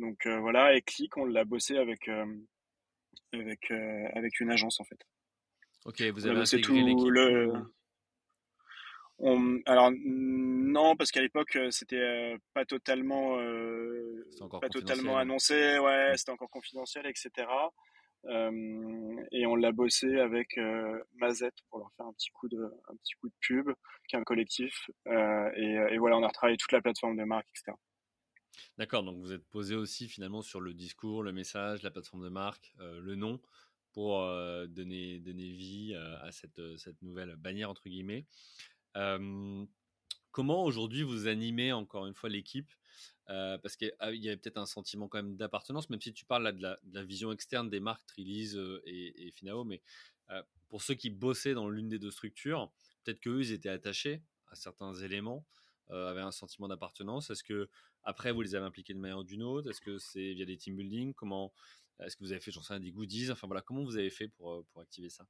Donc 0.00 0.26
euh, 0.26 0.38
voilà, 0.38 0.74
et 0.74 0.80
Click, 0.80 1.16
on 1.18 1.26
l'a 1.26 1.44
bossé 1.44 1.76
avec, 1.76 2.08
euh, 2.08 2.24
avec, 3.34 3.70
euh, 3.70 4.08
avec 4.14 4.40
une 4.40 4.50
agence 4.50 4.80
en 4.80 4.84
fait. 4.84 4.98
Ok, 5.84 6.00
vous 6.02 6.26
avez 6.26 6.40
intégré 6.40 6.80
l'équipe 6.80 7.08
le... 7.08 7.52
Alors 9.66 9.90
non, 9.92 10.96
parce 10.96 11.10
qu'à 11.10 11.20
l'époque 11.20 11.58
c'était 11.70 12.36
pas 12.54 12.64
totalement, 12.64 13.36
pas 14.62 14.70
totalement 14.70 15.18
annoncé, 15.18 15.78
ouais, 15.78 16.12
c'était 16.16 16.32
encore 16.32 16.48
confidentiel, 16.48 17.06
etc. 17.06 17.46
et 18.26 19.46
on 19.46 19.56
l'a 19.56 19.72
bossé 19.72 20.18
avec 20.18 20.58
Mazette 21.16 21.58
pour 21.68 21.80
leur 21.80 21.92
faire 21.98 22.06
un 22.06 22.14
petit 22.14 22.30
coup 22.30 22.48
de, 22.48 22.64
un 22.88 22.96
petit 22.96 23.14
coup 23.20 23.28
de 23.28 23.34
pub, 23.42 23.70
qui 24.08 24.16
est 24.16 24.18
un 24.18 24.24
collectif. 24.24 24.90
Et, 25.06 25.76
et, 25.90 25.98
voilà, 25.98 26.16
on 26.16 26.22
a 26.22 26.28
retravaillé 26.28 26.56
toute 26.56 26.72
la 26.72 26.80
plateforme 26.80 27.18
de 27.18 27.24
marque, 27.24 27.48
etc. 27.50 27.76
D'accord, 28.78 29.02
donc 29.02 29.18
vous 29.18 29.32
êtes 29.32 29.44
posé 29.50 29.74
aussi 29.74 30.08
finalement 30.08 30.42
sur 30.42 30.60
le 30.60 30.74
discours, 30.74 31.22
le 31.22 31.32
message, 31.32 31.82
la 31.82 31.90
plateforme 31.90 32.24
de 32.24 32.28
marque, 32.28 32.74
euh, 32.80 33.00
le 33.00 33.14
nom, 33.14 33.40
pour 33.92 34.20
euh, 34.20 34.66
donner, 34.66 35.18
donner 35.20 35.50
vie 35.50 35.92
euh, 35.94 36.16
à 36.22 36.32
cette, 36.32 36.60
cette, 36.78 37.00
nouvelle 37.02 37.36
bannière, 37.36 37.70
entre 37.70 37.88
guillemets. 37.88 38.26
comment 40.30 40.64
aujourd'hui 40.64 41.02
vous 41.02 41.26
animez 41.26 41.72
encore 41.72 42.06
une 42.06 42.14
fois 42.14 42.28
l'équipe 42.28 42.72
Parce 43.26 43.76
qu'il 43.76 43.92
y 44.00 44.28
avait 44.28 44.36
peut-être 44.36 44.58
un 44.58 44.66
sentiment 44.66 45.08
quand 45.08 45.22
même 45.22 45.36
d'appartenance, 45.36 45.90
même 45.90 46.00
si 46.00 46.12
tu 46.12 46.24
parles 46.24 46.44
là 46.44 46.52
de 46.52 46.62
la, 46.62 47.04
vision 47.04 47.32
externe 47.32 47.68
des 47.68 47.80
marques 47.80 48.06
Trilise 48.06 48.60
et, 48.86 49.26
et, 49.26 49.32
Finao, 49.32 49.64
mais 49.64 49.82
pour 50.68 50.82
ceux 50.82 50.94
qui 50.94 51.10
bossaient 51.10 51.54
dans 51.54 51.68
l'une 51.68 51.88
des 51.88 51.98
deux 51.98 52.12
structures, 52.12 52.72
peut-être 53.04 53.20
qu'eux, 53.20 53.40
ils 53.40 53.52
étaient 53.52 53.68
attachés 53.68 54.22
à 54.48 54.54
certains 54.54 54.94
éléments. 54.94 55.44
Euh, 55.92 56.08
avaient 56.08 56.20
un 56.20 56.30
sentiment 56.30 56.68
d'appartenance 56.68 57.30
Est-ce 57.30 57.42
que 57.42 57.68
après 58.04 58.30
vous 58.30 58.42
les 58.42 58.54
avez 58.54 58.64
impliqués 58.64 58.92
d'une 58.92 59.02
manière 59.02 59.18
ou 59.18 59.24
d'une 59.24 59.42
autre? 59.42 59.70
Est-ce 59.70 59.80
que 59.80 59.98
c'est 59.98 60.34
via 60.34 60.44
des 60.44 60.56
team 60.56 60.76
building? 60.76 61.14
Comment 61.14 61.52
Est-ce 62.00 62.16
que 62.16 62.22
vous 62.22 62.32
avez 62.32 62.40
fait, 62.40 62.52
j'en 62.52 62.62
sais 62.62 62.78
des 62.78 62.92
goodies? 62.92 63.30
Enfin 63.32 63.46
voilà, 63.48 63.62
comment 63.62 63.82
vous 63.82 63.96
avez 63.96 64.10
fait 64.10 64.28
pour, 64.28 64.52
euh, 64.52 64.66
pour 64.70 64.82
activer 64.82 65.08
ça? 65.08 65.26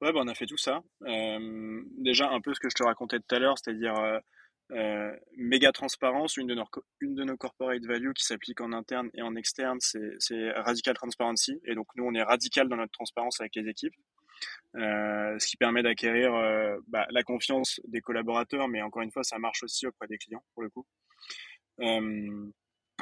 Ouais, 0.00 0.12
bah, 0.12 0.20
on 0.24 0.28
a 0.28 0.34
fait 0.34 0.46
tout 0.46 0.56
ça. 0.56 0.82
Euh, 1.06 1.82
déjà 1.98 2.28
un 2.28 2.40
peu 2.40 2.52
ce 2.54 2.60
que 2.60 2.68
je 2.68 2.74
te 2.74 2.82
racontais 2.82 3.20
tout 3.20 3.34
à 3.34 3.38
l'heure, 3.38 3.56
c'est-à-dire 3.56 3.94
méga 5.36 5.70
transparence. 5.70 6.36
Une 6.36 6.48
de, 6.48 6.54
nos, 6.54 6.64
une 7.00 7.14
de 7.14 7.22
nos 7.22 7.36
corporate 7.36 7.84
values 7.84 8.14
qui 8.14 8.24
s'applique 8.24 8.60
en 8.60 8.72
interne 8.72 9.10
et 9.14 9.22
en 9.22 9.36
externe, 9.36 9.78
c'est 9.80 10.50
radical 10.52 10.94
transparency. 10.94 11.60
Et 11.64 11.76
donc 11.76 11.86
nous, 11.94 12.04
on 12.04 12.14
est 12.14 12.22
radical 12.22 12.68
dans 12.68 12.76
notre 12.76 12.92
transparence 12.92 13.40
avec 13.40 13.54
les 13.54 13.68
équipes. 13.68 13.94
Euh, 14.76 15.36
ce 15.38 15.46
qui 15.48 15.56
permet 15.56 15.82
d'acquérir 15.82 16.32
euh, 16.34 16.78
bah, 16.86 17.06
la 17.10 17.22
confiance 17.24 17.80
des 17.88 18.00
collaborateurs, 18.00 18.68
mais 18.68 18.82
encore 18.82 19.02
une 19.02 19.10
fois, 19.10 19.24
ça 19.24 19.38
marche 19.38 19.62
aussi 19.64 19.86
auprès 19.86 20.06
des 20.06 20.18
clients 20.18 20.44
pour 20.54 20.62
le 20.62 20.70
coup. 20.70 20.86
Euh, 21.80 22.46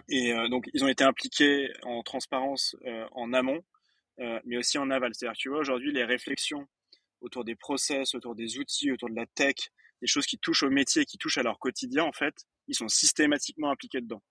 et 0.09 0.33
donc, 0.49 0.69
ils 0.73 0.85
ont 0.85 0.89
été 0.89 1.05
impliqués 1.05 1.71
en 1.83 2.03
transparence 2.03 2.77
en 3.13 3.33
amont, 3.33 3.61
mais 4.17 4.57
aussi 4.57 4.79
en 4.79 4.91
aval. 4.91 5.13
C'est-à-dire, 5.13 5.37
tu 5.37 5.49
vois, 5.49 5.59
aujourd'hui, 5.59 5.93
les 5.93 6.05
réflexions 6.05 6.67
autour 7.21 7.45
des 7.45 7.57
process, 7.57 8.15
autour 8.15 8.37
des 8.37 8.59
outils, 8.59 8.93
autour 8.93 9.11
de 9.11 9.17
la 9.17 9.27
tech, 9.27 9.57
des 10.01 10.07
choses 10.07 10.25
qui 10.25 10.39
touchent 10.39 10.63
au 10.63 10.71
métier, 10.71 11.05
qui 11.05 11.19
touchent 11.19 11.39
à 11.39 11.43
leur 11.43 11.59
quotidien, 11.59 12.05
en 12.05 12.13
fait, 12.13 12.35
ils 12.69 12.77
sont 12.77 12.89
systématiquement 12.89 13.71
impliqués 13.71 14.01
dedans. 14.01 14.23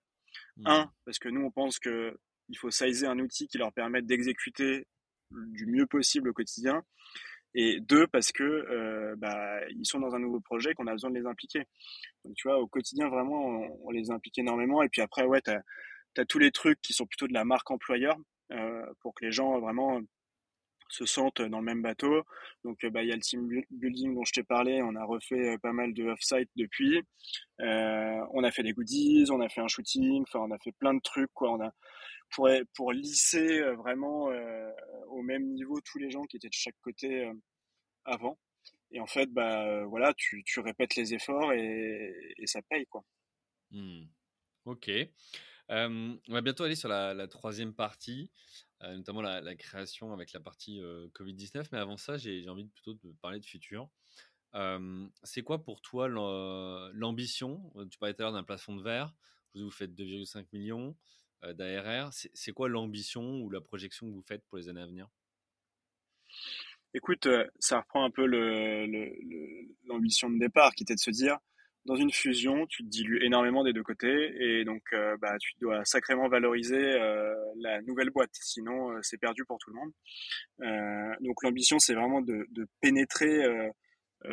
Mmh. 0.56 0.66
Un, 0.66 0.92
parce 1.04 1.18
que 1.18 1.28
nous, 1.28 1.42
on 1.42 1.50
pense 1.50 1.78
que 1.78 2.18
il 2.48 2.56
faut 2.56 2.70
sizer 2.70 3.06
un 3.06 3.18
outil 3.18 3.46
qui 3.46 3.58
leur 3.58 3.72
permette 3.72 4.06
d'exécuter 4.06 4.86
du 5.30 5.66
mieux 5.66 5.86
possible 5.86 6.30
au 6.30 6.32
quotidien. 6.32 6.82
Et 7.54 7.80
deux, 7.80 8.06
parce 8.06 8.30
que 8.30 8.44
euh, 8.44 9.16
bah, 9.16 9.60
ils 9.70 9.86
sont 9.86 10.00
dans 10.00 10.14
un 10.14 10.18
nouveau 10.18 10.40
projet 10.40 10.74
qu'on 10.74 10.86
a 10.86 10.92
besoin 10.92 11.10
de 11.10 11.18
les 11.18 11.26
impliquer. 11.26 11.64
Donc, 12.24 12.34
tu 12.36 12.46
vois, 12.48 12.58
au 12.58 12.66
quotidien, 12.66 13.08
vraiment, 13.08 13.62
on, 13.84 13.90
les 13.90 14.10
implique 14.10 14.38
énormément. 14.38 14.82
Et 14.82 14.88
puis 14.88 15.00
après, 15.00 15.24
ouais, 15.24 15.40
tu 15.40 15.50
as, 15.50 16.24
tous 16.26 16.38
les 16.38 16.50
trucs 16.50 16.80
qui 16.82 16.92
sont 16.92 17.06
plutôt 17.06 17.26
de 17.26 17.32
la 17.32 17.44
marque 17.44 17.70
employeur 17.70 18.16
euh, 18.52 18.86
pour 19.00 19.14
que 19.14 19.24
les 19.24 19.32
gens 19.32 19.58
vraiment 19.60 20.00
se 20.90 21.04
sentent 21.04 21.42
dans 21.42 21.58
le 21.58 21.64
même 21.64 21.82
bateau. 21.82 22.22
Donc, 22.64 22.84
bah, 22.86 23.02
il 23.02 23.08
y 23.08 23.12
a 23.12 23.16
le 23.16 23.22
team 23.22 23.48
building 23.70 24.14
dont 24.14 24.24
je 24.24 24.32
t'ai 24.32 24.42
parlé. 24.42 24.82
On 24.82 24.94
a 24.94 25.04
refait 25.04 25.56
pas 25.58 25.72
mal 25.72 25.94
de 25.94 26.04
off-site 26.04 26.50
depuis. 26.54 27.02
on 27.58 28.44
a 28.44 28.50
fait 28.50 28.62
des 28.62 28.72
goodies, 28.72 29.26
on 29.30 29.40
a 29.40 29.48
fait 29.48 29.62
un 29.62 29.68
shooting. 29.68 30.22
Enfin, 30.22 30.40
on 30.40 30.50
a 30.50 30.58
fait 30.58 30.72
plein 30.72 30.94
de 30.94 31.00
trucs. 31.00 31.32
Quoi. 31.32 31.50
On 31.50 31.62
a 31.62 31.72
pour, 32.30 32.48
pour 32.74 32.92
lisser 32.92 33.60
vraiment 33.72 34.30
au 35.08 35.22
même 35.22 35.52
niveau 35.52 35.80
tous 35.80 35.98
les 35.98 36.10
gens 36.10 36.24
qui 36.24 36.36
étaient 36.36 36.48
de 36.48 36.52
chaque 36.54 36.78
côté 36.82 37.30
avant. 38.04 38.38
Et 38.90 39.00
en 39.00 39.06
fait, 39.06 39.26
bah 39.32 39.84
voilà, 39.84 40.14
tu, 40.14 40.42
tu 40.44 40.60
répètes 40.60 40.96
les 40.96 41.14
efforts 41.14 41.52
et, 41.52 42.14
ça 42.46 42.62
paye 42.62 42.86
quoi. 42.86 43.04
Mmh. 43.70 44.04
Ok. 44.64 44.90
on 45.68 46.18
va 46.28 46.40
bientôt 46.40 46.64
aller 46.64 46.74
sur 46.74 46.88
la, 46.88 47.28
troisième 47.28 47.74
partie, 47.74 48.30
notamment 48.82 49.22
la, 49.22 49.54
création 49.56 50.12
avec 50.12 50.32
la 50.32 50.40
partie 50.40 50.80
Covid-19. 51.14 51.68
Mais 51.72 51.78
avant 51.78 51.96
ça, 51.96 52.16
j'ai 52.16 52.48
envie 52.48 52.64
de, 52.64 52.70
plutôt 52.70 52.94
de 52.94 53.12
parler 53.20 53.40
de 53.40 53.46
futur. 53.46 53.88
c'est 55.22 55.42
quoi 55.42 55.62
pour 55.62 55.80
toi 55.82 56.08
l'ambition? 56.08 57.72
Tu 57.90 57.98
parlais 57.98 58.14
tout 58.14 58.22
à 58.22 58.24
l'heure 58.24 58.32
d'un 58.32 58.44
plafond 58.44 58.74
de 58.74 58.82
verre. 58.82 59.14
Vous, 59.54 59.64
vous 59.64 59.70
faites 59.70 59.92
2,5 59.92 60.46
millions 60.52 60.96
d'ARR. 61.42 62.10
C'est 62.12 62.52
quoi 62.52 62.68
l'ambition 62.68 63.40
ou 63.40 63.50
la 63.50 63.60
projection 63.60 64.06
que 64.06 64.12
vous 64.12 64.24
faites 64.26 64.42
pour 64.44 64.58
les 64.58 64.68
années 64.68 64.82
à 64.82 64.86
venir? 64.86 65.08
Écoute, 66.94 67.28
ça 67.58 67.80
reprend 67.80 68.04
un 68.04 68.10
peu 68.10 68.24
l'ambition 69.86 70.30
de 70.30 70.38
départ 70.38 70.74
qui 70.74 70.84
était 70.84 70.94
de 70.94 71.00
se 71.00 71.10
dire, 71.10 71.38
dans 71.84 71.96
une 71.96 72.10
fusion, 72.12 72.66
tu 72.66 72.82
te 72.82 72.88
dilues 72.88 73.24
énormément 73.24 73.62
des 73.64 73.72
deux 73.72 73.82
côtés 73.82 74.30
et 74.40 74.64
donc 74.64 74.82
bah, 75.20 75.36
tu 75.38 75.52
dois 75.60 75.84
sacrément 75.84 76.28
valoriser 76.28 76.98
la 77.60 77.82
nouvelle 77.82 78.10
boîte, 78.10 78.30
sinon 78.32 78.96
c'est 79.02 79.18
perdu 79.18 79.44
pour 79.44 79.58
tout 79.58 79.70
le 79.70 79.76
monde. 79.76 81.18
donc 81.20 81.42
l'ambition, 81.42 81.78
c'est 81.78 81.94
vraiment 81.94 82.20
de, 82.22 82.46
pénétrer 82.80 83.44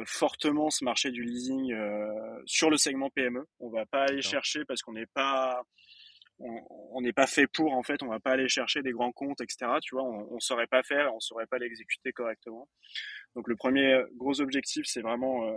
fortement 0.06 0.70
ce 0.70 0.84
marché 0.84 1.12
du 1.12 1.24
leasing 1.24 1.76
sur 2.46 2.70
le 2.70 2.78
segment 2.78 3.10
PME. 3.10 3.46
On 3.60 3.70
va 3.70 3.86
pas 3.86 4.04
aller 4.04 4.22
chercher 4.22 4.66
parce 4.66 4.82
qu'on 4.82 4.94
n'est 4.94 5.08
pas 5.08 5.62
on 6.40 7.02
n'est 7.02 7.14
pas 7.14 7.28
fait 7.28 7.48
pour 7.48 7.74
en 7.74 7.84
fait 7.84 8.04
on 8.04 8.08
va 8.08 8.20
pas 8.20 8.32
aller 8.32 8.50
chercher 8.50 8.82
des 8.82 8.92
grands 8.92 9.12
comptes 9.12 9.40
etc 9.42 9.72
tu 9.82 9.96
vois 9.96 10.04
on, 10.04 10.28
on 10.32 10.40
saurait 10.40 10.68
pas 10.68 10.84
faire 10.84 11.14
on 11.14 11.20
saurait 11.20 11.48
pas 11.48 11.58
l'exécuter 11.58 12.12
correctement. 12.12 12.68
Donc 13.36 13.48
le 13.48 13.56
premier 13.56 14.02
gros 14.16 14.42
objectif 14.42 14.86
c'est 14.86 15.02
vraiment 15.02 15.48
euh, 15.48 15.56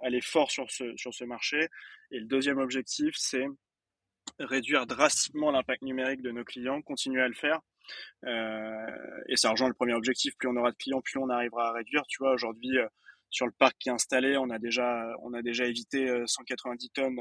aller 0.00 0.20
fort 0.20 0.50
sur 0.50 0.70
ce 0.70 0.96
sur 0.96 1.14
ce 1.14 1.24
marché. 1.24 1.68
Et 2.10 2.18
le 2.20 2.26
deuxième 2.26 2.58
objectif 2.58 3.14
c'est 3.16 3.46
réduire 4.38 4.86
drastiquement 4.86 5.50
l'impact 5.50 5.82
numérique 5.82 6.22
de 6.22 6.30
nos 6.30 6.44
clients 6.44 6.82
continuer 6.82 7.22
à 7.22 7.28
le 7.28 7.34
faire. 7.34 7.60
Euh, 8.24 9.22
et 9.28 9.36
ça 9.36 9.50
rejoint 9.50 9.68
le 9.68 9.74
premier 9.74 9.94
objectif 9.94 10.36
plus 10.38 10.48
on 10.48 10.56
aura 10.56 10.72
de 10.72 10.76
clients 10.76 11.00
plus 11.00 11.18
on 11.18 11.28
arrivera 11.28 11.68
à 11.68 11.72
réduire. 11.72 12.02
Tu 12.08 12.18
vois 12.18 12.32
aujourd'hui 12.32 12.78
euh, 12.78 12.86
sur 13.30 13.46
le 13.46 13.52
parc 13.52 13.76
qui 13.78 13.90
est 13.90 13.92
installé 13.92 14.36
on 14.38 14.50
a 14.50 14.58
déjà 14.58 15.14
on 15.22 15.34
a 15.34 15.42
déjà 15.42 15.66
évité 15.66 16.10
190 16.26 16.90
tonnes 16.90 17.20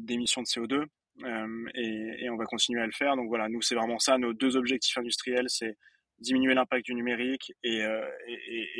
d'émissions 0.00 0.42
de 0.42 0.46
CO2 0.46 0.86
euh, 1.24 1.70
et, 1.74 2.28
on 2.30 2.36
va 2.36 2.44
continuer 2.44 2.80
à 2.80 2.86
le 2.86 2.92
faire. 2.92 3.16
Donc 3.16 3.28
voilà, 3.28 3.48
nous, 3.48 3.62
c'est 3.62 3.74
vraiment 3.74 3.98
ça. 3.98 4.18
Nos 4.18 4.32
deux 4.32 4.56
objectifs 4.56 4.96
industriels, 4.98 5.48
c'est 5.48 5.76
diminuer 6.18 6.54
l'impact 6.54 6.86
du 6.86 6.94
numérique 6.94 7.52
et, 7.62 7.82
euh, 7.82 8.06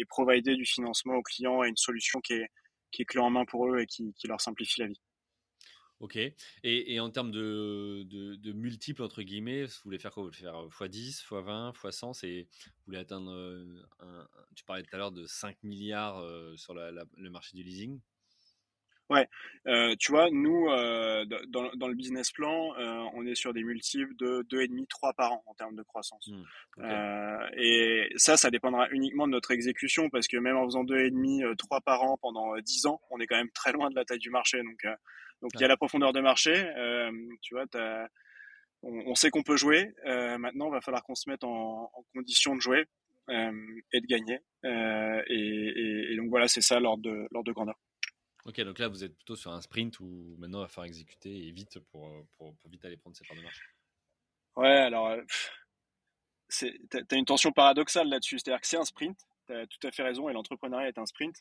provider 0.09 0.57
du 0.57 0.65
financement 0.65 1.15
aux 1.15 1.23
clients 1.23 1.65
et 1.65 1.69
une 1.69 1.77
solution 1.77 2.21
qui 2.21 2.35
est, 2.35 2.49
qui 2.93 3.05
clé 3.05 3.21
en 3.21 3.31
main 3.31 3.45
pour 3.45 3.69
eux 3.69 3.81
et 3.81 3.87
qui, 3.87 4.15
leur 4.25 4.41
simplifie 4.41 4.81
la 4.81 4.87
vie. 4.89 5.01
Ok. 6.01 6.19
Et, 6.63 7.01
en 7.01 7.11
termes 7.11 7.31
de, 7.31 8.53
multiples, 8.53 9.03
entre 9.03 9.23
guillemets, 9.23 9.65
vous 9.65 9.73
voulez 9.85 9.99
faire 9.99 10.13
quoi? 10.13 10.25
Vous 10.25 10.29
voulez 10.29 10.41
faire 10.41 10.55
x10, 10.55 11.25
x20, 11.25 11.73
x100 11.73 12.45
Vous 12.45 12.83
voulez 12.87 12.99
atteindre, 12.99 13.33
un, 14.01 14.29
tu 14.55 14.65
parlais 14.65 14.83
tout 14.83 14.95
à 14.95 14.99
l'heure 14.99 15.13
de 15.13 15.27
5 15.27 15.63
milliards 15.63 16.23
sur 16.59 16.75
le 16.75 17.31
marché 17.31 17.57
du 17.57 17.63
leasing? 17.63 18.01
Ouais, 19.09 19.29
euh, 19.69 19.95
tu 20.01 20.11
vois, 20.11 20.31
nous, 20.33 20.69
euh, 20.69 21.25
dans, 21.49 21.71
dans, 21.77 21.87
le 21.87 21.95
business 21.95 22.33
plan, 22.33 22.77
euh, 22.77 23.05
on 23.15 23.25
est 23.25 23.37
sur 23.37 23.53
des 23.53 23.63
multiples 23.63 24.13
de 24.17 24.45
2,5, 24.51 24.89
3 24.89 25.13
par 25.13 25.33
an 25.33 25.45
en 25.47 25.55
termes 25.55 25.77
de 25.77 25.83
croissance. 25.83 26.27
Mmh, 26.27 26.43
euh, 26.81 27.49
et 27.57 28.09
ça, 28.17 28.37
ça 28.37 28.51
dépendra 28.51 28.89
uniquement 28.91 29.29
de 29.29 29.33
notre 29.33 29.53
exécution 29.53 30.11
parce 30.11 30.27
que 30.27 30.37
même 30.39 30.57
en 30.57 30.65
faisant 30.65 30.83
2,5, 30.83 31.55
3 31.57 31.81
par 31.83 32.03
an 32.03 32.19
pendant 32.21 32.59
10 32.59 32.87
ans, 32.87 33.01
on 33.11 33.21
est 33.21 33.29
quand 33.29 33.37
même 33.37 33.51
très 33.51 33.71
loin 33.71 33.91
de 33.91 33.95
la 33.95 34.05
taille 34.05 34.19
du 34.19 34.31
marché. 34.31 34.59
Donc, 34.59 34.85
donc 35.41 35.53
il 35.55 35.61
y 35.61 35.65
a 35.65 35.69
la 35.69 35.77
profondeur 35.77 36.13
de 36.13 36.21
marché. 36.21 36.53
tu 37.43 37.55
vois, 37.55 37.67
on, 38.83 39.11
on, 39.11 39.15
sait 39.15 39.31
qu'on 39.31 39.45
peut 39.45 39.57
jouer. 39.57 39.95
maintenant, 40.05 40.67
il 40.67 40.73
va 40.73 40.81
falloir 40.81 41.05
qu'on 41.05 41.15
se 41.15 41.31
mette 41.31 41.45
en, 41.45 41.93
en 41.95 42.05
condition 42.13 42.57
de 42.57 42.61
jouer 42.61 42.87
et 43.29 44.01
de 44.01 44.07
gagner. 44.09 44.41
Et, 44.65 45.33
et, 45.33 46.13
et, 46.13 46.17
donc 46.17 46.29
voilà, 46.29 46.49
c'est 46.49 46.61
ça 46.61 46.81
l'ordre 46.81 47.05
de, 47.05 47.29
de 47.31 47.53
grandeur. 47.53 47.77
Ok, 48.47 48.61
donc 48.61 48.79
là, 48.79 48.87
vous 48.87 49.03
êtes 49.03 49.17
plutôt 49.17 49.35
sur 49.35 49.51
un 49.51 49.61
sprint 49.61 49.99
où 49.99 50.37
maintenant, 50.39 50.61
il 50.61 50.63
va 50.63 50.69
falloir 50.69 50.87
exécuter 50.87 51.49
et 51.49 51.51
vite 51.51 51.81
pour, 51.91 52.07
euh, 52.07 52.23
pour, 52.39 52.55
vite 52.67 52.85
aller 52.85 52.97
prendre 52.97 53.17
ces 53.17 53.25
parts 53.27 53.37
de 53.37 53.43
marche. 53.43 53.75
Ouais, 54.55 54.69
alors, 54.69 55.09
euh, 55.09 55.23
tu 56.49 56.67
as 57.11 57.17
une 57.17 57.25
tension 57.25 57.51
paradoxale 57.51 58.09
là-dessus. 58.09 58.39
C'est-à-dire 58.39 58.61
que 58.61 58.69
c'est 58.69 58.77
un 58.77 58.85
sprint, 58.85 59.19
tu 59.49 59.53
as 59.53 59.67
tout 59.67 59.85
à 59.85 59.91
fait 59.91 60.05
raison, 60.05 60.29
et 60.29 60.33
l'entrepreneuriat 60.33 60.87
est 60.87 60.99
un 60.99 61.07
sprint. 61.07 61.35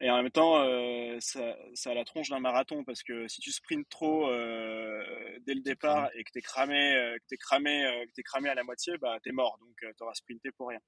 Et 0.00 0.08
en 0.08 0.22
même 0.22 0.30
temps, 0.30 0.62
euh, 0.62 1.16
ça, 1.18 1.56
ça, 1.74 1.90
a 1.90 1.94
la 1.94 2.04
tronche 2.04 2.28
d'un 2.30 2.38
marathon 2.38 2.84
parce 2.84 3.02
que 3.02 3.26
si 3.26 3.40
tu 3.40 3.50
sprints 3.50 3.86
trop 3.90 4.28
dès 4.30 5.54
le 5.54 5.62
départ 5.62 6.10
et 6.14 6.22
que 6.22 6.30
tu 6.30 6.38
es 6.38 6.42
cramé, 6.42 7.18
que 7.28 7.34
es 7.34 7.38
cramé, 7.38 8.06
que 8.16 8.22
cramé 8.22 8.48
à 8.48 8.54
la 8.54 8.62
moitié, 8.62 8.96
bah 8.98 9.18
es 9.26 9.32
mort. 9.32 9.58
Donc 9.58 9.76
tu 9.76 10.02
auras 10.02 10.14
sprinté 10.14 10.52
pour 10.52 10.68
rien. 10.68 10.80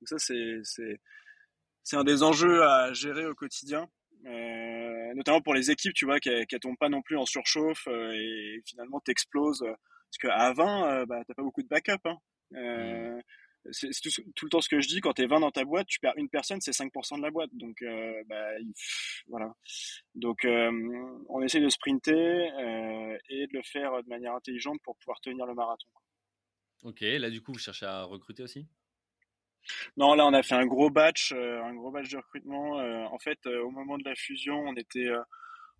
Donc 0.00 0.08
ça 0.08 0.18
c'est 0.18 0.62
c'est 1.82 1.96
un 1.96 2.04
des 2.04 2.22
enjeux 2.22 2.64
à 2.64 2.94
gérer 2.94 3.26
au 3.26 3.34
quotidien. 3.34 3.90
Euh, 4.24 5.14
notamment 5.14 5.40
pour 5.40 5.54
les 5.54 5.70
équipes, 5.70 5.94
tu 5.94 6.04
vois, 6.04 6.18
qui 6.20 6.30
ne 6.30 6.58
tombent 6.58 6.78
pas 6.78 6.88
non 6.88 7.02
plus 7.02 7.16
en 7.16 7.26
surchauffe 7.26 7.86
euh, 7.88 8.12
et 8.12 8.62
finalement 8.66 9.00
t'exploses. 9.00 9.60
Parce 9.62 10.18
qu'à 10.20 10.52
20, 10.52 10.86
euh, 10.86 11.06
bah, 11.06 11.22
t'as 11.26 11.34
pas 11.34 11.42
beaucoup 11.42 11.62
de 11.62 11.68
backup. 11.68 12.00
Hein. 12.04 12.18
Mmh. 12.52 13.20
C'est 13.72 13.90
tout, 14.36 14.44
le 14.46 14.48
temps 14.48 14.60
ce 14.60 14.68
que 14.68 14.80
je 14.80 14.86
dis, 14.86 15.00
quand 15.00 15.14
tu 15.14 15.22
es 15.22 15.26
20 15.26 15.40
dans 15.40 15.50
ta 15.50 15.64
boîte, 15.64 15.88
tu 15.88 15.98
perds 15.98 16.16
une 16.16 16.28
personne, 16.28 16.60
c'est 16.60 16.70
5% 16.70 17.16
de 17.16 17.22
la 17.22 17.32
boîte. 17.32 17.50
Donc, 17.52 17.82
bah, 18.28 18.50
voilà. 19.26 19.52
Donc, 20.14 20.46
on 20.46 21.42
essaie 21.42 21.58
de 21.58 21.68
sprinter 21.68 22.46
et 23.28 23.46
de 23.48 23.52
le 23.52 23.62
faire 23.64 24.04
de 24.04 24.08
manière 24.08 24.34
intelligente 24.34 24.78
pour 24.84 24.96
pouvoir 24.98 25.20
tenir 25.20 25.46
le 25.46 25.54
marathon. 25.54 25.88
Ok, 26.84 27.00
là 27.00 27.28
du 27.28 27.42
coup, 27.42 27.52
vous 27.52 27.58
cherchez 27.58 27.86
à 27.86 28.04
recruter 28.04 28.44
aussi? 28.44 28.68
Non, 29.96 30.14
là, 30.14 30.26
on 30.26 30.32
a 30.32 30.42
fait 30.42 30.54
un 30.54 30.66
gros 30.66 30.90
batch, 30.90 31.32
euh, 31.32 31.62
un 31.62 31.74
gros 31.74 31.90
batch 31.90 32.10
de 32.10 32.16
recrutement. 32.18 32.80
Euh, 32.80 33.04
en 33.06 33.18
fait, 33.18 33.38
euh, 33.46 33.62
au 33.62 33.70
moment 33.70 33.98
de 33.98 34.04
la 34.04 34.14
fusion, 34.14 34.58
on 34.58 34.74
était, 34.74 35.10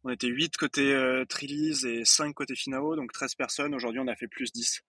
on 0.05 0.11
était 0.11 0.29
8 0.29 0.57
côté 0.57 1.25
Trilise 1.29 1.85
et 1.85 2.05
5 2.05 2.35
côté 2.35 2.55
Finao, 2.55 2.97
donc 2.97 3.13
13 3.13 3.35
personnes. 3.35 3.75
Aujourd'hui, 3.75 4.01
on 4.01 4.09
a 4.09 4.17
fait 4.17 4.29
plus 4.29 4.53
10. 4.53 4.83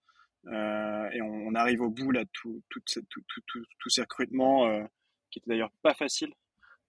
et 0.45 1.21
on, 1.21 1.55
arrive 1.55 1.81
au 1.81 1.89
bout 1.89 2.11
là 2.11 2.23
tous 2.33 2.61
ces 3.87 4.01
recrutements 4.01 4.87
qui 5.31 5.39
étaient 5.39 5.49
d'ailleurs 5.49 5.71
pas 5.81 5.93
faciles. 5.93 6.33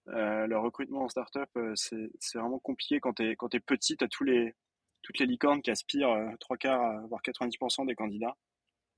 le 0.06 0.56
recrutement 0.56 1.04
en 1.04 1.08
startup, 1.08 1.48
c'est 1.74 2.38
vraiment 2.38 2.58
compliqué 2.58 3.00
quand 3.00 3.14
tu 3.14 3.24
es, 3.24 3.32
es, 3.32 3.60
petit, 3.60 3.96
tu 3.96 4.04
as 4.04 4.08
tous 4.08 4.24
les, 4.24 4.54
toutes 5.02 5.18
les 5.18 5.26
licornes 5.26 5.62
qui 5.62 5.70
aspirent 5.70 6.14
3 6.40 6.56
quarts, 6.58 7.06
voire 7.08 7.22
90% 7.22 7.86
des 7.86 7.94
candidats. 7.94 8.36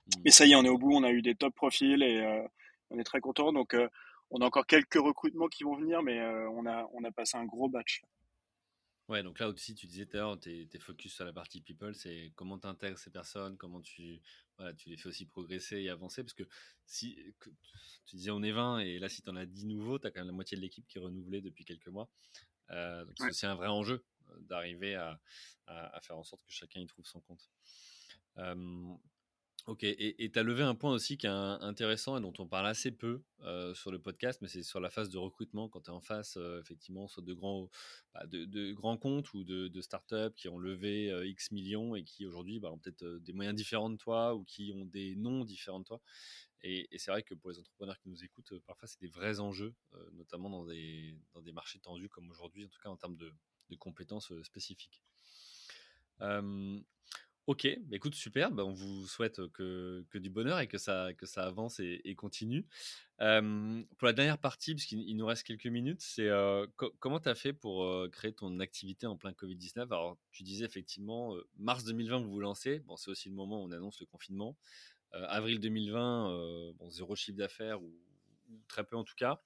Mmh. 0.06 0.20
Mais 0.24 0.30
ça 0.32 0.44
y 0.44 0.52
est, 0.52 0.56
on 0.56 0.64
est 0.64 0.68
au 0.68 0.78
bout, 0.78 0.92
on 0.92 1.04
a 1.04 1.10
eu 1.10 1.22
des 1.22 1.36
top 1.36 1.54
profils 1.54 2.02
et 2.02 2.44
on 2.90 2.98
est 2.98 3.04
très 3.04 3.20
content. 3.20 3.52
Donc, 3.52 3.74
euh, 3.74 3.88
on 4.30 4.40
a 4.40 4.44
encore 4.44 4.66
quelques 4.66 4.94
recrutements 4.94 5.48
qui 5.48 5.64
vont 5.64 5.76
venir, 5.76 6.02
mais 6.02 6.20
euh, 6.20 6.48
on, 6.50 6.66
a, 6.66 6.88
on 6.92 7.02
a 7.04 7.10
passé 7.10 7.36
un 7.36 7.44
gros 7.44 7.68
batch. 7.68 8.02
Ouais, 9.08 9.24
donc 9.24 9.40
là 9.40 9.48
aussi, 9.48 9.74
tu 9.74 9.88
disais 9.88 10.06
tout 10.06 10.16
à 10.16 10.20
l'heure, 10.20 10.38
tu 10.38 10.68
es, 10.72 10.78
focus 10.78 11.14
sur 11.14 11.24
la 11.24 11.32
partie 11.32 11.60
people, 11.60 11.96
c'est 11.96 12.32
comment 12.36 12.60
tu 12.60 12.68
intègres 12.68 12.96
ces 12.96 13.10
personnes, 13.10 13.56
comment 13.56 13.80
tu, 13.80 14.20
voilà, 14.56 14.72
tu 14.72 14.88
les 14.88 14.96
fais 14.96 15.08
aussi 15.08 15.26
progresser 15.26 15.78
et 15.80 15.90
avancer. 15.90 16.22
Parce 16.22 16.34
que 16.34 16.44
si 16.86 17.18
tu 18.06 18.14
disais 18.14 18.30
on 18.30 18.40
est 18.44 18.52
20 18.52 18.78
et 18.80 19.00
là, 19.00 19.08
si 19.08 19.20
tu 19.20 19.28
en 19.28 19.34
as 19.34 19.46
10 19.46 19.66
nouveaux, 19.66 19.98
tu 19.98 20.06
as 20.06 20.12
quand 20.12 20.20
même 20.20 20.28
la 20.28 20.32
moitié 20.32 20.56
de 20.56 20.62
l'équipe 20.62 20.86
qui 20.86 20.98
est 20.98 21.00
renouvelée 21.00 21.40
depuis 21.40 21.64
quelques 21.64 21.88
mois. 21.88 22.08
Euh, 22.70 23.04
donc 23.04 23.14
c'est 23.18 23.26
aussi 23.26 23.46
un 23.46 23.56
vrai 23.56 23.66
enjeu 23.66 24.04
d'arriver 24.42 24.94
à, 24.94 25.18
à, 25.66 26.00
faire 26.02 26.16
en 26.16 26.22
sorte 26.22 26.44
que 26.44 26.52
chacun 26.52 26.78
y 26.78 26.86
trouve 26.86 27.04
son 27.04 27.20
compte. 27.20 27.50
Ok, 29.66 29.84
et 29.84 30.30
tu 30.32 30.38
as 30.38 30.42
levé 30.42 30.62
un 30.62 30.74
point 30.74 30.92
aussi 30.92 31.16
qui 31.18 31.26
est 31.26 31.30
intéressant 31.30 32.16
et 32.16 32.20
dont 32.20 32.32
on 32.38 32.46
parle 32.46 32.66
assez 32.66 32.90
peu 32.90 33.22
sur 33.74 33.90
le 33.90 33.98
podcast, 33.98 34.40
mais 34.42 34.48
c'est 34.48 34.62
sur 34.62 34.80
la 34.80 34.90
phase 34.90 35.10
de 35.10 35.18
recrutement 35.18 35.68
quand 35.68 35.82
tu 35.82 35.90
es 35.90 35.94
en 35.94 36.00
face, 36.00 36.38
effectivement, 36.60 37.08
soit 37.08 37.22
de 37.22 37.34
grands, 37.34 37.68
bah, 38.14 38.26
de, 38.26 38.72
grands 38.72 38.96
comptes 38.96 39.32
ou 39.34 39.44
de, 39.44 39.68
de 39.68 39.80
startups 39.80 40.34
qui 40.34 40.48
ont 40.48 40.58
levé 40.58 41.12
X 41.28 41.52
millions 41.52 41.94
et 41.94 42.04
qui 42.04 42.26
aujourd'hui 42.26 42.58
bah, 42.58 42.70
ont 42.70 42.78
peut-être 42.78 43.04
des 43.18 43.32
moyens 43.32 43.54
différents 43.54 43.90
de 43.90 43.96
toi 43.96 44.34
ou 44.34 44.44
qui 44.44 44.72
ont 44.74 44.86
des 44.86 45.14
noms 45.16 45.44
différents 45.44 45.80
de 45.80 45.84
toi. 45.84 46.00
Et, 46.62 46.88
c'est 46.98 47.10
vrai 47.10 47.22
que 47.22 47.34
pour 47.34 47.50
les 47.50 47.58
entrepreneurs 47.58 47.98
qui 47.98 48.08
nous 48.08 48.24
écoutent, 48.24 48.58
parfois 48.66 48.88
c'est 48.88 49.00
des 49.00 49.08
vrais 49.08 49.40
enjeux, 49.40 49.74
notamment 50.12 50.50
dans 50.50 50.64
des, 50.64 51.18
dans 51.34 51.42
des 51.42 51.52
marchés 51.52 51.80
tendus 51.80 52.08
comme 52.08 52.30
aujourd'hui, 52.30 52.64
en 52.64 52.68
tout 52.68 52.80
cas 52.82 52.88
en 52.88 52.96
termes 52.96 53.16
de, 53.16 53.32
de 53.68 53.76
compétences 53.76 54.32
spécifiques. 54.42 55.02
Ok, 57.46 57.66
bah, 57.82 57.96
écoute, 57.96 58.14
super. 58.14 58.50
Bah, 58.52 58.64
on 58.64 58.72
vous 58.72 59.06
souhaite 59.06 59.46
que, 59.52 60.04
du 60.14 60.30
bonheur 60.30 60.60
et 60.60 60.68
que 60.68 60.78
ça, 60.78 61.12
que 61.14 61.26
ça 61.26 61.44
avance 61.44 61.80
et, 61.80 62.14
continue. 62.14 62.66
pour 63.18 64.06
la 64.06 64.12
dernière 64.12 64.38
partie, 64.38 64.74
puisqu'il 64.74 65.16
nous 65.16 65.26
reste 65.26 65.44
quelques 65.44 65.66
minutes, 65.66 66.00
c'est 66.00 66.28
comment 66.76 67.18
tu 67.18 67.28
as 67.28 67.34
fait 67.34 67.52
pour 67.52 68.08
créer 68.12 68.32
ton 68.32 68.60
activité 68.60 69.06
en 69.06 69.16
plein 69.16 69.32
Covid-19 69.32 69.82
Alors, 69.82 70.16
tu 70.30 70.42
disais 70.42 70.64
effectivement, 70.64 71.34
mars 71.58 71.84
2020, 71.84 72.20
vous 72.20 72.30
vous 72.30 72.40
lancez. 72.40 72.80
Bon, 72.80 72.96
c'est 72.96 73.10
aussi 73.10 73.28
le 73.28 73.34
moment 73.34 73.62
où 73.62 73.66
on 73.66 73.72
annonce 73.72 73.98
le 74.00 74.06
confinement. 74.06 74.56
avril 75.12 75.60
2020, 75.60 76.72
bon, 76.78 76.90
zéro 76.90 77.16
chiffre 77.16 77.38
d'affaires 77.38 77.82
ou, 77.82 77.92
très 78.68 78.84
peu 78.84 78.96
en 78.96 79.04
tout 79.04 79.16
cas. 79.16 79.40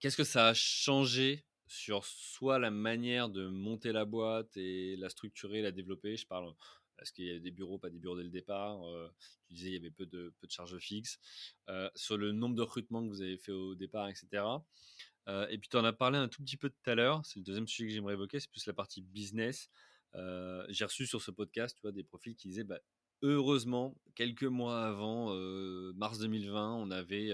Qu'est-ce 0.00 0.16
que 0.16 0.24
ça 0.24 0.48
a 0.48 0.54
changé 0.54 1.44
sur 1.72 2.04
soit 2.04 2.58
la 2.58 2.70
manière 2.70 3.30
de 3.30 3.48
monter 3.48 3.92
la 3.92 4.04
boîte 4.04 4.56
et 4.58 4.94
la 4.96 5.08
structurer, 5.08 5.62
la 5.62 5.72
développer. 5.72 6.16
Je 6.16 6.26
parle, 6.26 6.52
est-ce 7.00 7.12
qu'il 7.12 7.26
y 7.26 7.30
a 7.30 7.38
des 7.38 7.50
bureaux, 7.50 7.78
pas 7.78 7.88
des 7.88 7.98
bureaux 7.98 8.16
dès 8.16 8.24
le 8.24 8.30
départ 8.30 8.86
euh, 8.86 9.08
Tu 9.48 9.54
disais 9.54 9.68
il 9.70 9.74
y 9.74 9.76
avait 9.78 9.90
peu 9.90 10.04
de, 10.04 10.34
peu 10.38 10.46
de 10.46 10.52
charges 10.52 10.78
fixes. 10.78 11.18
Euh, 11.70 11.88
sur 11.94 12.18
le 12.18 12.32
nombre 12.32 12.54
de 12.54 12.62
recrutements 12.62 13.02
que 13.02 13.08
vous 13.08 13.22
avez 13.22 13.38
fait 13.38 13.52
au 13.52 13.74
départ, 13.74 14.08
etc. 14.08 14.44
Euh, 15.28 15.46
et 15.48 15.56
puis 15.56 15.70
tu 15.70 15.76
en 15.78 15.84
as 15.84 15.94
parlé 15.94 16.18
un 16.18 16.28
tout 16.28 16.42
petit 16.42 16.58
peu 16.58 16.68
tout 16.68 16.90
à 16.90 16.94
l'heure. 16.94 17.24
C'est 17.24 17.38
le 17.38 17.44
deuxième 17.44 17.66
sujet 17.66 17.88
que 17.88 17.94
j'aimerais 17.94 18.14
évoquer, 18.14 18.38
c'est 18.38 18.50
plus 18.50 18.66
la 18.66 18.74
partie 18.74 19.00
business. 19.00 19.70
J'ai 20.68 20.84
reçu 20.84 21.06
sur 21.06 21.22
ce 21.22 21.30
podcast, 21.30 21.74
tu 21.74 21.80
vois, 21.80 21.92
des 21.92 22.04
profils 22.04 22.36
qui 22.36 22.48
disaient, 22.48 22.64
bah, 22.64 22.80
heureusement, 23.22 23.96
quelques 24.14 24.44
mois 24.44 24.84
avant, 24.86 25.34
mars 25.94 26.18
2020, 26.18 26.74
on 26.74 26.90
avait 26.90 27.30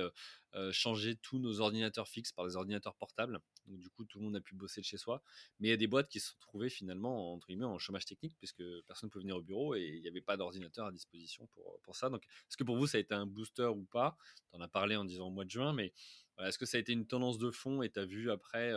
changé 0.73 1.17
tous 1.17 1.39
nos 1.39 1.61
ordinateurs 1.61 2.09
fixes 2.09 2.33
par 2.33 2.47
des 2.47 2.57
ordinateurs 2.57 2.95
portables. 2.95 3.41
Donc, 3.67 3.81
du 3.81 3.91
coup, 3.91 4.05
tout 4.05 4.19
le 4.19 4.25
monde 4.25 4.37
a 4.37 4.41
pu 4.41 4.55
bosser 4.55 4.81
de 4.81 4.87
chez 4.87 4.97
soi. 4.97 5.23
Mais 5.61 5.69
il 5.69 5.71
y 5.71 5.75
a 5.75 5.77
des 5.77 5.87
boîtes 5.87 6.09
qui 6.09 6.21
se 6.21 6.31
sont 6.31 6.39
trouvées 6.41 6.71
finalement, 6.71 7.35
entre 7.35 7.49
guillemets, 7.49 7.67
en 7.67 7.79
chômage 7.79 8.07
technique, 8.07 8.35
puisque 8.39 8.63
personne 8.87 9.09
ne 9.09 9.11
peut 9.11 9.19
venir 9.19 9.37
au 9.37 9.43
bureau 9.43 9.75
et 9.75 9.93
il 9.97 10.01
n'y 10.01 10.09
avait 10.09 10.23
pas 10.23 10.39
d'ordinateur 10.39 10.87
à 10.87 10.93
disposition 10.93 11.47
pour, 11.49 11.79
pour 11.83 11.95
ça. 11.95 12.09
Donc, 12.09 12.25
est-ce 12.25 12.57
que 12.57 12.65
pour 12.65 12.77
vous, 12.77 12.87
ça 12.87 12.97
a 12.97 13.01
été 13.01 13.15
un 13.15 13.27
booster 13.27 13.67
ou 13.67 13.85
pas? 13.85 14.17
Tu 14.51 14.57
en 14.57 14.61
as 14.63 14.69
parlé 14.69 14.97
en 14.97 15.05
disant 15.05 15.27
au 15.27 15.31
mois 15.31 15.45
de 15.45 15.51
juin, 15.51 15.75
mais 15.75 15.93
est-ce 16.39 16.57
que 16.57 16.65
ça 16.67 16.79
a 16.79 16.81
été 16.81 16.93
une 16.93 17.07
tendance 17.07 17.37
de 17.37 17.51
fond 17.51 17.83
et 17.83 17.91
tu 17.91 17.99
as 17.99 18.07
vu 18.07 18.31
après, 18.31 18.73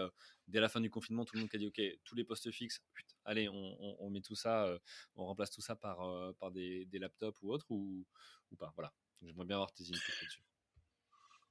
dès 0.48 0.60
la 0.60 0.68
fin 0.68 0.82
du 0.82 0.90
confinement, 0.90 1.24
tout 1.24 1.36
le 1.36 1.42
monde 1.42 1.50
qui 1.50 1.56
a 1.56 1.60
dit 1.60 1.68
OK, 1.68 1.82
tous 2.04 2.16
les 2.16 2.26
postes 2.26 2.52
fixes, 2.52 2.82
allez, 3.26 3.50
on, 3.50 4.10
met 4.10 4.22
tout 4.22 4.36
ça, 4.36 4.68
on 5.16 5.26
remplace 5.26 5.52
tout 5.52 5.62
ça 5.62 5.76
par, 5.76 5.98
par 6.40 6.52
des, 6.52 6.88
laptops 6.94 7.42
ou 7.42 7.52
autres 7.52 7.66
ou, 7.70 8.06
ou 8.52 8.56
pas 8.56 8.72
Voilà. 8.76 8.92
J'aimerais 9.22 9.46
bien 9.46 9.58
avoir 9.58 9.72
tes 9.72 9.84
inputs 9.84 10.12
là-dessus. 10.22 10.44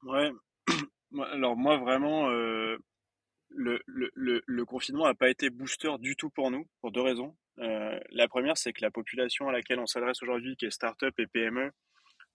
Ouais. 0.02 0.32
Alors, 1.32 1.56
moi, 1.56 1.76
vraiment, 1.78 2.28
le, 2.28 3.82
le, 3.86 4.42
le, 4.46 4.64
confinement 4.64 5.04
n'a 5.04 5.14
pas 5.14 5.28
été 5.28 5.50
booster 5.50 5.92
du 5.98 6.16
tout 6.16 6.30
pour 6.30 6.50
nous, 6.50 6.66
pour 6.80 6.92
deux 6.92 7.02
raisons. 7.02 7.36
Euh, 7.58 7.98
la 8.10 8.28
première, 8.28 8.56
c'est 8.56 8.72
que 8.72 8.82
la 8.82 8.90
population 8.90 9.48
à 9.48 9.52
laquelle 9.52 9.80
on 9.80 9.86
s'adresse 9.86 10.22
aujourd'hui, 10.22 10.56
qui 10.56 10.66
est 10.66 10.70
start-up 10.70 11.14
et 11.18 11.26
PME, 11.26 11.70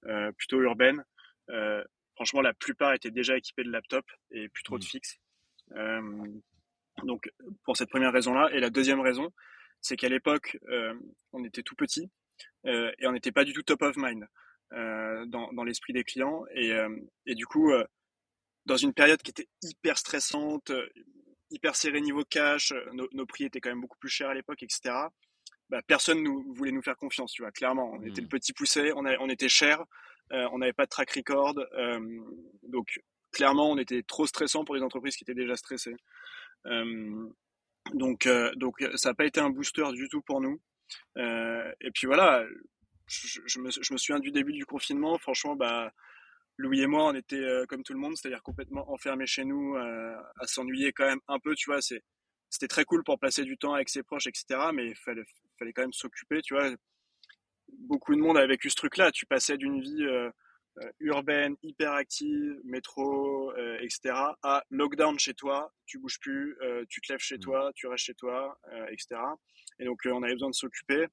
euh, 0.06 0.32
plutôt 0.34 0.62
urbaine, 0.62 1.04
euh, 1.50 1.84
franchement, 2.16 2.42
la 2.42 2.54
plupart 2.54 2.94
étaient 2.94 3.12
déjà 3.12 3.38
équipés 3.38 3.64
de 3.64 3.72
laptop 3.72 4.06
et 4.32 4.50
plus 4.50 4.64
trop 4.64 4.78
de 4.78 4.84
mmh. 4.84 4.88
fixe. 4.88 5.18
Donc, 7.04 7.30
pour 7.64 7.78
cette 7.78 7.89
première 7.89 8.14
raison-là. 8.14 8.50
Et 8.54 8.60
la 8.60 8.70
deuxième 8.70 9.02
raison, 9.02 9.32
c'est 9.82 9.96
qu'à 9.96 10.10
l'époque, 10.10 10.58
on 11.34 11.43
était 11.43 11.64
tout 11.64 11.76
petit 11.76 12.10
et 12.64 13.08
on 13.08 13.12
n'était 13.12 13.32
pas 13.32 13.43
du 13.43 13.54
tout 13.54 13.64
top 13.64 13.82
of 13.84 13.96
mind 13.98 14.26
dans, 14.72 15.52
dans 15.54 15.64
l'esprit 15.64 15.93
des 15.93 16.04
clients. 16.04 16.43
Et, 16.56 16.74
et 17.26 17.36
du 17.36 17.46
coup, 17.46 17.72
dans 18.66 18.78
une 18.78 18.93
période 18.93 19.22
qui 19.22 19.32
était 19.32 19.48
hyper 19.62 19.98
stressante, 19.98 20.72
euh, 20.72 20.88
hyper 21.52 21.76
serrée 21.76 22.02
niveau 22.02 22.24
cash, 22.24 22.72
euh, 22.72 23.08
nos, 23.14 23.26
prix 23.26 23.46
étaient 23.46 23.62
quand 23.62 23.70
même 23.70 23.82
beaucoup 23.82 23.98
plus 23.98 24.10
chers 24.10 24.30
à 24.30 24.34
l'époque, 24.34 24.64
etc. 24.64 24.96
Bah, 25.70 25.82
personne 25.86 26.22
nous 26.22 26.54
voulait 26.54 26.72
nous 26.72 26.82
faire 26.82 26.98
confiance, 26.98 27.32
tu 27.32 27.41
vois, 27.41 27.52
clairement. 27.52 27.91
On 27.93 28.02
était 28.02 28.22
le 28.22 28.28
mmh. 28.28 28.30
petit 28.30 28.54
poussé, 28.54 28.91
on, 28.93 29.06
on 29.06 29.30
était 29.30 29.50
cher, 29.50 29.84
euh, 30.32 30.48
on 30.52 30.60
n'avait 30.60 30.74
pas 30.74 30.86
de 30.86 30.89
track 30.89 31.12
record, 31.12 31.56
donc 32.64 33.00
clairement, 33.32 33.70
on 33.70 33.78
était 33.78 34.02
trop 34.04 34.26
stressant 34.26 34.64
pour 34.64 34.76
les 34.76 34.82
entreprises 34.82 35.16
qui 35.16 35.24
étaient 35.24 35.34
déjà 35.34 35.56
stressées. 35.56 35.96
Donc, 37.93 38.28
donc, 38.55 38.76
ça 38.95 39.09
n'a 39.09 39.16
pas 39.16 39.26
été 39.26 39.39
un 39.39 39.49
booster 39.49 39.86
du 39.93 40.09
tout 40.09 40.22
pour 40.22 40.41
nous. 40.41 40.59
et 41.18 41.91
puis 41.93 42.07
voilà, 42.07 42.45
je, 43.07 43.59
me, 43.59 43.70
je, 43.70 43.93
me, 43.93 43.97
souviens 43.97 44.20
du 44.20 44.32
début 44.32 44.53
du 44.53 44.66
confinement, 44.66 45.18
franchement, 45.18 45.55
bah, 45.55 45.91
Louis 46.57 46.82
et 46.82 46.88
moi, 46.88 47.05
on 47.05 47.16
était 47.16 47.36
euh, 47.36 47.66
comme 47.66 47.84
tout 47.84 47.93
le 47.93 47.99
monde, 47.99 48.16
c'est-à-dire 48.16 48.41
complètement 48.41 48.89
enfermés 48.91 49.28
chez 49.28 49.43
nous, 49.43 49.76
euh, 49.76 50.16
à 50.39 50.47
s'ennuyer 50.47 50.93
quand 50.93 51.05
même 51.05 51.20
un 51.28 51.39
peu, 51.39 51.53
tu 51.55 51.70
vois. 51.70 51.82
C'était 51.82 52.68
très 52.68 52.86
cool 52.86 53.03
pour 53.03 53.20
passer 53.20 53.43
du 53.43 53.57
temps 53.57 53.74
avec 53.74 53.89
ses 53.89 54.03
proches, 54.03 54.28
etc. 54.28 54.45
Mais 54.74 54.88
il 54.88 54.95
fallait, 54.95 55.26
fallait 55.59 55.74
quand 55.74 55.82
même 55.82 55.93
s'occuper, 55.93 56.41
tu 56.41 56.53
vois. 56.53 56.72
Beaucoup 57.68 58.16
de 58.16 58.22
monde 58.22 58.38
a 58.38 58.47
vécu 58.47 58.70
ce 58.70 58.76
truc-là. 58.76 59.11
Tu 59.11 59.26
passais 59.26 59.57
d'une 59.57 59.82
vie 59.82 60.03
euh, 60.03 60.30
urbaine, 60.99 61.55
hyper 61.63 61.93
active, 61.93 62.59
métro, 62.63 63.53
etc., 63.80 64.13
à 64.43 64.63
lockdown 64.69 65.17
chez 65.17 65.34
toi, 65.34 65.71
tu 65.86 65.99
bouges 65.99 66.19
plus, 66.19 66.57
tu 66.89 67.01
te 67.01 67.13
lèves 67.13 67.21
chez 67.21 67.38
mmh. 67.38 67.39
toi, 67.39 67.71
tu 67.76 67.88
restes 67.88 68.05
chez 68.05 68.13
toi, 68.13 68.59
etc. 68.89 69.21
Et 69.80 69.86
donc, 69.86 70.01
on 70.05 70.21
avait 70.23 70.34
besoin 70.34 70.49
de 70.49 70.55
s'occuper. 70.55 71.07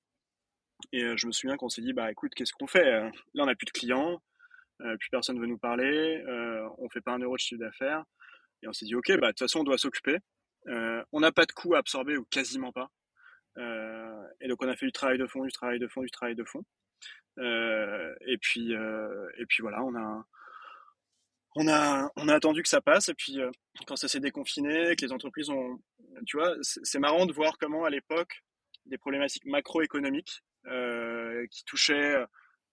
Et 0.93 1.17
je 1.17 1.27
me 1.27 1.33
souviens 1.33 1.57
qu'on 1.57 1.69
s'est 1.69 1.83
dit, 1.83 1.93
bah 1.93 2.11
écoute, 2.11 2.33
qu'est-ce 2.35 2.53
qu'on 2.53 2.67
fait 2.67 2.91
Là, 2.91 3.11
on 3.35 3.47
n'a 3.47 3.55
plus 3.55 3.67
de 3.67 3.71
clients 3.71 4.21
euh, 4.85 4.97
plus 4.97 5.11
personne 5.11 5.39
veut 5.39 5.47
nous 5.47 5.59
parler, 5.59 6.23
euh, 6.27 6.69
on 6.79 6.89
fait 6.89 7.01
pas 7.01 7.13
un 7.13 7.19
euro 7.19 7.37
de 7.37 7.41
chiffre 7.41 7.61
d'affaires. 7.61 8.05
Et 8.63 8.69
on 8.69 8.73
s'est 8.73 8.87
dit, 8.87 8.95
ok, 8.95 9.09
bah, 9.19 9.29
de 9.29 9.33
toute 9.33 9.41
façon, 9.41 9.61
on 9.61 9.65
doit 9.65 9.79
s'occuper. 9.79 10.19
Euh, 10.69 11.03
on 11.13 11.21
n'a 11.21 11.33
pas 11.33 11.45
de 11.45 11.53
coûts 11.53 11.75
à 11.75 11.79
absorber 11.79 12.17
ou 12.17 12.25
quasiment 12.25 12.73
pas. 12.73 12.89
et 14.41 14.49
donc, 14.49 14.63
on 14.63 14.69
a 14.69 14.77
fait 14.77 14.87
du 14.87 14.93
travail 14.93 15.19
de 15.19 15.27
fond, 15.27 15.45
du 15.45 15.53
travail 15.53 15.79
de 15.79 15.89
fond, 15.89 16.03
du 16.03 16.11
travail 16.11 16.35
de 16.35 16.45
fond. 16.45 16.65
Et 17.39 18.39
puis, 18.41 18.73
et 18.73 19.47
puis 19.47 19.63
voilà, 19.63 19.83
on 19.83 19.95
a, 19.95 20.27
on 21.57 21.69
a, 21.69 22.11
on 22.17 22.29
a 22.29 22.35
attendu 22.35 22.63
que 22.63 22.69
ça 22.69 22.81
passe. 22.81 23.09
Et 23.09 23.15
puis, 23.15 23.39
quand 23.87 23.97
ça 23.97 24.09
s'est 24.09 24.21
déconfiné, 24.21 24.97
que 24.97 25.05
les 25.05 25.13
entreprises 25.13 25.51
ont, 25.51 25.79
tu 26.27 26.37
vois, 26.37 26.55
c'est 26.63 26.99
marrant 26.99 27.27
de 27.27 27.33
voir 27.33 27.59
comment 27.59 27.85
à 27.85 27.91
l'époque 27.91 28.43
des 28.87 28.99
problématiques 28.99 29.47
macroéconomiques 29.47 30.43
qui 31.51 31.65
touchaient 31.65 32.25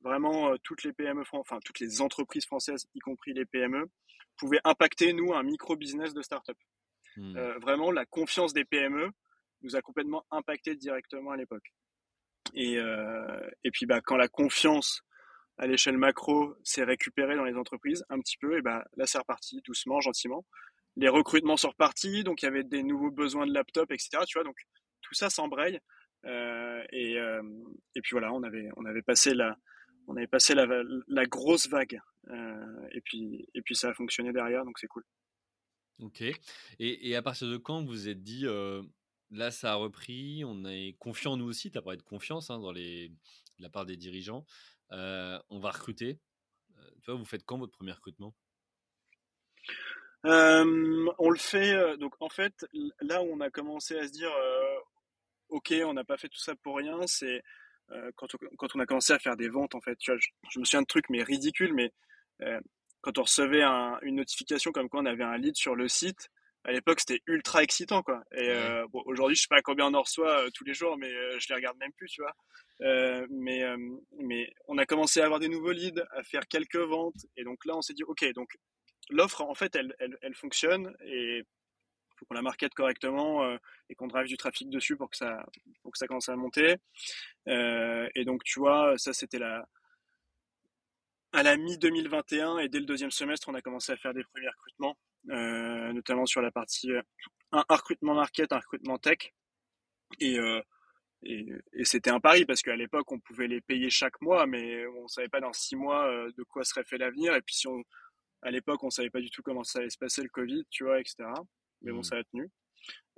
vraiment 0.01 0.51
euh, 0.51 0.57
toutes 0.63 0.83
les 0.83 0.93
PME, 0.93 1.23
enfin 1.31 1.59
toutes 1.63 1.79
les 1.79 2.01
entreprises 2.01 2.45
françaises, 2.45 2.87
y 2.93 2.99
compris 2.99 3.33
les 3.33 3.45
PME, 3.45 3.89
pouvaient 4.37 4.61
impacter 4.63 5.13
nous 5.13 5.33
un 5.33 5.43
micro 5.43 5.75
business 5.75 6.13
de 6.13 6.21
start-up. 6.21 6.57
Euh, 7.17 7.57
vraiment, 7.59 7.91
la 7.91 8.05
confiance 8.05 8.53
des 8.53 8.63
PME 8.63 9.09
nous 9.61 9.75
a 9.75 9.81
complètement 9.81 10.25
impacté 10.31 10.75
directement 10.75 11.31
à 11.31 11.37
l'époque. 11.37 11.73
Et, 12.53 12.77
euh, 12.77 13.49
et 13.63 13.71
puis 13.71 13.85
bah, 13.85 14.01
quand 14.01 14.17
la 14.17 14.27
confiance 14.27 15.01
à 15.57 15.67
l'échelle 15.67 15.97
macro 15.97 16.55
s'est 16.63 16.83
récupérée 16.83 17.35
dans 17.35 17.43
les 17.43 17.55
entreprises 17.55 18.05
un 18.09 18.19
petit 18.19 18.37
peu, 18.37 18.57
et 18.57 18.61
bah, 18.61 18.85
là 18.95 19.05
c'est 19.05 19.17
reparti 19.17 19.61
doucement, 19.65 19.99
gentiment. 20.01 20.45
Les 20.95 21.09
recrutements 21.09 21.57
sont 21.57 21.69
repartis, 21.69 22.23
donc 22.23 22.41
il 22.41 22.45
y 22.45 22.47
avait 22.47 22.63
des 22.63 22.83
nouveaux 22.83 23.11
besoins 23.11 23.45
de 23.45 23.53
laptop, 23.53 23.91
etc. 23.91 24.23
Tu 24.27 24.37
vois, 24.37 24.43
donc 24.43 24.57
tout 25.01 25.13
ça 25.13 25.29
s'embraye. 25.29 25.79
Euh, 26.25 26.83
et, 26.91 27.15
et 27.15 28.01
puis 28.01 28.11
voilà, 28.11 28.33
on 28.33 28.43
avait, 28.43 28.69
on 28.75 28.85
avait 28.85 29.01
passé 29.01 29.33
la, 29.33 29.57
on 30.09 30.17
avait 30.17 30.27
passé 30.27 30.55
la, 30.55 31.25
grosse 31.25 31.69
vague. 31.69 32.01
Euh, 32.29 32.87
et, 32.91 33.01
puis, 33.01 33.47
et 33.53 33.61
puis 33.61 33.75
ça 33.75 33.89
a 33.89 33.93
fonctionné 33.93 34.33
derrière, 34.33 34.65
donc 34.65 34.79
c'est 34.79 34.87
cool. 34.87 35.03
Ok. 35.99 36.23
Et, 36.79 37.15
à 37.15 37.21
partir 37.21 37.47
de 37.47 37.57
quand 37.57 37.81
vous 37.81 37.87
vous 37.87 38.09
êtes 38.09 38.23
dit, 38.23 38.45
euh, 38.45 38.81
là 39.31 39.51
ça 39.51 39.73
a 39.73 39.75
repris, 39.75 40.43
on 40.45 40.65
est 40.65 40.95
confiant 40.99 41.37
nous 41.37 41.45
aussi, 41.45 41.71
tu 41.71 41.77
as 41.77 41.81
parlé 41.81 41.97
de 41.97 42.03
confiance 42.03 42.49
hein, 42.49 42.59
dans 42.59 42.71
les, 42.71 43.11
la 43.59 43.69
part 43.69 43.85
des 43.85 43.97
dirigeants, 43.97 44.45
on 44.91 45.59
va 45.59 45.71
recruter. 45.71 46.19
tu 47.01 47.11
vois, 47.11 47.15
vous 47.15 47.25
faites 47.25 47.45
quand 47.45 47.57
votre 47.57 47.73
premier 47.73 47.91
recrutement? 47.91 48.35
On 50.23 51.29
le 51.29 51.37
fait, 51.37 51.97
donc 51.97 52.15
en 52.19 52.29
fait, 52.29 52.65
là 53.01 53.21
où 53.21 53.27
on 53.31 53.39
a 53.39 53.49
commencé 53.49 53.97
à 53.97 54.07
se 54.07 54.11
dire, 54.11 54.31
ok, 55.49 55.73
on 55.85 55.93
n'a 55.93 56.03
pas 56.03 56.17
fait 56.17 56.29
tout 56.29 56.39
ça 56.39 56.55
pour 56.55 56.77
rien, 56.77 57.05
c'est 57.07 57.41
quand, 58.15 58.27
on, 58.75 58.79
a 58.79 58.85
commencé 58.85 59.13
à 59.13 59.19
faire 59.19 59.35
des 59.35 59.49
ventes, 59.49 59.75
en 59.75 59.81
fait, 59.81 59.97
je, 60.01 60.13
me 60.59 60.65
souviens 60.65 60.81
de 60.81 60.87
trucs, 60.87 61.09
mais 61.09 61.23
ridicules, 61.23 61.73
mais 61.73 61.91
quand 63.01 63.17
on 63.17 63.23
recevait 63.23 63.63
une 64.01 64.15
notification 64.15 64.71
comme 64.71 64.89
quoi 64.89 65.01
on 65.01 65.05
avait 65.05 65.23
un 65.23 65.37
lead 65.37 65.55
sur 65.55 65.75
le 65.75 65.87
site, 65.87 66.29
à 66.65 66.71
l'époque, 66.71 66.99
c'était 66.99 67.21
ultra 67.27 67.63
excitant, 67.63 68.03
quoi. 68.03 68.23
Et 68.33 68.49
euh, 68.49 68.85
bon, 68.91 69.01
aujourd'hui, 69.05 69.35
je 69.35 69.43
sais 69.43 69.47
pas 69.49 69.61
combien 69.61 69.87
on 69.87 69.93
en 69.93 70.01
reçoit 70.01 70.49
tous 70.53 70.63
les 70.65 70.73
jours, 70.73 70.97
mais 70.97 71.09
je 71.39 71.47
les 71.49 71.55
regarde 71.55 71.77
même 71.77 71.93
plus, 71.93 72.09
tu 72.09 72.21
vois. 72.21 72.35
mais, 73.29 73.63
mais 74.19 74.51
on 74.67 74.77
a 74.77 74.85
commencé 74.85 75.21
à 75.21 75.25
avoir 75.25 75.39
des 75.39 75.49
nouveaux 75.49 75.71
leads, 75.71 76.03
à 76.11 76.23
faire 76.23 76.47
quelques 76.47 76.75
ventes, 76.75 77.25
et 77.37 77.43
donc 77.43 77.65
là, 77.65 77.75
on 77.75 77.81
s'est 77.81 77.93
dit, 77.93 78.03
ok, 78.03 78.25
donc 78.33 78.57
l'offre, 79.09 79.41
en 79.41 79.55
fait, 79.55 79.75
elle, 79.75 79.95
elle, 79.99 80.17
elle 80.21 80.35
fonctionne, 80.35 80.95
et 81.05 81.43
faut 82.19 82.25
qu'on 82.25 82.35
la 82.35 82.41
market 82.41 82.73
correctement 82.73 83.43
euh, 83.43 83.57
et 83.89 83.95
qu'on 83.95 84.07
drive 84.07 84.27
du 84.27 84.37
trafic 84.37 84.69
dessus 84.69 84.97
pour 84.97 85.09
que 85.09 85.17
ça, 85.17 85.45
pour 85.81 85.91
que 85.91 85.97
ça 85.97 86.07
commence 86.07 86.29
à 86.29 86.35
monter. 86.35 86.75
Euh, 87.47 88.07
et 88.15 88.25
donc, 88.25 88.43
tu 88.43 88.59
vois, 88.59 88.97
ça, 88.97 89.13
c'était 89.13 89.39
la, 89.39 89.65
à 91.31 91.43
la 91.43 91.57
mi-2021 91.57 92.59
et 92.59 92.69
dès 92.69 92.79
le 92.79 92.85
deuxième 92.85 93.11
semestre, 93.11 93.49
on 93.49 93.53
a 93.53 93.61
commencé 93.61 93.91
à 93.91 93.97
faire 93.97 94.13
des 94.13 94.23
premiers 94.23 94.49
recrutements, 94.49 94.97
euh, 95.29 95.93
notamment 95.93 96.25
sur 96.25 96.41
la 96.41 96.51
partie 96.51 96.91
un, 97.51 97.63
recrutement 97.69 98.13
market, 98.13 98.51
un 98.51 98.59
recrutement 98.59 98.97
tech. 98.97 99.33
Et 100.19 100.37
et, 101.23 101.45
c'était 101.83 102.09
un 102.09 102.19
pari 102.19 102.45
parce 102.45 102.61
qu'à 102.61 102.75
l'époque, 102.75 103.11
on 103.11 103.19
pouvait 103.19 103.47
les 103.47 103.61
payer 103.61 103.89
chaque 103.89 104.21
mois, 104.21 104.45
mais 104.45 104.87
on 104.87 105.07
savait 105.07 105.27
pas 105.27 105.41
dans 105.41 105.51
six 105.51 105.75
mois 105.75 106.09
de 106.35 106.43
quoi 106.43 106.63
serait 106.63 106.85
fait 106.85 106.97
l'avenir. 106.97 107.35
Et 107.35 107.41
puis, 107.41 107.55
si 107.55 107.67
on, 107.67 107.83
à 108.41 108.51
l'époque, 108.51 108.83
on 108.83 108.89
savait 108.89 109.09
pas 109.09 109.19
du 109.19 109.29
tout 109.29 109.41
comment 109.41 109.63
ça 109.63 109.79
allait 109.79 109.89
se 109.89 109.97
passer 109.97 110.21
le 110.21 110.29
Covid, 110.29 110.63
tu 110.69 110.85
vois, 110.85 110.99
etc. 110.99 111.25
Mais 111.81 111.91
bon, 111.91 111.99
mmh. 111.99 112.03
ça 112.03 112.17
a 112.17 112.23
tenu. 112.23 112.49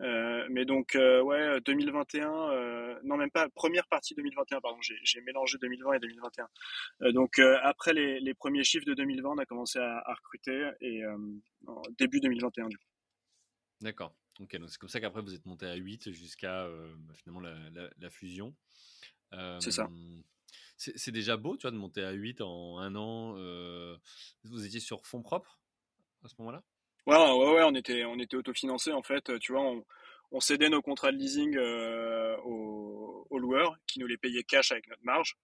Euh, 0.01 0.47
mais 0.49 0.65
donc, 0.65 0.95
euh, 0.95 1.21
ouais, 1.21 1.61
2021, 1.61 2.31
euh, 2.31 2.99
non, 3.03 3.17
même 3.17 3.29
pas, 3.29 3.47
première 3.49 3.87
partie 3.87 4.15
2021, 4.15 4.59
pardon, 4.59 4.79
j'ai 4.81 5.21
mélangé 5.21 5.57
2020 5.59 5.93
et 5.93 5.99
2021. 5.99 7.11
donc, 7.11 7.39
après 7.39 7.93
les, 7.93 8.19
les, 8.19 8.33
premiers 8.33 8.63
chiffres 8.63 8.85
de 8.85 8.93
2020, 8.93 9.29
on 9.29 9.37
a 9.37 9.45
commencé 9.45 9.79
à, 9.79 9.99
à 9.99 10.13
recruter 10.13 10.71
et 10.81 11.03
début 11.97 12.19
2021, 12.19 12.69
du 12.69 12.77
coup. 12.77 12.85
D'accord. 13.81 14.15
Ok, 14.39 14.55
donc 14.57 14.69
c'est 14.69 14.79
comme 14.79 14.89
ça 14.89 14.99
qu'après 14.99 15.21
vous 15.21 15.35
êtes 15.35 15.45
monté 15.45 15.67
à 15.67 15.75
8 15.75 16.11
jusqu'à 16.11 16.67
bah, 16.67 17.13
finalement 17.15 17.41
la, 17.41 17.55
la, 17.71 17.89
la 17.99 18.09
fusion. 18.09 18.55
c'est 19.59 19.71
ça. 19.71 19.87
C'est 20.77 21.11
déjà 21.11 21.37
beau, 21.37 21.57
tu 21.57 21.61
vois, 21.61 21.71
de 21.71 21.77
monter 21.77 22.03
à 22.03 22.11
8 22.11 22.41
en 22.41 22.79
un 22.79 22.95
an. 22.95 23.33
vous 24.43 24.65
étiez 24.65 24.79
sur 24.79 25.05
fonds 25.05 25.21
propres 25.21 25.59
à 26.23 26.27
ce 26.27 26.33
moment-là? 26.39 26.63
Ouais, 27.07 27.15
ouais, 27.15 27.53
ouais, 27.53 27.63
on 27.63 27.73
était, 27.75 28.05
on 28.05 28.19
était 28.19 28.35
autofinancé 28.35 28.91
en 28.91 29.01
fait. 29.01 29.39
Tu 29.39 29.53
vois, 29.53 29.61
on, 29.61 29.83
on 30.31 30.39
cédait 30.39 30.69
nos 30.69 30.81
contrats 30.81 31.11
de 31.11 31.17
leasing 31.17 31.55
euh, 31.57 32.37
aux, 32.45 33.27
aux, 33.29 33.39
loueurs 33.39 33.75
qui 33.87 33.99
nous 33.99 34.07
les 34.07 34.17
payaient 34.17 34.43
cash 34.43 34.71
avec 34.71 34.87
notre 34.87 35.03
marge. 35.03 35.35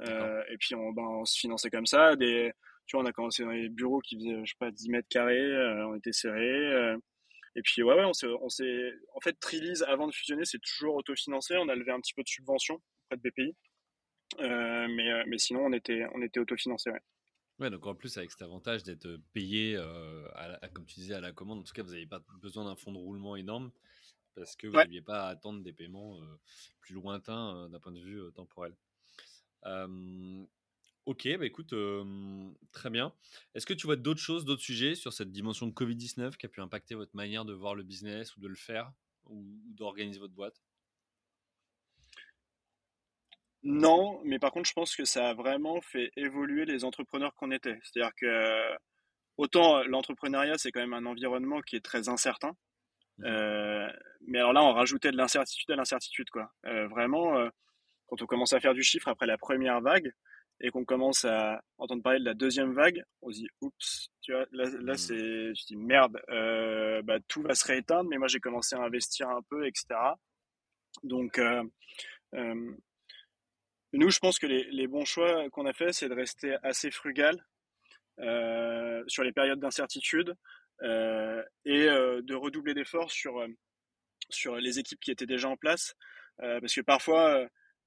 Euh, 0.00 0.42
et 0.50 0.56
puis 0.58 0.74
on, 0.74 0.92
ben, 0.92 1.02
on 1.02 1.24
se 1.24 1.38
finançait 1.38 1.70
comme 1.70 1.86
ça. 1.86 2.16
Des, 2.16 2.52
tu 2.86 2.96
vois, 2.96 3.04
on 3.04 3.06
a 3.06 3.12
commencé 3.12 3.42
dans 3.42 3.50
les 3.50 3.68
bureaux 3.68 4.00
qui 4.00 4.16
faisaient, 4.16 4.44
je 4.44 4.50
sais 4.50 4.58
pas, 4.58 4.70
10 4.70 4.90
mètres 4.90 5.08
carrés. 5.08 5.38
Euh, 5.38 5.88
on 5.88 5.96
était 5.96 6.12
serrés. 6.12 6.72
Euh. 6.72 6.96
et 7.56 7.62
puis 7.62 7.82
ouais, 7.82 7.94
ouais, 7.94 8.04
on 8.04 8.12
s'est, 8.12 8.28
on 8.40 8.48
s'est, 8.48 8.92
en 9.14 9.20
fait, 9.20 9.34
Trilise 9.40 9.82
avant 9.88 10.06
de 10.06 10.12
fusionner, 10.12 10.44
c'est 10.44 10.60
toujours 10.60 10.96
autofinancé. 10.96 11.56
On 11.56 11.68
a 11.68 11.74
levé 11.74 11.92
un 11.92 12.00
petit 12.00 12.14
peu 12.14 12.22
de 12.22 12.28
subvention 12.28 12.80
auprès 13.10 13.16
de 13.16 13.22
BPI. 13.22 13.56
mais, 14.38 15.24
mais 15.26 15.38
sinon, 15.38 15.66
on 15.66 15.72
était, 15.72 16.04
on 16.14 16.22
était 16.22 16.40
autofinancé. 16.40 16.90
Ouais. 16.90 17.00
Ouais, 17.58 17.70
donc 17.70 17.86
en 17.86 17.94
plus, 17.94 18.16
avec 18.18 18.30
cet 18.30 18.42
avantage 18.42 18.82
d'être 18.82 19.16
payé, 19.32 19.76
euh, 19.76 20.28
à 20.34 20.68
comme 20.68 20.84
tu 20.84 20.96
disais, 20.96 21.14
à 21.14 21.20
la 21.20 21.32
commande, 21.32 21.60
en 21.60 21.62
tout 21.62 21.72
cas, 21.72 21.82
vous 21.82 21.90
n'avez 21.92 22.06
pas 22.06 22.22
besoin 22.42 22.64
d'un 22.64 22.76
fonds 22.76 22.92
de 22.92 22.98
roulement 22.98 23.34
énorme 23.36 23.72
parce 24.34 24.56
que 24.56 24.66
vous 24.66 24.78
n'aviez 24.78 25.02
pas 25.02 25.26
à 25.26 25.30
attendre 25.30 25.62
des 25.62 25.72
paiements 25.72 26.20
euh, 26.22 26.36
plus 26.80 26.94
lointains 26.94 27.56
euh, 27.56 27.68
d'un 27.68 27.80
point 27.80 27.92
de 27.92 28.00
vue 28.00 28.20
temporel. 28.34 28.76
ok, 31.06 31.28
bah 31.38 31.46
écoute, 31.46 31.74
très 32.72 32.90
bien. 32.90 33.12
Est-ce 33.54 33.66
que 33.66 33.74
tu 33.74 33.86
vois 33.86 33.96
d'autres 33.96 34.20
choses, 34.20 34.44
d'autres 34.44 34.62
sujets 34.62 34.94
sur 34.94 35.12
cette 35.12 35.30
dimension 35.30 35.66
de 35.66 35.72
Covid-19 35.72 36.36
qui 36.36 36.46
a 36.46 36.48
pu 36.48 36.60
impacter 36.60 36.94
votre 36.94 37.14
manière 37.14 37.44
de 37.44 37.52
voir 37.52 37.74
le 37.74 37.82
business 37.84 38.36
ou 38.36 38.40
de 38.40 38.48
le 38.48 38.56
faire 38.56 38.92
ou 39.26 39.44
d'organiser 39.70 40.18
votre 40.18 40.34
boîte? 40.34 40.62
Non, 43.68 44.20
mais 44.24 44.38
par 44.38 44.52
contre, 44.52 44.68
je 44.68 44.74
pense 44.74 44.94
que 44.94 45.04
ça 45.04 45.30
a 45.30 45.34
vraiment 45.34 45.80
fait 45.80 46.12
évoluer 46.16 46.64
les 46.66 46.84
entrepreneurs 46.84 47.34
qu'on 47.34 47.50
était. 47.50 47.76
C'est-à-dire 47.82 48.14
que 48.14 48.76
autant 49.36 49.82
l'entrepreneuriat, 49.82 50.56
c'est 50.56 50.70
quand 50.70 50.78
même 50.78 50.94
un 50.94 51.04
environnement 51.04 51.60
qui 51.62 51.74
est 51.74 51.84
très 51.84 52.08
incertain. 52.08 52.52
Mmh. 53.18 53.24
Euh, 53.24 53.88
mais 54.28 54.38
alors 54.38 54.52
là, 54.52 54.62
on 54.62 54.72
rajoutait 54.72 55.10
de 55.10 55.16
l'incertitude 55.16 55.68
à 55.72 55.74
l'incertitude, 55.74 56.30
quoi. 56.30 56.48
Euh, 56.66 56.86
vraiment, 56.86 57.36
euh, 57.38 57.48
quand 58.06 58.22
on 58.22 58.26
commence 58.26 58.52
à 58.52 58.60
faire 58.60 58.72
du 58.72 58.84
chiffre 58.84 59.08
après 59.08 59.26
la 59.26 59.36
première 59.36 59.80
vague 59.80 60.12
et 60.60 60.70
qu'on 60.70 60.84
commence 60.84 61.24
à 61.24 61.60
entendre 61.76 62.04
parler 62.04 62.20
de 62.20 62.24
la 62.24 62.34
deuxième 62.34 62.72
vague, 62.72 63.02
on 63.20 63.32
se 63.32 63.40
dit, 63.40 63.48
oups, 63.62 64.10
tu 64.22 64.32
vois, 64.32 64.46
là, 64.52 64.66
là 64.80 64.92
mmh. 64.92 64.96
c'est, 64.96 65.54
je 65.56 65.66
dis 65.66 65.76
merde, 65.76 66.22
bah, 67.04 67.18
tout 67.26 67.42
va 67.42 67.56
se 67.56 67.66
rééteindre, 67.66 68.08
mais 68.08 68.18
moi 68.18 68.28
j'ai 68.28 68.38
commencé 68.38 68.76
à 68.76 68.80
investir 68.80 69.28
un 69.28 69.42
peu, 69.50 69.66
etc. 69.66 69.86
Donc, 71.02 71.40
nous, 73.96 74.10
je 74.10 74.18
pense 74.18 74.38
que 74.38 74.46
les, 74.46 74.86
bons 74.86 75.04
choix 75.04 75.48
qu'on 75.50 75.66
a 75.66 75.72
fait, 75.72 75.92
c'est 75.92 76.08
de 76.08 76.14
rester 76.14 76.56
assez 76.62 76.90
frugal 76.90 77.44
euh, 78.18 79.02
sur 79.06 79.22
les 79.22 79.32
périodes 79.32 79.60
d'incertitude 79.60 80.34
euh, 80.82 81.42
et 81.64 81.88
euh, 81.88 82.22
de 82.22 82.34
redoubler 82.34 82.74
d'efforts 82.74 83.10
sur, 83.10 83.46
sur 84.30 84.56
les 84.56 84.78
équipes 84.78 85.00
qui 85.00 85.10
étaient 85.10 85.26
déjà 85.26 85.48
en 85.48 85.56
place. 85.56 85.94
parce 86.38 86.74
que 86.74 86.80
parfois, 86.80 87.46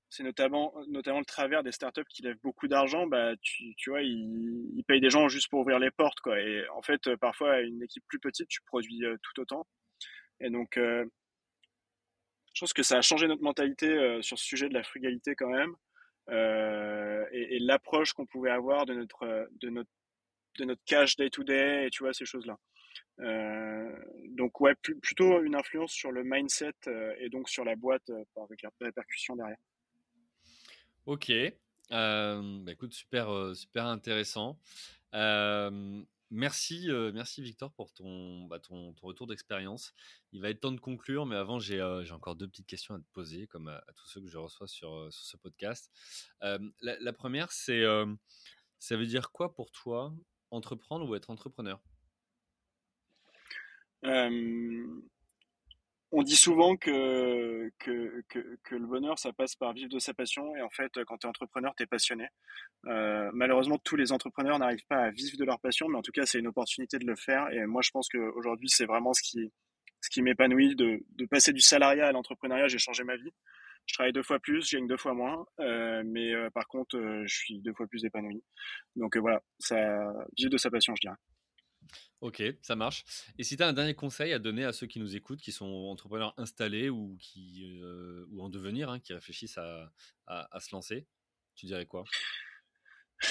c'est 0.09 0.23
notamment, 0.23 0.73
notamment 0.87 1.19
le 1.19 1.25
travers 1.25 1.63
des 1.63 1.71
startups 1.71 2.05
qui 2.09 2.23
lèvent 2.23 2.39
beaucoup 2.41 2.67
d'argent, 2.67 3.05
bah, 3.05 3.33
tu, 3.41 3.75
tu 3.75 3.91
vois, 3.91 4.01
ils, 4.01 4.71
ils, 4.75 4.83
payent 4.83 5.01
des 5.01 5.11
gens 5.11 5.27
juste 5.27 5.49
pour 5.49 5.59
ouvrir 5.61 5.79
les 5.79 5.91
portes. 5.91 6.19
Quoi. 6.21 6.39
Et 6.39 6.67
en 6.69 6.81
fait, 6.81 7.15
parfois, 7.17 7.59
une 7.61 7.83
équipe 7.83 8.03
plus 8.07 8.19
petite, 8.19 8.47
tu 8.47 8.61
produis 8.63 9.03
tout 9.21 9.41
autant. 9.41 9.67
Et 10.39 10.49
donc, 10.49 10.77
je 10.77 11.05
pense 12.59 12.73
que 12.73 12.83
ça 12.83 12.97
a 12.97 13.01
changé 13.01 13.27
notre 13.27 13.43
mentalité 13.43 14.19
sur 14.21 14.39
ce 14.39 14.45
sujet 14.45 14.69
de 14.69 14.73
la 14.73 14.83
frugalité 14.83 15.35
quand 15.35 15.49
même. 15.49 15.75
Euh, 16.29 17.25
et, 17.31 17.59
l'approche 17.59 18.13
qu'on 18.13 18.25
pouvait 18.25 18.51
avoir 18.51 18.85
de 18.85 18.93
notre, 18.93 19.49
de 19.59 19.69
notre, 19.69 19.89
de 20.57 20.65
notre 20.65 20.81
cash 20.85 21.15
day 21.15 21.29
to 21.29 21.43
day, 21.43 21.87
et 21.87 21.89
tu 21.89 22.03
vois, 22.03 22.13
ces 22.13 22.25
choses-là. 22.25 22.57
Euh, 23.19 23.95
donc 24.29 24.61
ouais, 24.61 24.73
plutôt 24.75 25.41
une 25.43 25.55
influence 25.55 25.91
sur 25.91 26.11
le 26.11 26.23
mindset 26.23 26.73
euh, 26.87 27.13
et 27.19 27.29
donc 27.29 27.49
sur 27.49 27.65
la 27.65 27.75
boîte 27.75 28.09
par 28.33 28.47
répercussion 28.79 29.35
derrière. 29.35 29.57
Ok, 31.05 31.31
bah 31.89 32.71
écoute, 32.71 32.93
super, 32.93 33.55
super 33.55 33.85
intéressant. 33.85 34.57
Merci, 36.31 36.87
merci 37.13 37.41
Victor 37.41 37.71
pour 37.73 37.91
ton, 37.91 38.45
bah, 38.45 38.59
ton, 38.59 38.93
ton, 38.93 39.07
retour 39.07 39.25
d'expérience. 39.25 39.93
Il 40.31 40.41
va 40.41 40.49
être 40.49 40.61
temps 40.61 40.71
de 40.71 40.79
conclure, 40.79 41.25
mais 41.25 41.35
avant, 41.35 41.59
j'ai 41.59 41.81
encore 42.11 42.35
deux 42.35 42.47
petites 42.47 42.67
questions 42.67 42.95
à 42.95 42.99
te 42.99 43.07
poser, 43.13 43.47
comme 43.47 43.67
à, 43.67 43.83
tous 43.95 44.07
ceux 44.07 44.21
que 44.21 44.27
je 44.27 44.37
reçois 44.37 44.67
sur, 44.67 45.11
sur 45.11 45.25
ce 45.25 45.37
podcast. 45.37 45.91
La, 46.81 47.13
première, 47.13 47.51
c'est 47.51 47.83
ça 48.79 48.95
veut 48.95 49.05
dire 49.05 49.31
quoi 49.31 49.53
pour 49.53 49.71
toi 49.71 50.13
entreprendre 50.51 51.07
ou 51.07 51.15
être 51.15 51.29
entrepreneur? 51.29 51.79
On 56.11 56.23
dit 56.23 56.35
souvent 56.35 56.75
que, 56.75 57.71
que, 57.77 58.23
que, 58.63 58.75
le 58.75 58.87
bonheur, 58.87 59.19
ça 59.19 59.31
passe 59.31 59.55
par 59.55 59.73
vivre 59.73 59.89
de 59.89 59.99
sa 59.99 60.13
passion. 60.13 60.55
Et 60.55 60.61
en 60.61 60.69
fait, 60.69 60.91
quand 61.05 61.17
tu 61.17 61.27
es 61.27 61.29
entrepreneur, 61.29 61.73
tu 61.75 61.83
es 61.83 61.85
passionné. 61.85 62.27
Euh, 62.87 63.29
malheureusement, 63.33 63.77
tous 63.77 63.95
les 63.95 64.11
entrepreneurs 64.11 64.57
n'arrivent 64.57 64.85
pas 64.87 65.03
à 65.03 65.11
vivre 65.11 65.37
de 65.37 65.45
leur 65.45 65.59
passion, 65.59 65.87
mais 65.87 65.97
en 65.97 66.01
tout 66.01 66.11
cas, 66.11 66.25
c'est 66.25 66.39
une 66.39 66.47
opportunité 66.47 66.97
de 66.97 67.05
le 67.05 67.15
faire. 67.15 67.51
Et 67.51 67.65
moi, 67.65 67.81
je 67.83 67.91
pense 67.91 68.09
qu'aujourd'hui, 68.09 68.69
c'est 68.69 68.85
vraiment 68.85 69.13
ce 69.13 69.21
qui, 69.21 69.51
ce 70.01 70.09
qui 70.09 70.23
m'épanouit 70.23 70.75
de, 70.75 70.99
de 71.15 71.25
passer 71.25 71.53
du 71.53 71.61
salariat 71.61 72.07
à 72.07 72.11
l'entrepreneuriat. 72.11 72.67
J'ai 72.67 72.79
changé 72.79 73.03
ma 73.03 73.15
vie. 73.15 73.31
Je 73.85 73.93
travaille 73.93 74.13
deux 74.13 74.23
fois 74.23 74.39
plus, 74.39 74.67
je 74.69 74.77
gagne 74.77 74.87
deux 74.87 74.97
fois 74.97 75.13
moins, 75.13 75.45
euh, 75.59 76.03
mais 76.05 76.33
euh, 76.33 76.49
par 76.51 76.67
contre, 76.67 76.99
je 77.25 77.35
suis 77.35 77.59
deux 77.59 77.73
fois 77.73 77.87
plus 77.87 78.05
épanoui. 78.05 78.43
Donc 78.95 79.17
voilà, 79.17 79.41
ça 79.57 79.77
vivre 80.37 80.51
de 80.51 80.57
sa 80.57 80.69
passion, 80.69 80.93
je 80.95 81.01
dirais. 81.01 81.17
Ok, 82.21 82.43
ça 82.61 82.75
marche. 82.75 83.05
Et 83.37 83.43
si 83.43 83.55
tu 83.55 83.63
as 83.63 83.67
un 83.67 83.73
dernier 83.73 83.93
conseil 83.93 84.33
à 84.33 84.39
donner 84.39 84.65
à 84.65 84.73
ceux 84.73 84.87
qui 84.87 84.99
nous 84.99 85.15
écoutent, 85.15 85.39
qui 85.39 85.53
sont 85.53 85.65
entrepreneurs 85.65 86.33
installés 86.37 86.89
ou, 86.89 87.15
qui, 87.17 87.79
euh, 87.81 88.25
ou 88.31 88.41
en 88.43 88.49
devenir, 88.49 88.89
hein, 88.89 88.99
qui 88.99 89.13
réfléchissent 89.13 89.57
à, 89.57 89.93
à, 90.27 90.59
se 90.59 90.75
lancer, 90.75 91.07
tu 91.55 91.65
dirais 91.65 91.85
quoi? 91.85 92.03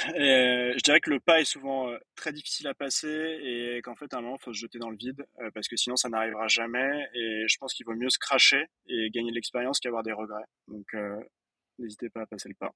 Euh, 0.09 0.75
je 0.77 0.83
dirais 0.83 1.01
que 1.01 1.11
le 1.11 1.21
pas 1.21 1.41
est 1.41 1.47
souvent 1.47 1.91
euh, 1.91 1.99
très 2.15 2.33
difficile 2.33 2.67
à 2.67 2.75
passer 2.75 3.09
et 3.43 3.81
qu'en 3.83 3.95
fait 3.95 4.13
à 4.13 4.19
un 4.19 4.21
moment 4.21 4.37
il 4.39 4.45
faut 4.45 4.53
se 4.53 4.59
jeter 4.59 4.79
dans 4.79 4.91
le 4.91 4.99
vide 4.99 5.25
parce 5.55 5.67
que 5.67 5.77
sinon 5.77 5.97
ça 5.97 6.11
n'arrivera 6.11 6.47
jamais 6.47 7.09
et 7.15 7.45
je 7.49 7.57
pense 7.57 7.73
qu'il 7.73 7.87
vaut 7.87 7.95
mieux 7.95 8.11
se 8.11 8.19
cracher 8.19 8.67
et 8.87 9.09
gagner 9.09 9.31
de 9.31 9.35
l'expérience 9.35 9.81
qu'avoir 9.81 10.03
des 10.03 10.13
regrets. 10.13 10.45
Donc 10.67 10.95
n'hésitez 11.79 12.11
pas 12.11 12.21
à 12.21 12.27
passer 12.27 12.51
le 12.51 12.55
pas. 12.55 12.75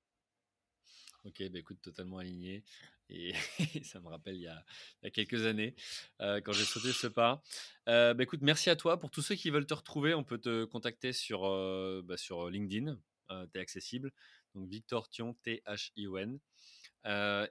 Ok, 1.25 1.41
bah 1.51 1.59
écoute, 1.61 1.81
totalement 1.81 2.19
aligné. 2.19 2.65
Et 3.09 3.33
ça 3.85 4.01
me 4.01 4.09
rappelle 4.09 4.35
il 4.35 4.43
y 4.43 4.49
a, 4.49 4.65
quelques 5.11 5.47
années 5.47 5.75
euh, 6.21 6.41
quand 6.41 6.53
j'ai 6.53 6.65
sauté 6.65 6.93
ce 6.93 7.07
pas. 7.07 7.43
Euh, 7.89 8.13
bah 8.13 8.25
écoute, 8.25 8.41
merci 8.43 8.71
à 8.71 8.77
toi. 8.77 8.99
Pour 8.99 9.11
tous 9.11 9.23
ceux 9.23 9.37
qui 9.37 9.51
veulent 9.51 9.67
te 9.67 9.75
retrouver, 9.75 10.15
on 10.15 10.25
peut 10.25 10.39
te 10.39 10.65
contacter 10.65 11.13
sur, 11.13 11.47
euh, 11.47 12.03
bah 12.05 12.17
LinkedIn. 12.51 12.99
tu 13.29 13.59
es 13.59 13.61
accessible. 13.61 14.13
Donc 14.55 14.69
Victor 14.69 15.09
Thion, 15.09 15.35
T-H-I-O-N. 15.45 16.41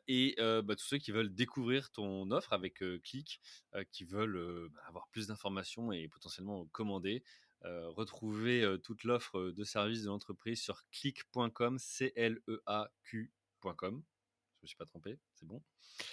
et 0.07 0.36
bah, 0.38 0.76
tous 0.76 0.86
ceux 0.86 0.97
qui 0.97 1.11
veulent 1.11 1.34
découvrir 1.34 1.91
ton 1.91 2.30
offre 2.32 2.51
avec 2.51 2.84
Click, 3.03 3.39
qui 3.91 4.03
veulent 4.03 4.69
avoir 4.86 5.07
plus 5.07 5.28
d'informations 5.28 5.93
et 5.93 6.09
potentiellement 6.09 6.65
commander, 6.74 7.24
retrouver 7.63 8.78
toute 8.84 9.03
l'offre 9.05 9.51
de 9.51 9.63
service 9.63 10.03
de 10.03 10.07
l'entreprise 10.07 10.61
sur 10.61 10.84
click.com, 10.91 11.80
C-L-E-A-Q 11.80 13.32
je 13.64 13.88
Je 13.88 14.66
me 14.66 14.68
suis 14.68 14.78
pas 14.78 14.86
trompé, 14.86 15.18
c'est 15.34 15.47
bon. 15.47 15.62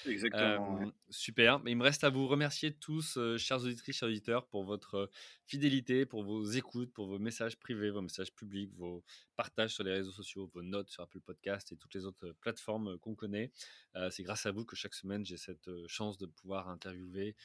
Exactement. 0.07 0.90
Super. 1.11 1.61
Il 1.66 1.76
me 1.76 1.82
reste 1.82 2.03
à 2.05 2.11
vous 2.11 2.26
remercier 2.26 2.72
tous, 2.74 3.18
chers 3.36 3.62
auditrices, 3.62 3.96
chers 3.96 4.09
auditeurs, 4.09 4.46
pour 4.46 4.64
votre 4.64 5.11
fidélité, 5.46 6.07
pour 6.07 6.24
vos 6.24 6.44
écoutes, 6.44 6.92
pour 6.92 7.07
vos 7.07 7.18
messages 7.18 7.59
privés, 7.59 7.90
vos 7.90 8.01
messages 8.01 8.32
publics, 8.32 8.72
vos 8.74 9.05
partages 9.36 9.74
sur 9.74 9.84
les 9.84 9.92
réseaux 9.92 10.12
sociaux, 10.12 10.51
vos 10.55 10.62
notes 10.62 10.88
sur 10.90 11.03
Apple 11.03 11.20
Podcast 11.20 11.72
et 11.72 11.76
toutes 11.76 11.94
les 11.94 12.07
autres 12.07 12.32
plateformes 12.40 12.99
qu'on 12.99 13.14
connaît. 13.14 13.53
c'est 14.11 14.22
grâce 14.22 14.46
à 14.46 14.51
vous 14.51 14.64
que 14.64 14.76
chaque 14.76 14.94
semaine, 14.94 15.24
j'ai 15.24 15.36
cette 15.36 15.70
chance 15.86 16.16
de 16.16 16.26
pouvoir 16.26 16.68
interviewer 16.68 17.36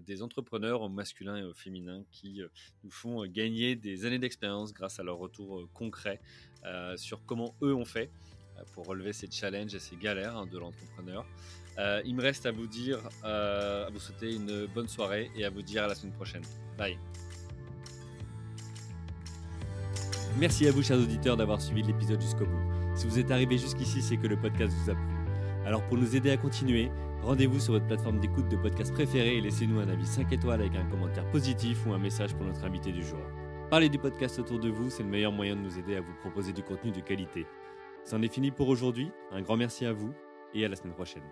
des 0.00 0.22
entrepreneurs 0.22 0.80
au 0.82 0.88
masculin 0.88 1.36
et 1.36 1.44
au 1.44 1.54
féminin 1.54 2.04
qui 2.10 2.40
nous 2.82 2.90
font 2.90 3.24
gagner 3.26 3.76
des 3.76 4.06
années 4.06 4.18
d'expérience 4.18 4.72
grâce 4.72 4.98
à 4.98 5.02
leur 5.02 5.18
retour 5.18 5.70
concret 5.72 6.20
sur 6.96 7.24
comment 7.26 7.54
eux 7.62 7.74
ont 7.74 7.84
fait. 7.84 8.10
Euh, 8.58 8.62
pour 8.74 8.86
relever 8.86 9.12
ces 9.12 9.28
challenges 9.30 9.74
et 9.74 9.78
ces 9.78 9.96
galères 9.96 10.36
hein, 10.36 10.46
de 10.46 10.58
l'entrepreneur. 10.58 11.24
Euh, 11.78 12.02
il 12.04 12.14
me 12.14 12.22
reste 12.22 12.46
à 12.46 12.52
vous 12.52 12.66
dire, 12.66 12.98
euh, 13.24 13.86
à 13.86 13.90
vous 13.90 13.98
souhaiter 13.98 14.34
une 14.34 14.66
bonne 14.66 14.88
soirée 14.88 15.30
et 15.36 15.44
à 15.44 15.50
vous 15.50 15.62
dire 15.62 15.84
à 15.84 15.86
la 15.86 15.94
semaine 15.94 16.14
prochaine. 16.14 16.42
Bye. 16.76 16.98
Merci 20.38 20.66
à 20.68 20.72
vous, 20.72 20.82
chers 20.82 20.98
auditeurs, 20.98 21.36
d'avoir 21.36 21.60
suivi 21.60 21.82
l'épisode 21.82 22.20
jusqu'au 22.20 22.46
bout. 22.46 22.62
Si 22.94 23.06
vous 23.06 23.18
êtes 23.18 23.30
arrivé 23.30 23.58
jusqu'ici, 23.58 24.02
c'est 24.02 24.16
que 24.16 24.26
le 24.26 24.36
podcast 24.40 24.74
vous 24.82 24.90
a 24.90 24.94
plu. 24.94 25.02
Alors 25.64 25.86
pour 25.88 25.98
nous 25.98 26.16
aider 26.16 26.30
à 26.30 26.36
continuer, 26.36 26.90
rendez-vous 27.22 27.60
sur 27.60 27.74
votre 27.74 27.86
plateforme 27.86 28.20
d'écoute 28.20 28.48
de 28.48 28.56
podcast 28.56 28.92
préférée 28.92 29.36
et 29.36 29.40
laissez-nous 29.40 29.80
un 29.80 29.88
avis 29.88 30.06
5 30.06 30.32
étoiles 30.32 30.60
avec 30.60 30.76
un 30.76 30.84
commentaire 30.86 31.28
positif 31.30 31.84
ou 31.86 31.92
un 31.92 31.98
message 31.98 32.34
pour 32.34 32.46
notre 32.46 32.64
invité 32.64 32.92
du 32.92 33.02
jour. 33.02 33.20
Parlez 33.70 33.88
du 33.88 33.98
podcast 33.98 34.38
autour 34.38 34.58
de 34.58 34.70
vous, 34.70 34.90
c'est 34.90 35.02
le 35.02 35.10
meilleur 35.10 35.32
moyen 35.32 35.54
de 35.54 35.60
nous 35.60 35.78
aider 35.78 35.96
à 35.96 36.00
vous 36.00 36.14
proposer 36.22 36.52
du 36.52 36.62
contenu 36.62 36.90
de 36.90 37.00
qualité. 37.00 37.46
C'en 38.08 38.22
est 38.22 38.32
fini 38.32 38.50
pour 38.50 38.68
aujourd'hui. 38.70 39.10
Un 39.32 39.42
grand 39.42 39.58
merci 39.58 39.84
à 39.84 39.92
vous 39.92 40.14
et 40.54 40.64
à 40.64 40.68
la 40.68 40.76
semaine 40.76 40.94
prochaine. 40.94 41.22